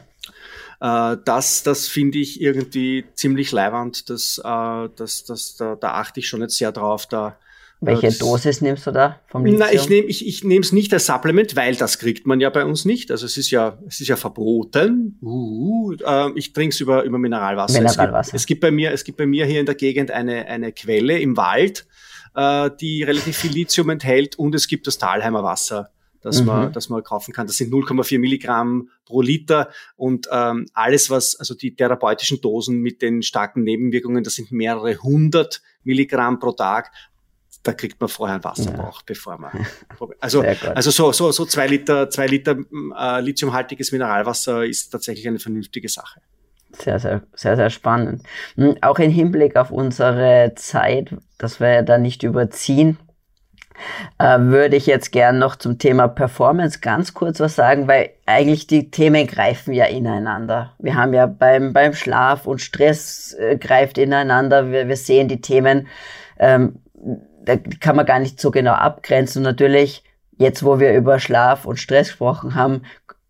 Äh, 0.85 1.17
das 1.25 1.63
das 1.63 1.87
finde 1.87 2.19
ich 2.19 2.41
irgendwie 2.41 3.05
ziemlich 3.15 3.51
leiwand. 3.51 4.09
Das, 4.09 4.39
äh, 4.43 4.89
das, 4.95 5.23
das, 5.25 5.55
da, 5.55 5.75
da 5.75 5.93
achte 5.93 6.19
ich 6.19 6.27
schon 6.27 6.41
jetzt 6.41 6.57
sehr 6.57 6.71
drauf. 6.71 7.07
Da, 7.07 7.37
welche 7.81 8.07
das, 8.07 8.19
Dosis 8.19 8.61
nimmst 8.61 8.85
du 8.85 8.91
da 8.91 9.19
vom 9.27 9.45
Lithium? 9.45 9.61
Na, 9.61 9.73
ich 9.73 9.89
nehme 9.89 10.07
ich, 10.07 10.27
ich 10.27 10.43
nehme 10.43 10.61
es 10.61 10.71
nicht 10.71 10.93
als 10.93 11.07
Supplement, 11.07 11.55
weil 11.55 11.75
das 11.75 11.97
kriegt 11.97 12.27
man 12.27 12.39
ja 12.39 12.51
bei 12.51 12.65
uns 12.65 12.85
nicht. 12.85 13.09
Also 13.09 13.25
es 13.25 13.35
ist 13.37 13.49
ja 13.49 13.79
es 13.87 13.99
ist 13.99 14.07
ja 14.07 14.15
verboten. 14.15 15.17
Uh, 15.23 15.93
äh, 15.93 16.31
ich 16.35 16.53
trinke 16.53 16.73
es 16.73 16.79
über 16.79 17.03
über 17.03 17.17
Mineralwasser. 17.17 17.81
Mineralwasser. 17.81 18.35
Es 18.35 18.45
gibt, 18.45 18.61
es 18.61 18.61
gibt 18.61 18.61
bei 18.61 18.71
mir 18.71 18.91
es 18.91 19.03
gibt 19.03 19.17
bei 19.17 19.25
mir 19.25 19.45
hier 19.45 19.61
in 19.61 19.65
der 19.65 19.75
Gegend 19.75 20.11
eine 20.11 20.45
eine 20.45 20.71
Quelle 20.71 21.17
im 21.17 21.35
Wald, 21.35 21.87
äh, 22.35 22.69
die 22.79 23.01
relativ 23.01 23.37
viel 23.37 23.51
Lithium 23.51 23.89
enthält 23.89 24.37
und 24.37 24.53
es 24.53 24.67
gibt 24.67 24.85
das 24.85 24.99
Talheimer 24.99 25.43
Wasser 25.43 25.89
das, 26.25 26.41
mhm. 26.41 26.47
man, 26.47 26.73
das 26.73 26.89
man 26.89 27.03
kaufen 27.03 27.33
kann. 27.33 27.45
Das 27.45 27.57
sind 27.57 27.71
0,4 27.71 28.19
Milligramm 28.19 28.89
pro 29.05 29.21
Liter 29.21 29.69
und 29.95 30.27
ähm, 30.31 30.65
alles, 30.73 31.11
was, 31.11 31.35
also 31.35 31.53
die 31.53 31.75
therapeutischen 31.75 32.41
Dosen 32.41 32.81
mit 32.81 33.03
den 33.03 33.21
starken 33.21 33.63
Nebenwirkungen, 33.63 34.23
das 34.23 34.33
sind 34.33 34.51
mehrere 34.51 34.95
hundert 34.95 35.61
Milligramm 35.83 36.39
pro 36.39 36.51
Tag. 36.51 36.91
Da 37.61 37.73
kriegt 37.73 37.99
man 37.99 38.09
vorher 38.09 38.35
einen 38.35 38.43
Wasserbauch, 38.43 38.97
ja. 38.97 39.03
bevor 39.05 39.37
man. 39.37 39.65
Also, 40.19 40.41
also 40.41 40.91
so, 40.91 41.11
so, 41.11 41.31
so 41.31 41.45
zwei 41.45 41.67
Liter, 41.67 42.09
zwei 42.09 42.27
Liter 42.27 42.57
äh, 42.97 43.21
lithiumhaltiges 43.21 43.91
Mineralwasser 43.91 44.65
ist 44.65 44.89
tatsächlich 44.89 45.27
eine 45.27 45.39
vernünftige 45.39 45.89
Sache. 45.89 46.21
Sehr, 46.77 46.99
sehr, 46.99 47.23
sehr, 47.35 47.55
sehr 47.55 47.69
spannend. 47.69 48.23
Hm, 48.55 48.77
auch 48.81 48.99
im 48.99 49.11
Hinblick 49.11 49.55
auf 49.55 49.71
unsere 49.71 50.53
Zeit, 50.55 51.15
dass 51.37 51.59
wir 51.59 51.83
da 51.83 51.97
nicht 51.97 52.23
überziehen, 52.23 52.97
äh, 54.17 54.39
würde 54.39 54.75
ich 54.75 54.85
jetzt 54.85 55.11
gern 55.11 55.39
noch 55.39 55.55
zum 55.55 55.77
Thema 55.77 56.07
Performance 56.07 56.79
ganz 56.79 57.13
kurz 57.13 57.39
was 57.39 57.55
sagen, 57.55 57.87
weil 57.87 58.11
eigentlich 58.25 58.67
die 58.67 58.91
Themen 58.91 59.27
greifen 59.27 59.73
ja 59.73 59.85
ineinander. 59.85 60.73
Wir 60.79 60.95
haben 60.95 61.13
ja 61.13 61.25
beim, 61.25 61.73
beim 61.73 61.93
Schlaf 61.93 62.47
und 62.47 62.61
Stress 62.61 63.35
äh, 63.39 63.57
greift 63.57 63.97
ineinander. 63.97 64.71
Wir, 64.71 64.87
wir 64.87 64.97
sehen 64.97 65.27
die 65.27 65.41
Themen, 65.41 65.87
ähm, 66.39 66.79
da 67.43 67.57
kann 67.79 67.95
man 67.95 68.05
gar 68.05 68.19
nicht 68.19 68.39
so 68.39 68.51
genau 68.51 68.73
abgrenzen. 68.73 69.43
Natürlich, 69.43 70.03
jetzt 70.37 70.63
wo 70.63 70.79
wir 70.79 70.93
über 70.93 71.19
Schlaf 71.19 71.65
und 71.65 71.77
Stress 71.77 72.07
gesprochen 72.07 72.55
haben, 72.55 72.81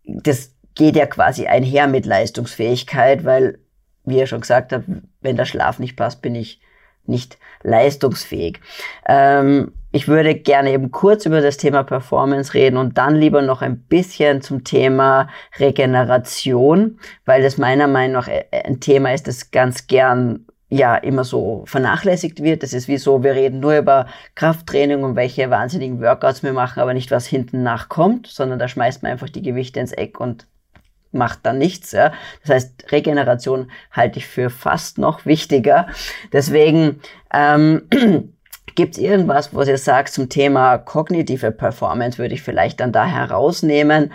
das 0.06 0.56
geht 0.76 0.96
ja 0.96 1.06
quasi 1.06 1.48
einher 1.48 1.88
mit 1.88 2.06
Leistungsfähigkeit, 2.06 3.26
weil, 3.26 3.60
wie 4.04 4.18
ihr 4.18 4.28
schon 4.28 4.42
gesagt 4.42 4.72
habt, 4.74 4.86
wenn 5.22 5.36
der 5.36 5.46
Schlaf 5.46 5.80
nicht 5.80 5.96
passt, 5.96 6.22
bin 6.22 6.36
ich 6.36 6.62
nicht 7.08 7.38
leistungsfähig. 7.64 8.60
Ähm, 9.08 9.74
ich 9.92 10.08
würde 10.08 10.36
gerne 10.36 10.72
eben 10.72 10.92
kurz 10.92 11.26
über 11.26 11.40
das 11.40 11.58
Thema 11.58 11.84
Performance 11.84 12.54
reden 12.54 12.78
und 12.78 12.98
dann 12.98 13.16
lieber 13.16 13.42
noch 13.42 13.62
ein 13.62 13.80
bisschen 13.80 14.42
zum 14.42 14.64
Thema 14.66 15.30
Regeneration, 15.58 17.00
weil 17.26 17.42
das 17.42 17.58
meiner 17.58 17.88
Meinung 17.88 18.16
nach 18.16 18.30
ein 18.52 18.82
Thema 18.82 19.14
ist, 19.14 19.28
das 19.28 19.52
ganz 19.52 19.88
gern 19.88 20.46
ja 20.70 20.96
immer 20.96 21.24
so 21.24 21.64
vernachlässigt 21.66 22.44
wird. 22.44 22.64
Das 22.64 22.74
ist 22.74 22.88
wie 22.88 22.98
so, 22.98 23.24
wir 23.24 23.36
reden 23.36 23.60
nur 23.60 23.78
über 23.78 24.08
Krafttraining 24.36 25.04
und 25.04 25.16
welche 25.16 25.50
wahnsinnigen 25.50 26.02
Workouts 26.02 26.44
wir 26.44 26.54
machen, 26.54 26.82
aber 26.82 26.94
nicht 26.94 27.12
was 27.12 27.26
hinten 27.26 27.64
nachkommt, 27.64 28.28
sondern 28.28 28.60
da 28.60 28.68
schmeißt 28.68 29.04
man 29.04 29.14
einfach 29.14 29.30
die 29.30 29.44
Gewichte 29.44 29.80
ins 29.80 29.94
Eck 29.94 30.20
und 30.20 30.48
macht 31.16 31.40
dann 31.44 31.58
nichts. 31.58 31.92
Ja. 31.92 32.14
Das 32.42 32.52
heißt, 32.52 32.92
Regeneration 32.92 33.72
halte 33.92 34.20
ich 34.20 34.28
für 34.28 34.50
fast 34.50 34.98
noch 34.98 35.26
wichtiger. 35.26 35.88
Deswegen 36.32 37.00
ähm, 37.34 37.90
Gibt 38.76 38.98
es 38.98 39.02
irgendwas, 39.02 39.56
was 39.56 39.70
ihr 39.70 39.78
sagt 39.78 40.10
zum 40.10 40.28
Thema 40.28 40.78
kognitive 40.78 41.52
Performance, 41.52 42.18
würde 42.18 42.34
ich 42.34 42.42
vielleicht 42.42 42.82
dann 42.82 42.92
da 42.92 43.06
herausnehmen. 43.06 44.12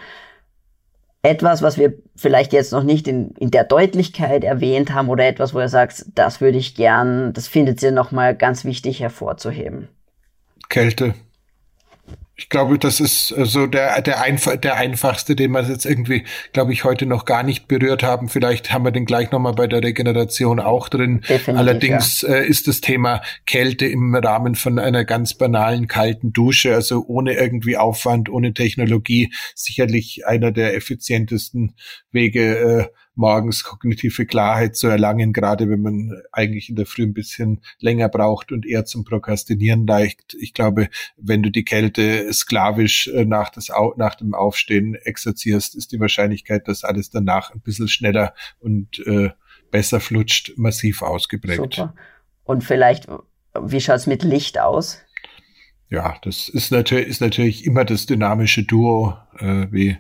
Etwas, 1.23 1.63
was 1.63 1.79
wir 1.79 1.95
vielleicht 2.15 2.53
jetzt 2.53 2.73
noch 2.73 2.83
nicht 2.83 3.09
in, 3.09 3.31
in 3.33 3.51
der 3.51 3.65
Deutlichkeit 3.65 4.45
erwähnt 4.45 4.93
haben 4.93 5.09
oder 5.09 5.27
etwas, 5.27 5.55
wo 5.55 5.61
ihr 5.61 5.69
sagt, 5.69 6.07
das 6.15 6.43
würde 6.43 6.59
ich 6.59 6.75
gern, 6.75 7.33
das 7.33 7.49
findet 7.49 7.83
ihr 7.83 7.93
nochmal 7.93 8.37
ganz 8.37 8.65
wichtig 8.65 9.01
hervorzuheben. 9.01 9.89
Kälte. 10.69 11.15
Ich 12.41 12.49
glaube, 12.49 12.79
das 12.79 13.01
ist 13.01 13.33
äh, 13.37 13.45
so 13.45 13.67
der, 13.67 14.01
der, 14.01 14.23
einfach, 14.23 14.57
der 14.57 14.77
einfachste, 14.77 15.37
den 15.37 15.51
wir 15.53 15.63
jetzt 15.63 15.85
irgendwie, 15.85 16.25
glaube 16.55 16.73
ich, 16.73 16.85
heute 16.85 17.05
noch 17.05 17.27
gar 17.27 17.43
nicht 17.43 17.69
berührt 17.69 18.03
haben. 18.03 18.31
Vielleicht 18.31 18.73
haben 18.73 18.83
wir 18.83 18.93
den 18.93 19.05
gleich 19.05 19.31
nochmal 19.31 19.53
bei 19.53 19.67
der 19.67 19.83
Regeneration 19.83 20.59
auch 20.59 20.89
drin. 20.89 21.21
Definitiv, 21.21 21.55
Allerdings 21.55 22.23
ja. 22.23 22.37
äh, 22.37 22.47
ist 22.47 22.67
das 22.67 22.81
Thema 22.81 23.21
Kälte 23.45 23.85
im 23.85 24.15
Rahmen 24.15 24.55
von 24.55 24.79
einer 24.79 25.05
ganz 25.05 25.35
banalen 25.35 25.87
kalten 25.87 26.33
Dusche, 26.33 26.75
also 26.75 27.05
ohne 27.07 27.35
irgendwie 27.35 27.77
Aufwand, 27.77 28.31
ohne 28.31 28.55
Technologie, 28.55 29.35
sicherlich 29.55 30.27
einer 30.27 30.51
der 30.51 30.75
effizientesten 30.75 31.75
Wege, 32.11 32.57
äh, 32.59 33.00
morgens 33.15 33.65
kognitive 33.65 34.25
Klarheit 34.27 34.77
zu 34.77 34.89
erlangen, 34.89 35.33
gerade 35.33 35.69
wenn 35.69 35.83
man 35.83 36.23
eigentlich 36.33 36.69
in 36.69 36.77
der 36.77 36.87
Früh 36.87 37.03
ein 37.03 37.15
bisschen 37.15 37.61
länger 37.79 38.09
braucht 38.09 38.53
und 38.53 38.67
eher 38.67 38.85
zum 38.85 39.05
Prokrastinieren 39.05 39.85
neigt. 39.85 40.35
Ich 40.35 40.55
glaube, 40.55 40.89
wenn 41.17 41.43
du 41.43 41.51
die 41.51 41.65
Kälte 41.65 42.33
sklavisch 42.33 43.09
äh, 43.09 43.25
nach, 43.25 43.51
das, 43.51 43.69
nach 43.97 44.15
dem 44.15 44.35
Aufstehen 44.35 44.95
exerzierst, 44.95 45.75
ist 45.75 45.93
die 45.93 46.01
Wahrscheinlichkeit, 46.01 46.69
dass 46.69 46.85
alles 46.85 47.11
danach 47.11 47.53
ein 47.53 47.61
bisschen 47.61 47.89
schneller 47.89 48.35
und 48.59 48.99
äh, 49.07 49.31
besser 49.71 50.01
flutscht, 50.01 50.53
massiv 50.57 51.03
ausgeprägt. 51.03 51.75
Super. 51.75 51.95
Und 52.45 52.65
vielleicht, 52.65 53.07
wie 53.61 53.81
schaut's 53.81 54.07
mit 54.07 54.23
Licht 54.23 54.59
aus? 54.59 54.99
Ja, 55.89 56.17
das 56.23 56.49
ist 56.49 56.71
natürlich, 56.71 57.09
ist 57.09 57.21
natürlich 57.21 57.67
immer 57.67 57.85
das 57.85 58.07
dynamische 58.07 58.63
Duo, 58.63 59.17
äh, 59.39 59.67
wie 59.71 59.99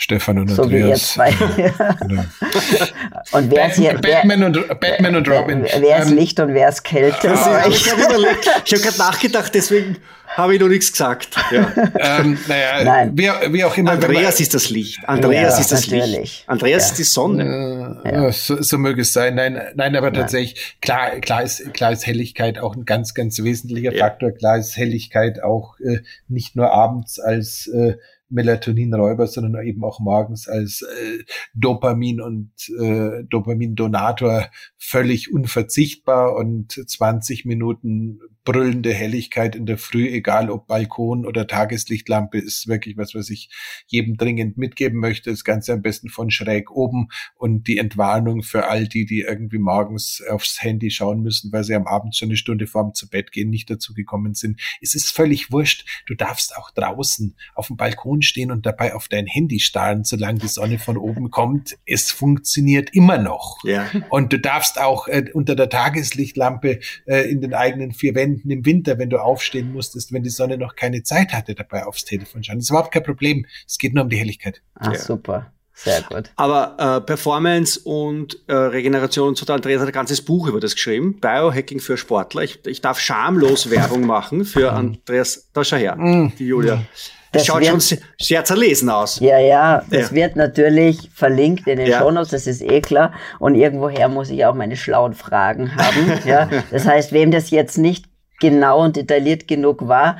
Stefan 0.00 0.38
und 0.38 0.48
so 0.48 0.62
Andreas. 0.62 1.14
So 1.14 1.20
wie 1.20 1.24
ihr 1.24 1.34
zwei. 1.34 1.94
genau. 2.06 2.24
Und 3.32 3.50
wer 3.50 3.68
ist 3.68 3.76
hier? 3.76 3.94
Batman, 3.94 4.40
wer, 4.40 4.46
und, 4.46 4.80
Batman 4.80 5.16
und 5.16 5.28
Robin. 5.28 5.64
Wer, 5.64 5.82
wer 5.82 5.98
ist 5.98 6.10
ähm, 6.10 6.16
Licht 6.16 6.38
und 6.38 6.54
wer 6.54 6.68
ist 6.68 6.84
Kälte? 6.84 7.30
Also, 7.30 7.68
ich 7.68 7.90
habe 7.90 8.02
hab 8.02 8.64
gerade 8.64 8.98
nachgedacht, 8.98 9.54
deswegen 9.54 9.96
habe 10.28 10.54
ich 10.54 10.60
noch 10.60 10.68
nichts 10.68 10.92
gesagt. 10.92 11.36
Ja. 11.50 11.72
ähm, 11.98 12.38
naja, 12.46 12.84
Nein. 12.84 13.10
Wie, 13.14 13.24
wie, 13.52 13.64
auch 13.64 13.76
immer. 13.76 13.92
Andreas 13.92 14.34
man, 14.34 14.42
ist 14.42 14.54
das 14.54 14.70
Licht. 14.70 15.00
Andreas 15.06 15.54
ja, 15.54 15.60
ist 15.60 15.72
das 15.72 15.90
natürlich. 15.90 16.16
Licht. 16.16 16.44
Andreas 16.46 16.82
ja. 16.84 16.90
ist 16.90 16.98
die 16.98 17.02
Sonne. 17.02 18.00
Äh, 18.04 18.12
ja. 18.14 18.32
so, 18.32 18.62
so 18.62 18.78
möge 18.78 19.02
es 19.02 19.12
sein. 19.12 19.34
Nein, 19.34 19.60
nein, 19.74 19.96
aber 19.96 20.12
tatsächlich, 20.12 20.76
klar, 20.80 21.18
klar 21.20 21.42
ist, 21.42 21.74
klar 21.74 21.92
ist 21.92 22.06
Helligkeit 22.06 22.60
auch 22.60 22.76
ein 22.76 22.84
ganz, 22.84 23.14
ganz 23.14 23.42
wesentlicher 23.42 23.92
Faktor. 23.92 24.30
Klar 24.30 24.58
ist 24.58 24.76
Helligkeit 24.76 25.42
auch 25.42 25.80
äh, 25.80 26.02
nicht 26.28 26.54
nur 26.54 26.72
abends 26.72 27.18
als 27.18 27.66
äh, 27.66 27.96
Melatoninräuber, 28.30 29.26
sondern 29.26 29.64
eben 29.64 29.84
auch 29.84 30.00
morgens 30.00 30.48
als 30.48 30.82
äh, 30.82 31.24
Dopamin 31.54 32.20
und 32.20 32.52
äh, 32.78 33.24
Dopamindonator 33.24 34.48
völlig 34.76 35.32
unverzichtbar 35.32 36.36
und 36.36 36.72
20 36.72 37.44
Minuten 37.44 38.20
brüllende 38.48 38.94
Helligkeit 38.94 39.54
in 39.54 39.66
der 39.66 39.76
Früh, 39.76 40.08
egal 40.08 40.48
ob 40.48 40.68
Balkon 40.68 41.26
oder 41.26 41.46
Tageslichtlampe, 41.46 42.38
ist 42.38 42.66
wirklich 42.66 42.96
was, 42.96 43.14
was 43.14 43.28
ich 43.28 43.50
jedem 43.86 44.16
dringend 44.16 44.56
mitgeben 44.56 45.00
möchte. 45.00 45.28
Das 45.28 45.44
Ganze 45.44 45.74
am 45.74 45.82
besten 45.82 46.08
von 46.08 46.30
schräg 46.30 46.70
oben 46.70 47.08
und 47.36 47.68
die 47.68 47.76
Entwarnung 47.76 48.42
für 48.42 48.66
all 48.66 48.88
die, 48.88 49.04
die 49.04 49.20
irgendwie 49.20 49.58
morgens 49.58 50.22
aufs 50.30 50.62
Handy 50.62 50.90
schauen 50.90 51.20
müssen, 51.20 51.52
weil 51.52 51.62
sie 51.62 51.74
am 51.74 51.86
Abend 51.86 52.16
schon 52.16 52.30
eine 52.30 52.38
Stunde 52.38 52.66
vorm 52.66 52.94
zu 52.94 53.10
Bett 53.10 53.32
gehen 53.32 53.50
nicht 53.50 53.68
dazu 53.68 53.92
gekommen 53.92 54.32
sind. 54.32 54.58
Es 54.80 54.94
ist 54.94 55.10
völlig 55.10 55.52
wurscht. 55.52 55.86
Du 56.06 56.14
darfst 56.14 56.56
auch 56.56 56.70
draußen 56.70 57.36
auf 57.54 57.66
dem 57.66 57.76
Balkon 57.76 58.22
stehen 58.22 58.50
und 58.50 58.64
dabei 58.64 58.94
auf 58.94 59.08
dein 59.08 59.26
Handy 59.26 59.60
starren, 59.60 60.04
solange 60.04 60.38
die 60.38 60.48
Sonne 60.48 60.78
von 60.78 60.96
oben 60.96 61.30
kommt. 61.30 61.76
Es 61.84 62.10
funktioniert 62.10 62.94
immer 62.94 63.18
noch. 63.18 63.58
Ja. 63.64 63.90
Und 64.08 64.32
du 64.32 64.38
darfst 64.38 64.80
auch 64.80 65.06
äh, 65.06 65.26
unter 65.34 65.54
der 65.54 65.68
Tageslichtlampe 65.68 66.80
äh, 67.04 67.30
in 67.30 67.42
den 67.42 67.52
eigenen 67.52 67.92
vier 67.92 68.14
Wänden 68.14 68.37
Stunden 68.38 68.50
im 68.50 68.64
Winter, 68.64 68.98
wenn 68.98 69.10
du 69.10 69.18
aufstehen 69.18 69.72
musstest, 69.72 70.12
wenn 70.12 70.22
die 70.22 70.30
Sonne 70.30 70.56
noch 70.56 70.76
keine 70.76 71.02
Zeit 71.02 71.32
hatte, 71.32 71.54
dabei 71.54 71.86
aufs 71.86 72.04
Telefon 72.04 72.42
schauen. 72.42 72.56
Das 72.56 72.64
ist 72.64 72.70
überhaupt 72.70 72.92
kein 72.92 73.02
Problem. 73.02 73.46
Es 73.66 73.78
geht 73.78 73.94
nur 73.94 74.04
um 74.04 74.10
die 74.10 74.16
Helligkeit. 74.16 74.62
Ah, 74.74 74.92
ja. 74.92 74.98
super. 74.98 75.52
Sehr 75.74 76.02
gut. 76.02 76.30
Aber 76.34 76.74
äh, 76.78 77.00
Performance 77.02 77.78
und 77.78 78.36
äh, 78.48 78.52
Regeneration 78.52 79.28
und 79.28 79.38
so, 79.38 79.52
Andreas 79.52 79.80
hat 79.80 79.88
ein 79.88 79.92
ganzes 79.92 80.22
Buch 80.22 80.48
über 80.48 80.58
das 80.58 80.74
geschrieben. 80.74 81.20
Biohacking 81.20 81.78
für 81.78 81.96
Sportler. 81.96 82.42
Ich, 82.42 82.66
ich 82.66 82.80
darf 82.80 82.98
schamlos 82.98 83.70
Werbung 83.70 84.04
machen 84.04 84.44
für 84.44 84.72
mhm. 84.72 84.76
Andreas. 84.76 85.48
Da 85.52 85.62
schau 85.62 85.76
her, 85.76 85.94
mm. 85.94 86.32
die 86.36 86.46
Julia. 86.46 86.82
Das, 87.30 87.42
das 87.42 87.46
schaut 87.46 87.60
wird, 87.60 87.70
schon 87.70 87.80
sehr, 87.80 87.98
sehr 88.18 88.44
zerlesen 88.44 88.88
aus. 88.88 89.20
Ja, 89.20 89.38
ja, 89.38 89.84
das 89.90 90.10
ja. 90.10 90.16
wird 90.16 90.34
natürlich 90.34 91.10
verlinkt 91.14 91.68
in 91.68 91.78
den 91.78 91.86
ja. 91.86 92.00
Shownotes, 92.00 92.30
das 92.30 92.46
ist 92.46 92.62
eh 92.62 92.80
klar. 92.80 93.12
Und 93.38 93.54
irgendwoher 93.54 94.08
muss 94.08 94.30
ich 94.30 94.44
auch 94.46 94.54
meine 94.54 94.76
schlauen 94.76 95.12
Fragen 95.12 95.76
haben. 95.76 96.18
ja. 96.24 96.48
Das 96.70 96.86
heißt, 96.86 97.12
wem 97.12 97.30
das 97.30 97.50
jetzt 97.50 97.76
nicht 97.76 98.07
genau 98.40 98.84
und 98.84 98.96
detailliert 98.96 99.48
genug 99.48 99.88
war, 99.88 100.18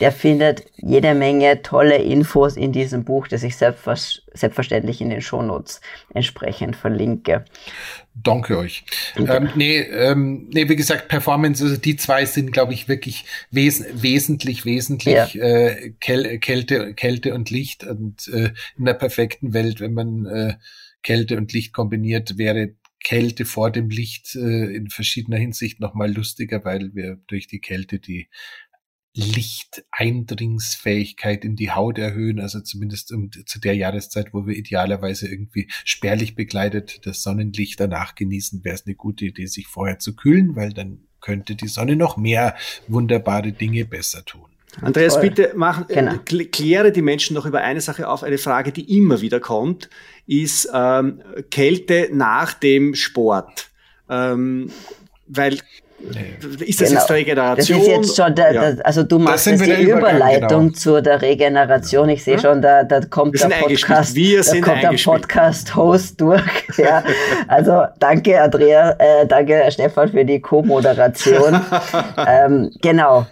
der 0.00 0.12
findet 0.12 0.64
jede 0.76 1.14
Menge 1.14 1.62
tolle 1.62 1.96
Infos 1.96 2.56
in 2.56 2.72
diesem 2.72 3.04
Buch, 3.04 3.26
das 3.26 3.42
ich 3.42 3.56
selbstverständlich 3.56 5.00
in 5.00 5.10
den 5.10 5.20
Shownotes 5.20 5.80
entsprechend 6.14 6.76
verlinke. 6.76 7.44
Danke 8.14 8.58
euch. 8.58 8.84
Ähm, 9.16 9.50
nee, 9.56 9.78
ähm, 9.78 10.48
nee, 10.52 10.68
wie 10.68 10.76
gesagt, 10.76 11.08
Performance, 11.08 11.64
also 11.64 11.76
die 11.76 11.96
zwei 11.96 12.24
sind, 12.26 12.52
glaube 12.52 12.74
ich, 12.74 12.88
wirklich 12.88 13.24
wes 13.50 13.84
wesentlich, 13.92 14.64
wesentlich 14.64 15.34
ja. 15.34 15.44
äh, 15.44 15.94
Käl 16.00 16.38
Kälte, 16.38 16.94
Kälte 16.94 17.34
und 17.34 17.50
Licht. 17.50 17.84
Und 17.84 18.28
äh, 18.28 18.52
in 18.76 18.84
der 18.84 18.94
perfekten 18.94 19.52
Welt, 19.52 19.80
wenn 19.80 19.94
man 19.94 20.26
äh, 20.26 20.54
Kälte 21.02 21.36
und 21.36 21.52
Licht 21.52 21.72
kombiniert, 21.72 22.38
wäre 22.38 22.74
Kälte 23.02 23.44
vor 23.44 23.70
dem 23.70 23.90
Licht 23.90 24.34
äh, 24.34 24.74
in 24.74 24.90
verschiedener 24.90 25.38
Hinsicht 25.38 25.80
nochmal 25.80 26.12
lustiger, 26.12 26.64
weil 26.64 26.94
wir 26.94 27.20
durch 27.26 27.46
die 27.46 27.60
Kälte 27.60 27.98
die 27.98 28.28
Lichteindringsfähigkeit 29.14 31.44
in 31.44 31.56
die 31.56 31.72
Haut 31.72 31.98
erhöhen, 31.98 32.38
also 32.40 32.60
zumindest 32.60 33.12
um, 33.12 33.30
zu 33.32 33.58
der 33.58 33.74
Jahreszeit, 33.74 34.32
wo 34.32 34.46
wir 34.46 34.56
idealerweise 34.56 35.26
irgendwie 35.28 35.68
spärlich 35.84 36.36
begleitet 36.36 37.04
das 37.04 37.22
Sonnenlicht 37.22 37.80
danach 37.80 38.14
genießen, 38.14 38.64
wäre 38.64 38.76
es 38.76 38.86
eine 38.86 38.94
gute 38.94 39.26
Idee, 39.26 39.46
sich 39.46 39.66
vorher 39.66 39.98
zu 39.98 40.14
kühlen, 40.14 40.54
weil 40.54 40.72
dann 40.72 41.08
könnte 41.20 41.56
die 41.56 41.68
Sonne 41.68 41.96
noch 41.96 42.16
mehr 42.16 42.56
wunderbare 42.86 43.52
Dinge 43.52 43.84
besser 43.84 44.24
tun. 44.24 44.48
Andreas, 44.82 45.14
Voll. 45.14 45.22
bitte 45.22 45.52
mach, 45.54 45.86
genau. 45.88 46.12
kläre 46.24 46.92
die 46.92 47.02
Menschen 47.02 47.34
noch 47.34 47.46
über 47.46 47.60
eine 47.60 47.80
Sache 47.80 48.08
auf. 48.08 48.22
Eine 48.22 48.38
Frage, 48.38 48.72
die 48.72 48.96
immer 48.96 49.20
wieder 49.20 49.40
kommt, 49.40 49.88
ist 50.26 50.68
ähm, 50.72 51.20
Kälte 51.50 52.08
nach 52.12 52.54
dem 52.54 52.94
Sport. 52.94 53.68
Ähm, 54.08 54.70
weil 55.26 55.58
ist 56.60 56.80
das 56.80 56.90
genau. 56.90 57.00
jetzt 57.00 57.10
Regeneration? 57.10 57.78
Das 57.78 57.88
ist 57.88 57.92
jetzt 57.92 58.16
schon, 58.16 58.34
der, 58.34 58.52
ja. 58.52 58.70
der, 58.70 58.86
also 58.86 59.02
du 59.02 59.18
machst 59.18 59.46
jetzt 59.46 59.66
die 59.66 59.82
Überleitung 59.82 60.68
genau. 60.68 60.72
zu 60.72 61.02
der 61.02 61.20
Regeneration. 61.20 62.08
Ich 62.08 62.22
sehe 62.22 62.34
hm? 62.34 62.40
schon, 62.40 62.62
da, 62.62 62.84
da 62.84 63.00
kommt 63.00 63.40
der 63.40 63.48
Podcast, 63.48 64.14
Wir 64.14 64.42
da 64.42 64.60
kommt 64.60 64.82
der 64.82 64.90
Podcast-Host 64.90 66.20
durch. 66.20 66.42
ja. 66.76 67.02
Also 67.48 67.84
danke, 67.98 68.40
Andrea, 68.40 68.90
äh, 68.98 69.26
danke 69.26 69.64
Stefan 69.70 70.08
für 70.08 70.24
die 70.24 70.40
Co-Moderation. 70.40 71.60
ähm, 72.28 72.70
genau. 72.80 73.26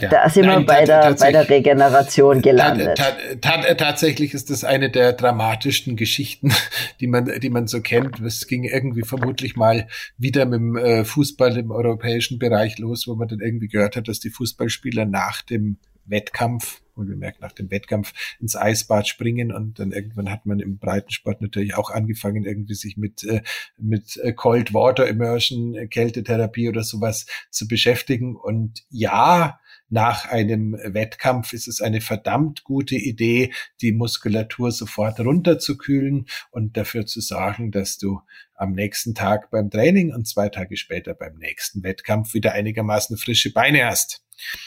Ja. 0.00 0.08
Da 0.08 0.28
sind 0.30 0.46
Nein, 0.46 0.60
wir 0.60 0.66
bei 0.66 0.84
der, 0.84 1.14
bei 1.14 1.32
der 1.32 1.48
Regeneration 1.50 2.40
gelandet. 2.40 2.98
tatsächlich 3.42 4.32
ist 4.32 4.48
das 4.48 4.64
eine 4.64 4.90
der 4.90 5.12
dramatischsten 5.12 5.96
Geschichten, 5.96 6.50
die 7.00 7.06
man, 7.06 7.40
die 7.40 7.50
man 7.50 7.66
so 7.66 7.82
kennt. 7.82 8.18
Es 8.20 8.46
ging 8.46 8.64
irgendwie 8.64 9.02
vermutlich 9.02 9.54
mal 9.54 9.88
wieder 10.16 10.46
mit 10.46 10.60
dem 10.60 10.76
äh, 10.76 11.04
Fußball 11.04 11.58
im 11.58 11.70
europäischen 11.70 12.38
Bereich 12.38 12.78
los, 12.78 13.06
wo 13.06 13.14
man 13.16 13.28
dann 13.28 13.40
irgendwie 13.40 13.68
gehört 13.68 13.96
hat, 13.96 14.08
dass 14.08 14.18
die 14.18 14.30
Fußballspieler 14.30 15.04
nach 15.04 15.42
dem 15.42 15.76
Wettkampf 16.06 16.80
und 16.94 17.06
bemerkt 17.06 17.40
nach 17.40 17.52
dem 17.52 17.70
Wettkampf 17.70 18.12
ins 18.40 18.56
Eisbad 18.56 19.08
springen 19.08 19.52
und 19.52 19.78
dann 19.78 19.92
irgendwann 19.92 20.30
hat 20.30 20.46
man 20.46 20.60
im 20.60 20.78
Breitensport 20.78 21.40
natürlich 21.40 21.74
auch 21.74 21.90
angefangen 21.90 22.44
irgendwie 22.44 22.74
sich 22.74 22.96
mit 22.96 23.24
äh, 23.24 23.42
mit 23.78 24.18
äh, 24.18 24.32
Cold 24.32 24.74
Water 24.74 25.06
Immersion 25.06 25.88
Kältetherapie 25.88 26.68
oder 26.68 26.82
sowas 26.82 27.26
zu 27.50 27.66
beschäftigen 27.66 28.36
und 28.36 28.82
ja 28.90 29.58
nach 29.92 30.24
einem 30.24 30.72
Wettkampf 30.72 31.52
ist 31.52 31.68
es 31.68 31.82
eine 31.82 32.00
verdammt 32.00 32.64
gute 32.64 32.96
Idee, 32.96 33.52
die 33.82 33.92
Muskulatur 33.92 34.72
sofort 34.72 35.20
runterzukühlen 35.20 36.24
und 36.50 36.78
dafür 36.78 37.04
zu 37.04 37.20
sorgen, 37.20 37.70
dass 37.70 37.98
du 37.98 38.22
am 38.54 38.72
nächsten 38.72 39.14
Tag 39.14 39.50
beim 39.50 39.68
Training 39.68 40.10
und 40.10 40.26
zwei 40.26 40.48
Tage 40.48 40.78
später 40.78 41.12
beim 41.12 41.36
nächsten 41.36 41.82
Wettkampf 41.82 42.32
wieder 42.32 42.52
einigermaßen 42.52 43.18
frische 43.18 43.52
Beine 43.52 43.84
hast. 43.84 44.24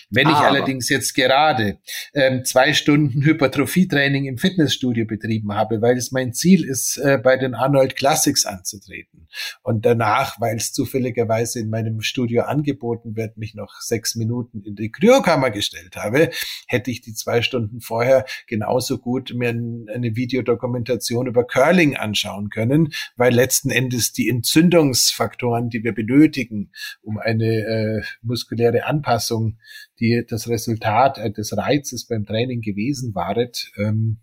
Wenn 0.09 0.29
ich 0.29 0.35
allerdings 0.35 0.89
jetzt 0.89 1.13
gerade 1.13 1.79
ähm, 2.13 2.45
zwei 2.45 2.73
Stunden 2.73 3.23
Hypertrophietraining 3.23 4.25
im 4.25 4.37
Fitnessstudio 4.37 5.05
betrieben 5.05 5.53
habe, 5.53 5.81
weil 5.81 5.97
es 5.97 6.11
mein 6.11 6.33
Ziel 6.33 6.63
ist, 6.63 6.97
äh, 6.97 7.17
bei 7.17 7.37
den 7.37 7.55
Arnold 7.55 7.95
Classics 7.95 8.45
anzutreten. 8.45 9.27
Und 9.63 9.85
danach, 9.85 10.39
weil 10.39 10.55
es 10.57 10.71
zufälligerweise 10.71 11.59
in 11.59 11.69
meinem 11.69 12.01
Studio 12.01 12.43
angeboten 12.43 13.15
wird, 13.15 13.37
mich 13.37 13.55
noch 13.55 13.81
sechs 13.81 14.15
Minuten 14.15 14.61
in 14.63 14.75
die 14.75 14.91
Kryokammer 14.91 15.51
gestellt 15.51 15.95
habe, 15.95 16.29
hätte 16.67 16.91
ich 16.91 17.01
die 17.01 17.13
zwei 17.13 17.41
Stunden 17.41 17.81
vorher 17.81 18.25
genauso 18.47 18.97
gut 18.97 19.33
mir 19.35 19.49
eine 19.49 20.15
Videodokumentation 20.15 21.27
über 21.27 21.45
Curling 21.45 21.95
anschauen 21.95 22.49
können, 22.49 22.93
weil 23.15 23.33
letzten 23.33 23.71
Endes 23.71 24.13
die 24.13 24.29
Entzündungsfaktoren, 24.29 25.69
die 25.69 25.83
wir 25.83 25.93
benötigen, 25.93 26.71
um 27.01 27.17
eine 27.17 27.45
äh, 27.45 28.01
muskuläre 28.21 28.85
Anpassung 28.85 29.57
die 29.99 30.23
das 30.27 30.47
Resultat 30.47 31.17
äh, 31.17 31.31
des 31.31 31.55
Reizes 31.55 32.07
beim 32.07 32.25
Training 32.25 32.61
gewesen 32.61 33.15
waret, 33.15 33.71
ähm, 33.77 34.19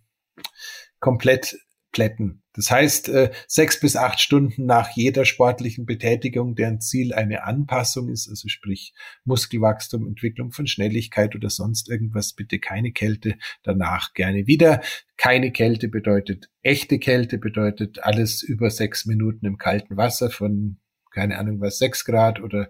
komplett 1.00 1.56
plätten. 1.92 2.42
Das 2.54 2.70
heißt, 2.70 3.08
äh, 3.10 3.30
sechs 3.46 3.80
bis 3.80 3.96
acht 3.96 4.20
Stunden 4.20 4.66
nach 4.66 4.90
jeder 4.94 5.24
sportlichen 5.24 5.86
Betätigung, 5.86 6.54
deren 6.54 6.80
Ziel 6.80 7.14
eine 7.14 7.44
Anpassung 7.44 8.10
ist, 8.10 8.28
also 8.28 8.48
sprich 8.48 8.94
Muskelwachstum, 9.24 10.06
Entwicklung 10.06 10.52
von 10.52 10.66
Schnelligkeit 10.66 11.34
oder 11.34 11.48
sonst 11.48 11.88
irgendwas, 11.88 12.34
bitte 12.34 12.58
keine 12.58 12.92
Kälte, 12.92 13.36
danach 13.62 14.12
gerne 14.12 14.46
wieder. 14.46 14.82
Keine 15.16 15.52
Kälte 15.52 15.88
bedeutet 15.88 16.50
echte 16.62 16.98
Kälte, 16.98 17.38
bedeutet 17.38 18.02
alles 18.02 18.42
über 18.42 18.70
sechs 18.70 19.06
Minuten 19.06 19.46
im 19.46 19.56
kalten 19.56 19.96
Wasser 19.96 20.30
von 20.30 20.78
keine 21.12 21.38
Ahnung 21.38 21.60
was, 21.60 21.78
sechs 21.78 22.04
Grad 22.04 22.40
oder 22.40 22.68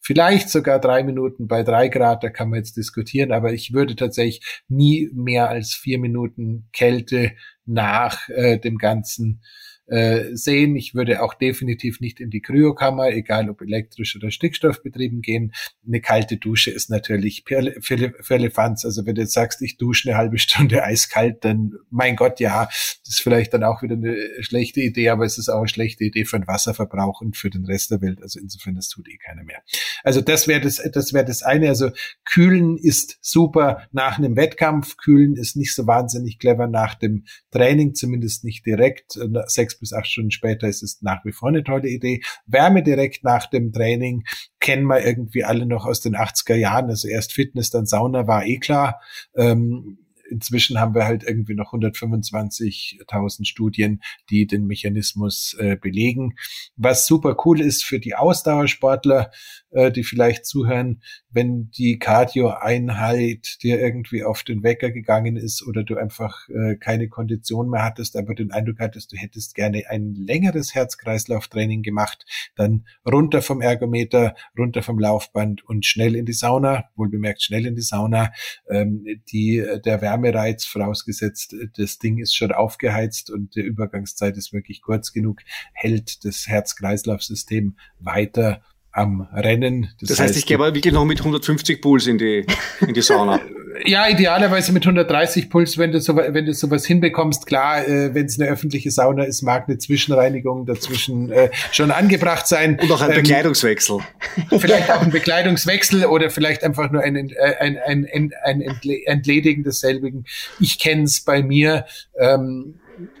vielleicht 0.00 0.50
sogar 0.50 0.80
drei 0.80 1.02
Minuten. 1.02 1.48
Bei 1.48 1.62
drei 1.62 1.88
Grad, 1.88 2.24
da 2.24 2.30
kann 2.30 2.50
man 2.50 2.58
jetzt 2.58 2.76
diskutieren, 2.76 3.32
aber 3.32 3.52
ich 3.52 3.72
würde 3.72 3.96
tatsächlich 3.96 4.62
nie 4.68 5.10
mehr 5.14 5.48
als 5.48 5.74
vier 5.74 5.98
Minuten 5.98 6.68
Kälte 6.72 7.32
nach 7.64 8.28
äh, 8.28 8.58
dem 8.58 8.78
ganzen 8.78 9.42
äh, 9.86 10.34
sehen. 10.34 10.76
Ich 10.76 10.94
würde 10.94 11.22
auch 11.22 11.34
definitiv 11.34 12.00
nicht 12.00 12.20
in 12.20 12.30
die 12.30 12.40
Kryokammer, 12.40 13.10
egal 13.10 13.50
ob 13.50 13.60
elektrisch 13.60 14.16
oder 14.16 14.30
stickstoffbetrieben 14.30 15.22
gehen. 15.22 15.52
Eine 15.86 16.00
kalte 16.00 16.36
Dusche 16.36 16.70
ist 16.70 16.88
natürlich 16.88 17.44
für 17.46 18.12
Elefanz. 18.30 18.84
Also 18.84 19.04
wenn 19.06 19.16
du 19.16 19.22
jetzt 19.22 19.32
sagst, 19.32 19.60
ich 19.60 19.76
dusche 19.76 20.08
eine 20.08 20.18
halbe 20.18 20.38
Stunde 20.38 20.84
eiskalt, 20.84 21.44
dann 21.44 21.72
mein 21.90 22.16
Gott, 22.16 22.40
ja, 22.40 22.66
das 22.66 23.00
ist 23.08 23.20
vielleicht 23.22 23.52
dann 23.54 23.64
auch 23.64 23.82
wieder 23.82 23.96
eine 23.96 24.16
schlechte 24.40 24.80
Idee, 24.80 25.08
aber 25.08 25.24
es 25.24 25.36
ist 25.36 25.48
auch 25.48 25.58
eine 25.58 25.68
schlechte 25.68 26.04
Idee 26.04 26.24
für 26.24 26.38
den 26.38 26.46
Wasserverbrauch 26.46 27.20
und 27.20 27.36
für 27.36 27.50
den 27.50 27.64
Rest 27.64 27.90
der 27.90 28.00
Welt. 28.00 28.22
Also 28.22 28.38
insofern, 28.40 28.76
das 28.76 28.88
tut 28.88 29.08
eh 29.08 29.18
keiner 29.18 29.44
mehr. 29.44 29.62
Also 30.04 30.20
das 30.20 30.48
wäre 30.48 30.60
das, 30.60 30.80
das 30.92 31.12
wäre 31.12 31.24
das 31.24 31.42
eine. 31.42 31.68
Also 31.68 31.90
kühlen 32.24 32.78
ist 32.78 33.18
super 33.20 33.88
nach 33.92 34.18
einem 34.18 34.36
Wettkampf. 34.36 34.96
Kühlen 34.96 35.36
ist 35.36 35.56
nicht 35.56 35.74
so 35.74 35.86
wahnsinnig 35.86 36.38
clever 36.38 36.66
nach 36.66 36.94
dem 36.94 37.24
Training, 37.50 37.94
zumindest 37.94 38.44
nicht 38.44 38.64
direkt. 38.64 39.18
Sechs 39.46 39.71
bis 39.80 39.92
acht 39.92 40.06
Stunden 40.06 40.30
später 40.30 40.68
ist 40.68 40.82
es 40.82 41.02
nach 41.02 41.24
wie 41.24 41.32
vor 41.32 41.48
eine 41.48 41.64
tolle 41.64 41.88
Idee. 41.88 42.22
Wärme 42.46 42.82
direkt 42.82 43.24
nach 43.24 43.46
dem 43.46 43.72
Training 43.72 44.24
kennen 44.60 44.86
wir 44.86 45.04
irgendwie 45.04 45.44
alle 45.44 45.66
noch 45.66 45.86
aus 45.86 46.00
den 46.00 46.16
80er 46.16 46.54
Jahren. 46.54 46.90
Also 46.90 47.08
erst 47.08 47.32
Fitness, 47.32 47.70
dann 47.70 47.86
Sauna 47.86 48.26
war 48.26 48.44
eh 48.44 48.58
klar. 48.58 49.00
Ähm, 49.34 49.98
inzwischen 50.32 50.80
haben 50.80 50.94
wir 50.94 51.04
halt 51.04 51.22
irgendwie 51.22 51.54
noch 51.54 51.72
125.000 51.72 53.44
Studien, 53.44 54.02
die 54.30 54.46
den 54.46 54.66
Mechanismus 54.66 55.54
äh, 55.58 55.76
belegen. 55.76 56.34
Was 56.76 57.06
super 57.06 57.36
cool 57.44 57.60
ist 57.60 57.84
für 57.84 58.00
die 58.00 58.14
Ausdauersportler, 58.14 59.30
äh, 59.70 59.92
die 59.92 60.04
vielleicht 60.04 60.46
zuhören, 60.46 61.02
wenn 61.32 61.70
die 61.70 61.98
Cardio-Einheit 61.98 63.62
dir 63.62 63.80
irgendwie 63.80 64.24
auf 64.24 64.42
den 64.42 64.62
Wecker 64.62 64.90
gegangen 64.90 65.36
ist 65.36 65.66
oder 65.66 65.82
du 65.82 65.96
einfach 65.96 66.48
äh, 66.48 66.76
keine 66.76 67.08
Kondition 67.08 67.70
mehr 67.70 67.82
hattest, 67.82 68.16
aber 68.16 68.34
den 68.34 68.52
Eindruck 68.52 68.80
hattest, 68.80 69.12
du 69.12 69.16
hättest 69.16 69.54
gerne 69.54 69.84
ein 69.88 70.14
längeres 70.14 70.74
Herz-Kreislauf-Training 70.74 71.82
gemacht, 71.82 72.26
dann 72.54 72.86
runter 73.10 73.42
vom 73.42 73.60
Ergometer, 73.60 74.34
runter 74.58 74.82
vom 74.82 74.98
Laufband 74.98 75.64
und 75.64 75.86
schnell 75.86 76.16
in 76.16 76.26
die 76.26 76.32
Sauna, 76.32 76.84
wohl 76.96 77.08
bemerkt 77.08 77.42
schnell 77.42 77.66
in 77.66 77.74
die 77.74 77.82
Sauna. 77.82 78.32
Ähm, 78.68 79.04
die, 79.32 79.64
der 79.84 80.00
Wärmereiz 80.02 80.64
vorausgesetzt, 80.64 81.54
das 81.76 81.98
Ding 81.98 82.18
ist 82.18 82.34
schon 82.34 82.52
aufgeheizt 82.52 83.30
und 83.30 83.54
die 83.54 83.60
Übergangszeit 83.60 84.36
ist 84.36 84.52
wirklich 84.52 84.82
kurz 84.82 85.12
genug, 85.12 85.40
hält 85.72 86.24
das 86.24 86.46
Herz-Kreislauf-System 86.46 87.76
weiter 87.98 88.62
am 88.92 89.26
Rennen. 89.32 89.88
Das, 90.00 90.10
das 90.10 90.20
heißt, 90.20 90.28
heißt, 90.30 90.38
ich 90.38 90.46
gehe 90.46 90.56
aber 90.56 90.74
wirklich 90.74 90.92
noch 90.92 91.04
mit 91.04 91.18
150 91.18 91.80
Puls 91.80 92.06
in 92.06 92.18
die, 92.18 92.46
in 92.80 92.94
die 92.94 93.02
Sauna. 93.02 93.40
ja, 93.84 94.08
idealerweise 94.08 94.72
mit 94.72 94.84
130 94.84 95.50
Puls, 95.50 95.78
wenn 95.78 95.92
du, 95.92 96.00
so, 96.00 96.16
wenn 96.16 96.46
du 96.46 96.54
sowas 96.54 96.84
hinbekommst. 96.84 97.46
Klar, 97.46 97.86
äh, 97.86 98.14
wenn 98.14 98.26
es 98.26 98.38
eine 98.38 98.50
öffentliche 98.50 98.90
Sauna 98.90 99.24
ist, 99.24 99.42
mag 99.42 99.68
eine 99.68 99.78
Zwischenreinigung 99.78 100.66
dazwischen 100.66 101.32
äh, 101.32 101.50
schon 101.72 101.90
angebracht 101.90 102.46
sein. 102.46 102.78
Und 102.80 102.92
auch 102.92 103.00
ein 103.00 103.10
ähm, 103.10 103.16
Bekleidungswechsel. 103.16 104.00
Vielleicht 104.58 104.90
auch 104.90 105.02
ein 105.02 105.10
Bekleidungswechsel 105.10 106.04
oder 106.04 106.30
vielleicht 106.30 106.64
einfach 106.64 106.90
nur 106.90 107.02
ein, 107.02 107.16
ein, 107.16 107.32
ein, 107.60 108.06
ein, 108.12 108.32
ein 108.44 108.60
Entledigen 108.60 109.64
desselbigen. 109.64 110.26
Ich 110.60 110.78
kenne 110.78 111.04
es 111.04 111.20
bei 111.20 111.42
mir. 111.42 111.86
Ähm, 112.18 112.74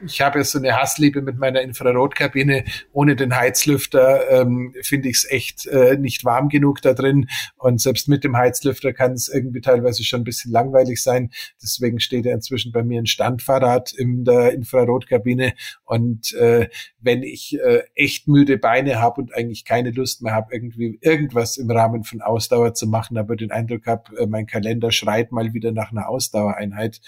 ich 0.04 0.20
habe 0.20 0.38
ja 0.38 0.44
so 0.44 0.58
eine 0.58 0.76
Hassliebe 0.76 1.22
mit 1.22 1.38
meiner 1.38 1.62
Infrarotkabine. 1.62 2.64
Ohne 2.92 3.16
den 3.16 3.36
Heizlüfter 3.36 4.30
ähm, 4.30 4.74
finde 4.82 5.08
ich 5.08 5.16
es 5.16 5.30
echt 5.30 5.66
äh, 5.66 5.96
nicht 5.96 6.24
warm 6.24 6.48
genug 6.48 6.82
da 6.82 6.94
drin. 6.94 7.28
Und 7.56 7.80
selbst 7.80 8.08
mit 8.08 8.24
dem 8.24 8.36
Heizlüfter 8.36 8.92
kann 8.92 9.12
es 9.12 9.28
irgendwie 9.28 9.60
teilweise 9.60 10.04
schon 10.04 10.22
ein 10.22 10.24
bisschen 10.24 10.52
langweilig 10.52 11.02
sein. 11.02 11.30
Deswegen 11.62 12.00
steht 12.00 12.24
ja 12.24 12.32
inzwischen 12.32 12.72
bei 12.72 12.82
mir 12.82 13.00
ein 13.00 13.06
Standfahrrad 13.06 13.92
in 13.92 14.24
der 14.24 14.52
Infrarotkabine. 14.52 15.54
Und 15.84 16.32
äh, 16.34 16.68
wenn 17.00 17.22
ich 17.22 17.58
äh, 17.60 17.82
echt 17.94 18.28
müde 18.28 18.58
Beine 18.58 19.00
habe 19.00 19.20
und 19.20 19.34
eigentlich 19.34 19.64
keine 19.64 19.90
Lust 19.90 20.22
mehr 20.22 20.34
habe, 20.34 20.54
irgendwie 20.54 20.98
irgendwas 21.00 21.56
im 21.56 21.70
Rahmen 21.70 22.04
von 22.04 22.20
Ausdauer 22.20 22.74
zu 22.74 22.86
machen, 22.86 23.16
aber 23.18 23.36
den 23.36 23.50
Eindruck 23.50 23.86
habe, 23.86 24.16
äh, 24.18 24.26
mein 24.26 24.46
Kalender 24.46 24.92
schreit 24.92 25.32
mal 25.32 25.52
wieder 25.52 25.72
nach 25.72 25.90
einer 25.90 26.08
Ausdauereinheit, 26.08 27.00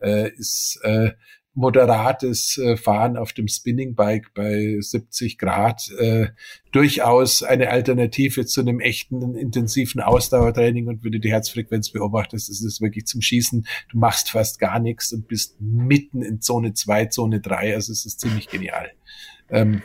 äh, 0.00 0.30
ist 0.30 0.80
äh, 0.82 1.10
moderates 1.54 2.58
äh, 2.58 2.76
Fahren 2.76 3.16
auf 3.16 3.32
dem 3.32 3.48
Spinningbike 3.48 4.28
bei 4.34 4.76
70 4.80 5.36
Grad 5.36 5.90
äh, 5.98 6.28
durchaus 6.70 7.42
eine 7.42 7.70
Alternative 7.70 8.46
zu 8.46 8.60
einem 8.60 8.80
echten 8.80 9.34
intensiven 9.34 10.00
Ausdauertraining. 10.00 10.86
Und 10.86 11.04
wenn 11.04 11.12
du 11.12 11.20
die 11.20 11.32
Herzfrequenz 11.32 11.90
beobachtest, 11.90 12.48
ist 12.48 12.62
es 12.62 12.80
wirklich 12.80 13.06
zum 13.06 13.20
Schießen. 13.20 13.66
Du 13.90 13.98
machst 13.98 14.30
fast 14.30 14.60
gar 14.60 14.78
nichts 14.78 15.12
und 15.12 15.26
bist 15.26 15.56
mitten 15.60 16.22
in 16.22 16.40
Zone 16.40 16.72
2, 16.72 17.06
Zone 17.06 17.40
3. 17.40 17.74
Also 17.74 17.92
es 17.92 18.06
ist 18.06 18.20
ziemlich 18.20 18.48
genial. 18.48 18.90
Ähm, 19.50 19.82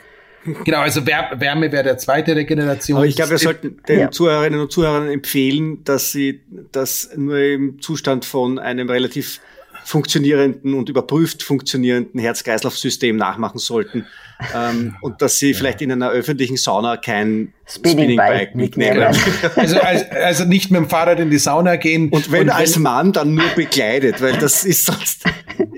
Genau, 0.63 0.81
also 0.81 1.07
Wärme 1.07 1.71
wäre 1.71 1.83
der 1.83 1.97
zweite 1.97 2.35
Regeneration. 2.35 2.97
Aber 2.97 3.07
ich 3.07 3.15
glaube, 3.15 3.31
wir 3.31 3.39
sollten 3.39 3.81
den 3.87 3.99
ja. 3.99 4.11
Zuhörerinnen 4.11 4.59
und 4.59 4.71
Zuhörern 4.71 5.09
empfehlen, 5.09 5.83
dass 5.83 6.11
sie 6.11 6.41
das 6.71 7.09
nur 7.15 7.39
im 7.39 7.81
Zustand 7.81 8.25
von 8.25 8.59
einem 8.59 8.87
relativ 8.87 9.41
funktionierenden 9.85 10.73
und 10.73 10.89
überprüft 10.89 11.43
funktionierenden 11.43 12.19
Herz-Kreislauf-System 12.19 13.15
nachmachen 13.15 13.59
sollten 13.59 14.05
ähm, 14.53 14.95
und 15.01 15.21
dass 15.21 15.39
sie 15.39 15.53
vielleicht 15.53 15.81
in 15.81 15.91
einer 15.91 16.09
öffentlichen 16.09 16.57
Sauna 16.57 16.97
kein 16.97 17.53
Spinning, 17.67 18.17
Bike 18.17 18.55
mitnehmen. 18.55 19.15
Also, 19.55 19.79
also, 19.79 20.45
nicht 20.45 20.71
mit 20.71 20.81
dem 20.81 20.89
Fahrrad 20.89 21.19
in 21.19 21.29
die 21.29 21.37
Sauna 21.37 21.77
gehen. 21.77 22.09
Und 22.09 22.31
wenn 22.31 22.43
und 22.43 22.49
als 22.49 22.77
Mann, 22.77 23.13
dann 23.13 23.35
nur 23.35 23.47
bekleidet, 23.55 24.21
weil 24.21 24.33
das 24.37 24.65
ist 24.65 24.85
sonst 24.85 25.23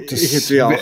das 0.09 0.21
irgendwie 0.21 0.61
auch 0.61 0.73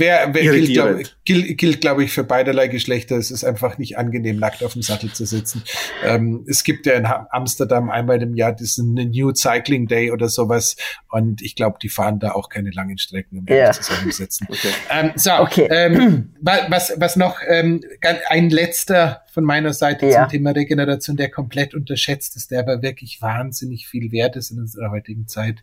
wer, 0.00 0.34
wer 0.34 0.42
gilt, 0.42 0.72
glaube 0.72 1.02
gilt, 1.24 1.58
gilt, 1.58 1.80
glaub 1.80 2.00
ich, 2.00 2.10
für 2.10 2.24
beiderlei 2.24 2.66
Geschlechter. 2.66 3.16
Es 3.16 3.30
ist 3.30 3.44
einfach 3.44 3.78
nicht 3.78 3.98
angenehm, 3.98 4.38
nackt 4.38 4.64
auf 4.64 4.72
dem 4.72 4.82
Sattel 4.82 5.12
zu 5.12 5.24
sitzen. 5.24 5.62
Ähm, 6.02 6.44
es 6.48 6.64
gibt 6.64 6.86
ja 6.86 6.94
in 6.94 7.06
Amsterdam 7.06 7.90
einmal 7.90 8.20
im 8.22 8.34
Jahr 8.34 8.52
diesen 8.52 8.94
New 8.94 9.32
Cycling 9.32 9.86
Day 9.86 10.10
oder 10.10 10.28
sowas. 10.28 10.76
Und 11.08 11.42
ich 11.42 11.54
glaube, 11.54 11.78
die 11.80 11.88
fahren 11.88 12.18
da 12.18 12.32
auch 12.32 12.48
keine 12.48 12.70
langen 12.70 12.98
Strecken, 12.98 13.38
um 13.38 13.46
ja. 13.48 13.70
zusammensetzen. 13.70 14.48
Okay. 14.60 14.72
Ähm, 14.90 15.12
so, 15.16 15.32
okay. 15.34 15.68
Ähm, 15.70 16.34
was, 16.40 16.92
was 16.96 17.16
noch, 17.16 17.40
ähm, 17.46 17.82
ein 18.28 18.50
letzter 18.50 19.22
von 19.32 19.44
meiner 19.44 19.72
Seite 19.72 20.06
ja. 20.06 20.22
zum 20.22 20.30
Thema 20.30 20.50
Regeneration, 20.50 21.16
der 21.16 21.30
komplett 21.30 21.74
unterschätzt 21.74 22.36
ist, 22.36 22.50
der 22.50 22.60
aber 22.60 22.82
wirklich 22.82 23.20
wahnsinnig 23.20 23.86
viel 23.86 24.12
wert 24.12 24.36
ist 24.36 24.50
in 24.50 24.58
unserer 24.58 24.90
heutigen 24.90 25.28
Zeit. 25.28 25.62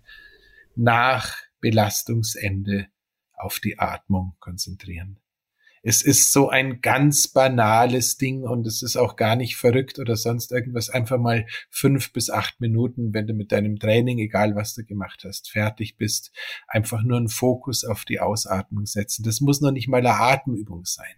Nach 0.75 1.35
Belastungsende 1.59 2.87
auf 3.37 3.59
die 3.59 3.79
Atmung 3.79 4.35
konzentrieren. 4.39 5.19
Es 5.83 6.01
ist 6.01 6.33
so 6.33 6.49
ein 6.49 6.81
ganz 6.81 7.29
banales 7.29 8.17
Ding 8.17 8.43
und 8.43 8.67
es 8.67 8.81
ist 8.81 8.97
auch 8.97 9.15
gar 9.15 9.35
nicht 9.35 9.55
verrückt 9.55 9.99
oder 9.99 10.17
sonst 10.17 10.51
irgendwas. 10.51 10.89
Einfach 10.89 11.17
mal 11.17 11.45
fünf 11.69 12.11
bis 12.11 12.29
acht 12.29 12.59
Minuten, 12.59 13.13
wenn 13.13 13.27
du 13.27 13.33
mit 13.33 13.51
deinem 13.51 13.79
Training, 13.79 14.19
egal 14.19 14.55
was 14.55 14.73
du 14.73 14.83
gemacht 14.83 15.23
hast, 15.25 15.49
fertig 15.49 15.95
bist, 15.95 16.33
einfach 16.67 17.03
nur 17.03 17.17
einen 17.17 17.29
Fokus 17.29 17.85
auf 17.85 18.03
die 18.03 18.19
Ausatmung 18.19 18.85
setzen. 18.85 19.23
Das 19.23 19.39
muss 19.39 19.61
noch 19.61 19.71
nicht 19.71 19.87
mal 19.87 19.99
eine 19.99 20.15
Atemübung 20.15 20.83
sein. 20.83 21.15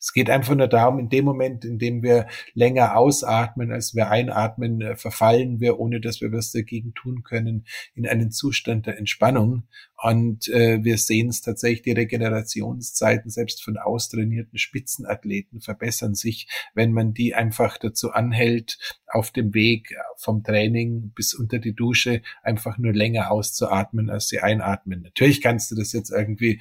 Es 0.00 0.14
geht 0.14 0.30
einfach 0.30 0.54
nur 0.54 0.66
darum, 0.66 0.98
in 0.98 1.10
dem 1.10 1.26
Moment, 1.26 1.64
in 1.64 1.78
dem 1.78 2.02
wir 2.02 2.26
länger 2.54 2.96
ausatmen, 2.96 3.70
als 3.70 3.94
wir 3.94 4.10
einatmen, 4.10 4.80
äh, 4.80 4.96
verfallen 4.96 5.60
wir, 5.60 5.78
ohne 5.78 6.00
dass 6.00 6.22
wir 6.22 6.32
was 6.32 6.52
dagegen 6.52 6.94
tun 6.94 7.22
können, 7.22 7.66
in 7.94 8.06
einen 8.06 8.30
Zustand 8.30 8.86
der 8.86 8.96
Entspannung. 8.96 9.64
Und 10.02 10.48
äh, 10.48 10.82
wir 10.82 10.96
sehen 10.96 11.28
es 11.28 11.42
tatsächlich, 11.42 11.82
die 11.82 11.92
Regenerationszeiten 11.92 13.30
selbst 13.30 13.62
von 13.62 13.76
austrainierten 13.76 14.58
Spitzenathleten 14.58 15.60
verbessern 15.60 16.14
sich, 16.14 16.48
wenn 16.74 16.92
man 16.92 17.12
die 17.12 17.34
einfach 17.34 17.76
dazu 17.76 18.10
anhält, 18.12 18.78
auf 19.06 19.30
dem 19.30 19.52
Weg 19.52 19.94
vom 20.16 20.42
Training 20.42 21.12
bis 21.14 21.34
unter 21.34 21.58
die 21.58 21.74
Dusche 21.74 22.22
einfach 22.42 22.78
nur 22.78 22.94
länger 22.94 23.30
auszuatmen, 23.30 24.08
als 24.08 24.28
sie 24.28 24.40
einatmen. 24.40 25.02
Natürlich 25.02 25.42
kannst 25.42 25.70
du 25.70 25.74
das 25.74 25.92
jetzt 25.92 26.10
irgendwie 26.10 26.60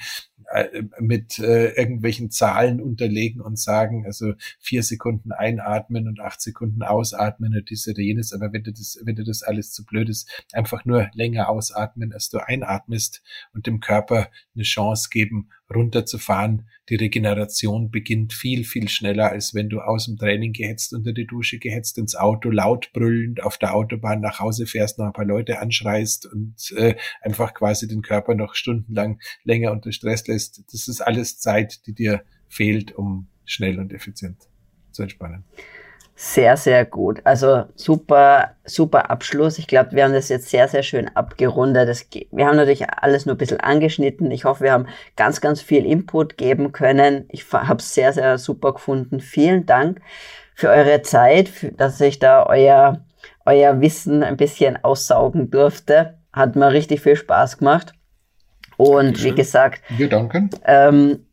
mit 1.00 1.40
äh, 1.40 1.70
irgendwelchen 1.74 2.32
Zahlen 2.32 2.82
unterlegen 2.82 3.42
und 3.42 3.60
sagen, 3.60 4.06
also 4.06 4.34
vier 4.60 4.84
Sekunden 4.84 5.32
einatmen 5.32 6.08
und 6.08 6.20
acht 6.20 6.42
Sekunden 6.42 6.82
ausatmen 6.82 7.56
und 7.56 7.70
dies 7.70 7.88
oder 7.88 8.00
jenes. 8.00 8.34
Aber 8.34 8.52
wenn 8.52 8.64
du 8.64 8.72
das, 8.72 9.00
wenn 9.04 9.16
du 9.16 9.24
das 9.24 9.44
alles 9.44 9.72
zu 9.72 9.86
blöd 9.86 10.10
ist, 10.10 10.30
einfach 10.54 10.86
nur 10.86 11.10
länger 11.14 11.50
ausatmen, 11.50 12.14
als 12.14 12.30
du 12.30 12.40
einatmest 12.40 13.22
und 13.54 13.68
dem 13.68 13.80
Körper 13.80 14.30
eine 14.56 14.64
Chance 14.64 15.10
geben, 15.12 15.50
runterzufahren. 15.74 16.68
Die 16.90 16.96
Regeneration 16.96 17.92
beginnt 17.92 18.34
viel, 18.34 18.64
viel 18.64 18.90
schneller, 18.90 19.30
als 19.32 19.54
wenn 19.54 19.70
du 19.70 19.82
aus 19.82 20.06
dem 20.06 20.18
Training 20.18 20.54
gehetzt 20.54 20.94
unter 20.94 21.14
die 21.14 21.28
Dusche 21.28 21.60
gehetzt 21.60 21.98
ins 21.98 22.16
Auto, 22.16 22.50
laut 22.50 22.92
brüllend 22.94 23.44
auf 23.44 23.58
der 23.58 23.76
Autobahn 23.76 24.22
nach 24.22 24.40
Hause 24.40 24.66
fährst, 24.66 24.98
noch 24.98 25.06
ein 25.06 25.14
paar 25.14 25.26
Leute 25.26 25.60
anschreist 25.60 26.26
und 26.26 26.72
äh, 26.76 26.96
einfach 27.22 27.54
quasi 27.54 27.88
den 27.88 28.02
Körper 28.02 28.36
noch 28.36 28.56
stundenlang 28.56 29.20
länger 29.44 29.72
unter 29.72 29.92
Stress 29.92 30.28
lässt. 30.28 30.64
Das 30.72 30.88
ist 30.88 31.02
alles 31.02 31.40
Zeit, 31.40 31.86
die 31.86 31.94
dir 31.94 32.24
fehlt, 32.48 32.92
um 32.94 33.28
schnell 33.46 33.80
und 33.80 33.94
effizient 33.94 34.48
zu 34.92 35.04
entspannen. 35.04 35.44
Sehr, 36.22 36.58
sehr 36.58 36.84
gut. 36.84 37.22
Also 37.24 37.64
super, 37.76 38.52
super 38.66 39.10
Abschluss. 39.10 39.58
Ich 39.58 39.68
glaube, 39.68 39.94
wir 39.94 40.04
haben 40.04 40.12
das 40.12 40.28
jetzt 40.28 40.50
sehr, 40.50 40.68
sehr 40.68 40.84
schön 40.84 41.08
abgerundet. 41.16 41.88
Das, 41.88 42.06
wir 42.32 42.46
haben 42.46 42.58
natürlich 42.58 42.90
alles 42.90 43.26
nur 43.26 43.36
ein 43.36 43.38
bisschen 43.38 43.62
angeschnitten. 43.62 44.30
Ich 44.30 44.44
hoffe, 44.44 44.66
wir 44.66 44.74
haben 44.74 44.88
ganz, 45.16 45.40
ganz 45.40 45.62
viel 45.62 45.86
Input 45.86 46.38
geben 46.38 46.74
können. 46.74 47.24
Ich 47.30 47.46
habe 47.54 47.80
es 47.80 47.94
sehr, 47.94 48.12
sehr 48.12 48.38
super 48.38 48.74
gefunden. 48.74 49.22
Vielen 49.22 49.66
Dank 49.66 50.02
für 50.56 50.68
eure 50.68 51.04
Zeit, 51.04 51.48
für, 51.48 51.72
dass 51.72 52.02
ich 52.02 52.20
da 52.20 52.46
euer, 52.46 53.00
euer 53.46 53.80
Wissen 53.80 54.22
ein 54.22 54.36
bisschen 54.36 54.84
aussaugen 54.84 55.50
durfte. 55.50 56.18
Hat 56.34 56.58
mir 56.58 56.74
richtig 56.74 57.00
viel 57.00 57.16
Spaß 57.16 57.60
gemacht. 57.60 57.94
Und 58.76 59.06
Dankeschön. 59.06 59.32
wie 59.32 59.36
gesagt, 59.36 59.82
wir 59.88 60.10
danken. 60.10 60.50
Ähm, 60.66 61.28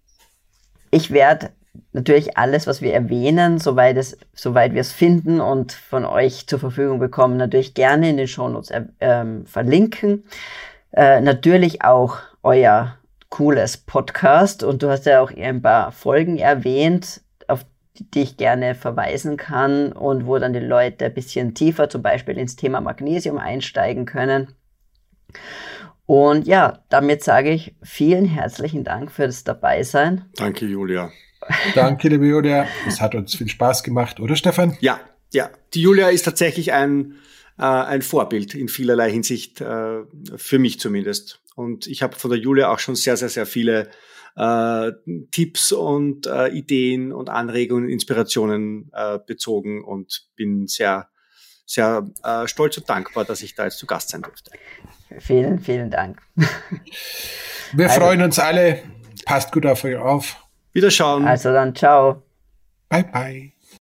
ich 0.93 1.11
werde 1.11 1.51
natürlich 1.97 2.36
alles, 2.36 2.66
was 2.66 2.82
wir 2.82 2.92
erwähnen, 2.92 3.59
soweit, 3.59 3.97
es, 3.97 4.18
soweit 4.34 4.74
wir 4.74 4.82
es 4.82 4.92
finden 4.92 5.40
und 5.40 5.72
von 5.72 6.05
euch 6.05 6.47
zur 6.47 6.59
Verfügung 6.59 6.99
bekommen, 6.99 7.38
natürlich 7.38 7.74
gerne 7.74 8.11
in 8.11 8.18
den 8.18 8.28
Shownotes 8.28 8.70
äh, 8.70 8.84
ähm, 9.01 9.47
verlinken. 9.47 10.24
Äh, 10.92 11.22
natürlich 11.22 11.82
auch 11.82 12.18
euer 12.42 12.99
cooles 13.30 13.78
Podcast 13.78 14.62
und 14.62 14.82
du 14.82 14.90
hast 14.90 15.07
ja 15.07 15.20
auch 15.20 15.32
ein 15.34 15.62
paar 15.62 15.90
Folgen 15.90 16.36
erwähnt, 16.36 17.22
auf 17.49 17.64
die 17.94 18.22
ich 18.22 18.36
gerne 18.36 18.74
verweisen 18.74 19.38
kann 19.38 19.90
und 19.92 20.26
wo 20.26 20.38
dann 20.38 20.53
die 20.53 20.61
Leute 20.61 21.07
ein 21.07 21.14
bisschen 21.14 21.55
tiefer 21.55 21.88
zum 21.88 22.03
Beispiel 22.03 22.36
ins 22.36 22.57
Thema 22.57 22.82
Magnesium 22.82 23.38
einsteigen 23.38 24.05
können. 24.05 24.49
Und 26.05 26.47
ja, 26.47 26.80
damit 26.90 27.24
sage 27.24 27.51
ich 27.51 27.74
vielen 27.82 28.26
herzlichen 28.26 28.84
Dank 28.84 29.11
fürs 29.11 29.44
Dabeisein. 29.44 30.26
Danke, 30.36 30.66
Julia. 30.66 31.11
Danke, 31.74 32.09
liebe 32.09 32.26
Julia. 32.26 32.66
Es 32.86 33.01
hat 33.01 33.14
uns 33.14 33.34
viel 33.34 33.49
Spaß 33.49 33.82
gemacht, 33.82 34.20
oder 34.20 34.36
Stefan? 34.36 34.76
Ja, 34.80 35.01
ja. 35.32 35.51
Die 35.74 35.82
Julia 35.82 36.09
ist 36.09 36.24
tatsächlich 36.24 36.72
ein, 36.72 37.16
äh, 37.59 37.62
ein 37.62 38.03
Vorbild 38.03 38.55
in 38.55 38.68
vielerlei 38.68 39.11
Hinsicht, 39.11 39.61
äh, 39.61 40.03
für 40.36 40.59
mich 40.59 40.80
zumindest. 40.80 41.40
Und 41.55 41.86
ich 41.86 42.03
habe 42.03 42.16
von 42.16 42.30
der 42.30 42.38
Julia 42.38 42.70
auch 42.70 42.78
schon 42.78 42.97
sehr, 42.97 43.16
sehr, 43.16 43.28
sehr 43.28 43.47
viele 43.47 43.90
äh, 44.36 44.92
Tipps 45.30 45.72
und 45.72 46.26
äh, 46.26 46.49
Ideen 46.49 47.12
und 47.12 47.30
Anregungen, 47.30 47.88
Inspirationen 47.88 48.90
äh, 48.92 49.18
bezogen 49.26 49.82
und 49.82 50.26
bin 50.36 50.66
sehr, 50.66 51.09
sehr 51.64 52.09
äh, 52.22 52.47
stolz 52.47 52.76
und 52.76 52.88
dankbar, 52.88 53.24
dass 53.24 53.42
ich 53.42 53.55
da 53.55 53.64
jetzt 53.64 53.78
zu 53.78 53.86
Gast 53.86 54.11
sein 54.11 54.22
durfte. 54.22 54.51
Vielen, 55.18 55.61
vielen 55.61 55.90
Dank. 55.90 56.20
Wir 57.72 57.88
also, 57.88 58.01
freuen 58.01 58.22
uns 58.22 58.38
alle. 58.38 58.82
Passt 59.24 59.53
gut 59.53 59.66
auf 59.66 59.82
euch 59.84 59.97
auf. 59.97 60.45
Wiederschauen. 60.77 61.27
Also 61.27 61.53
dann, 61.53 61.74
ciao. 61.74 62.22
Bye, 62.89 63.05
bye. 63.05 63.56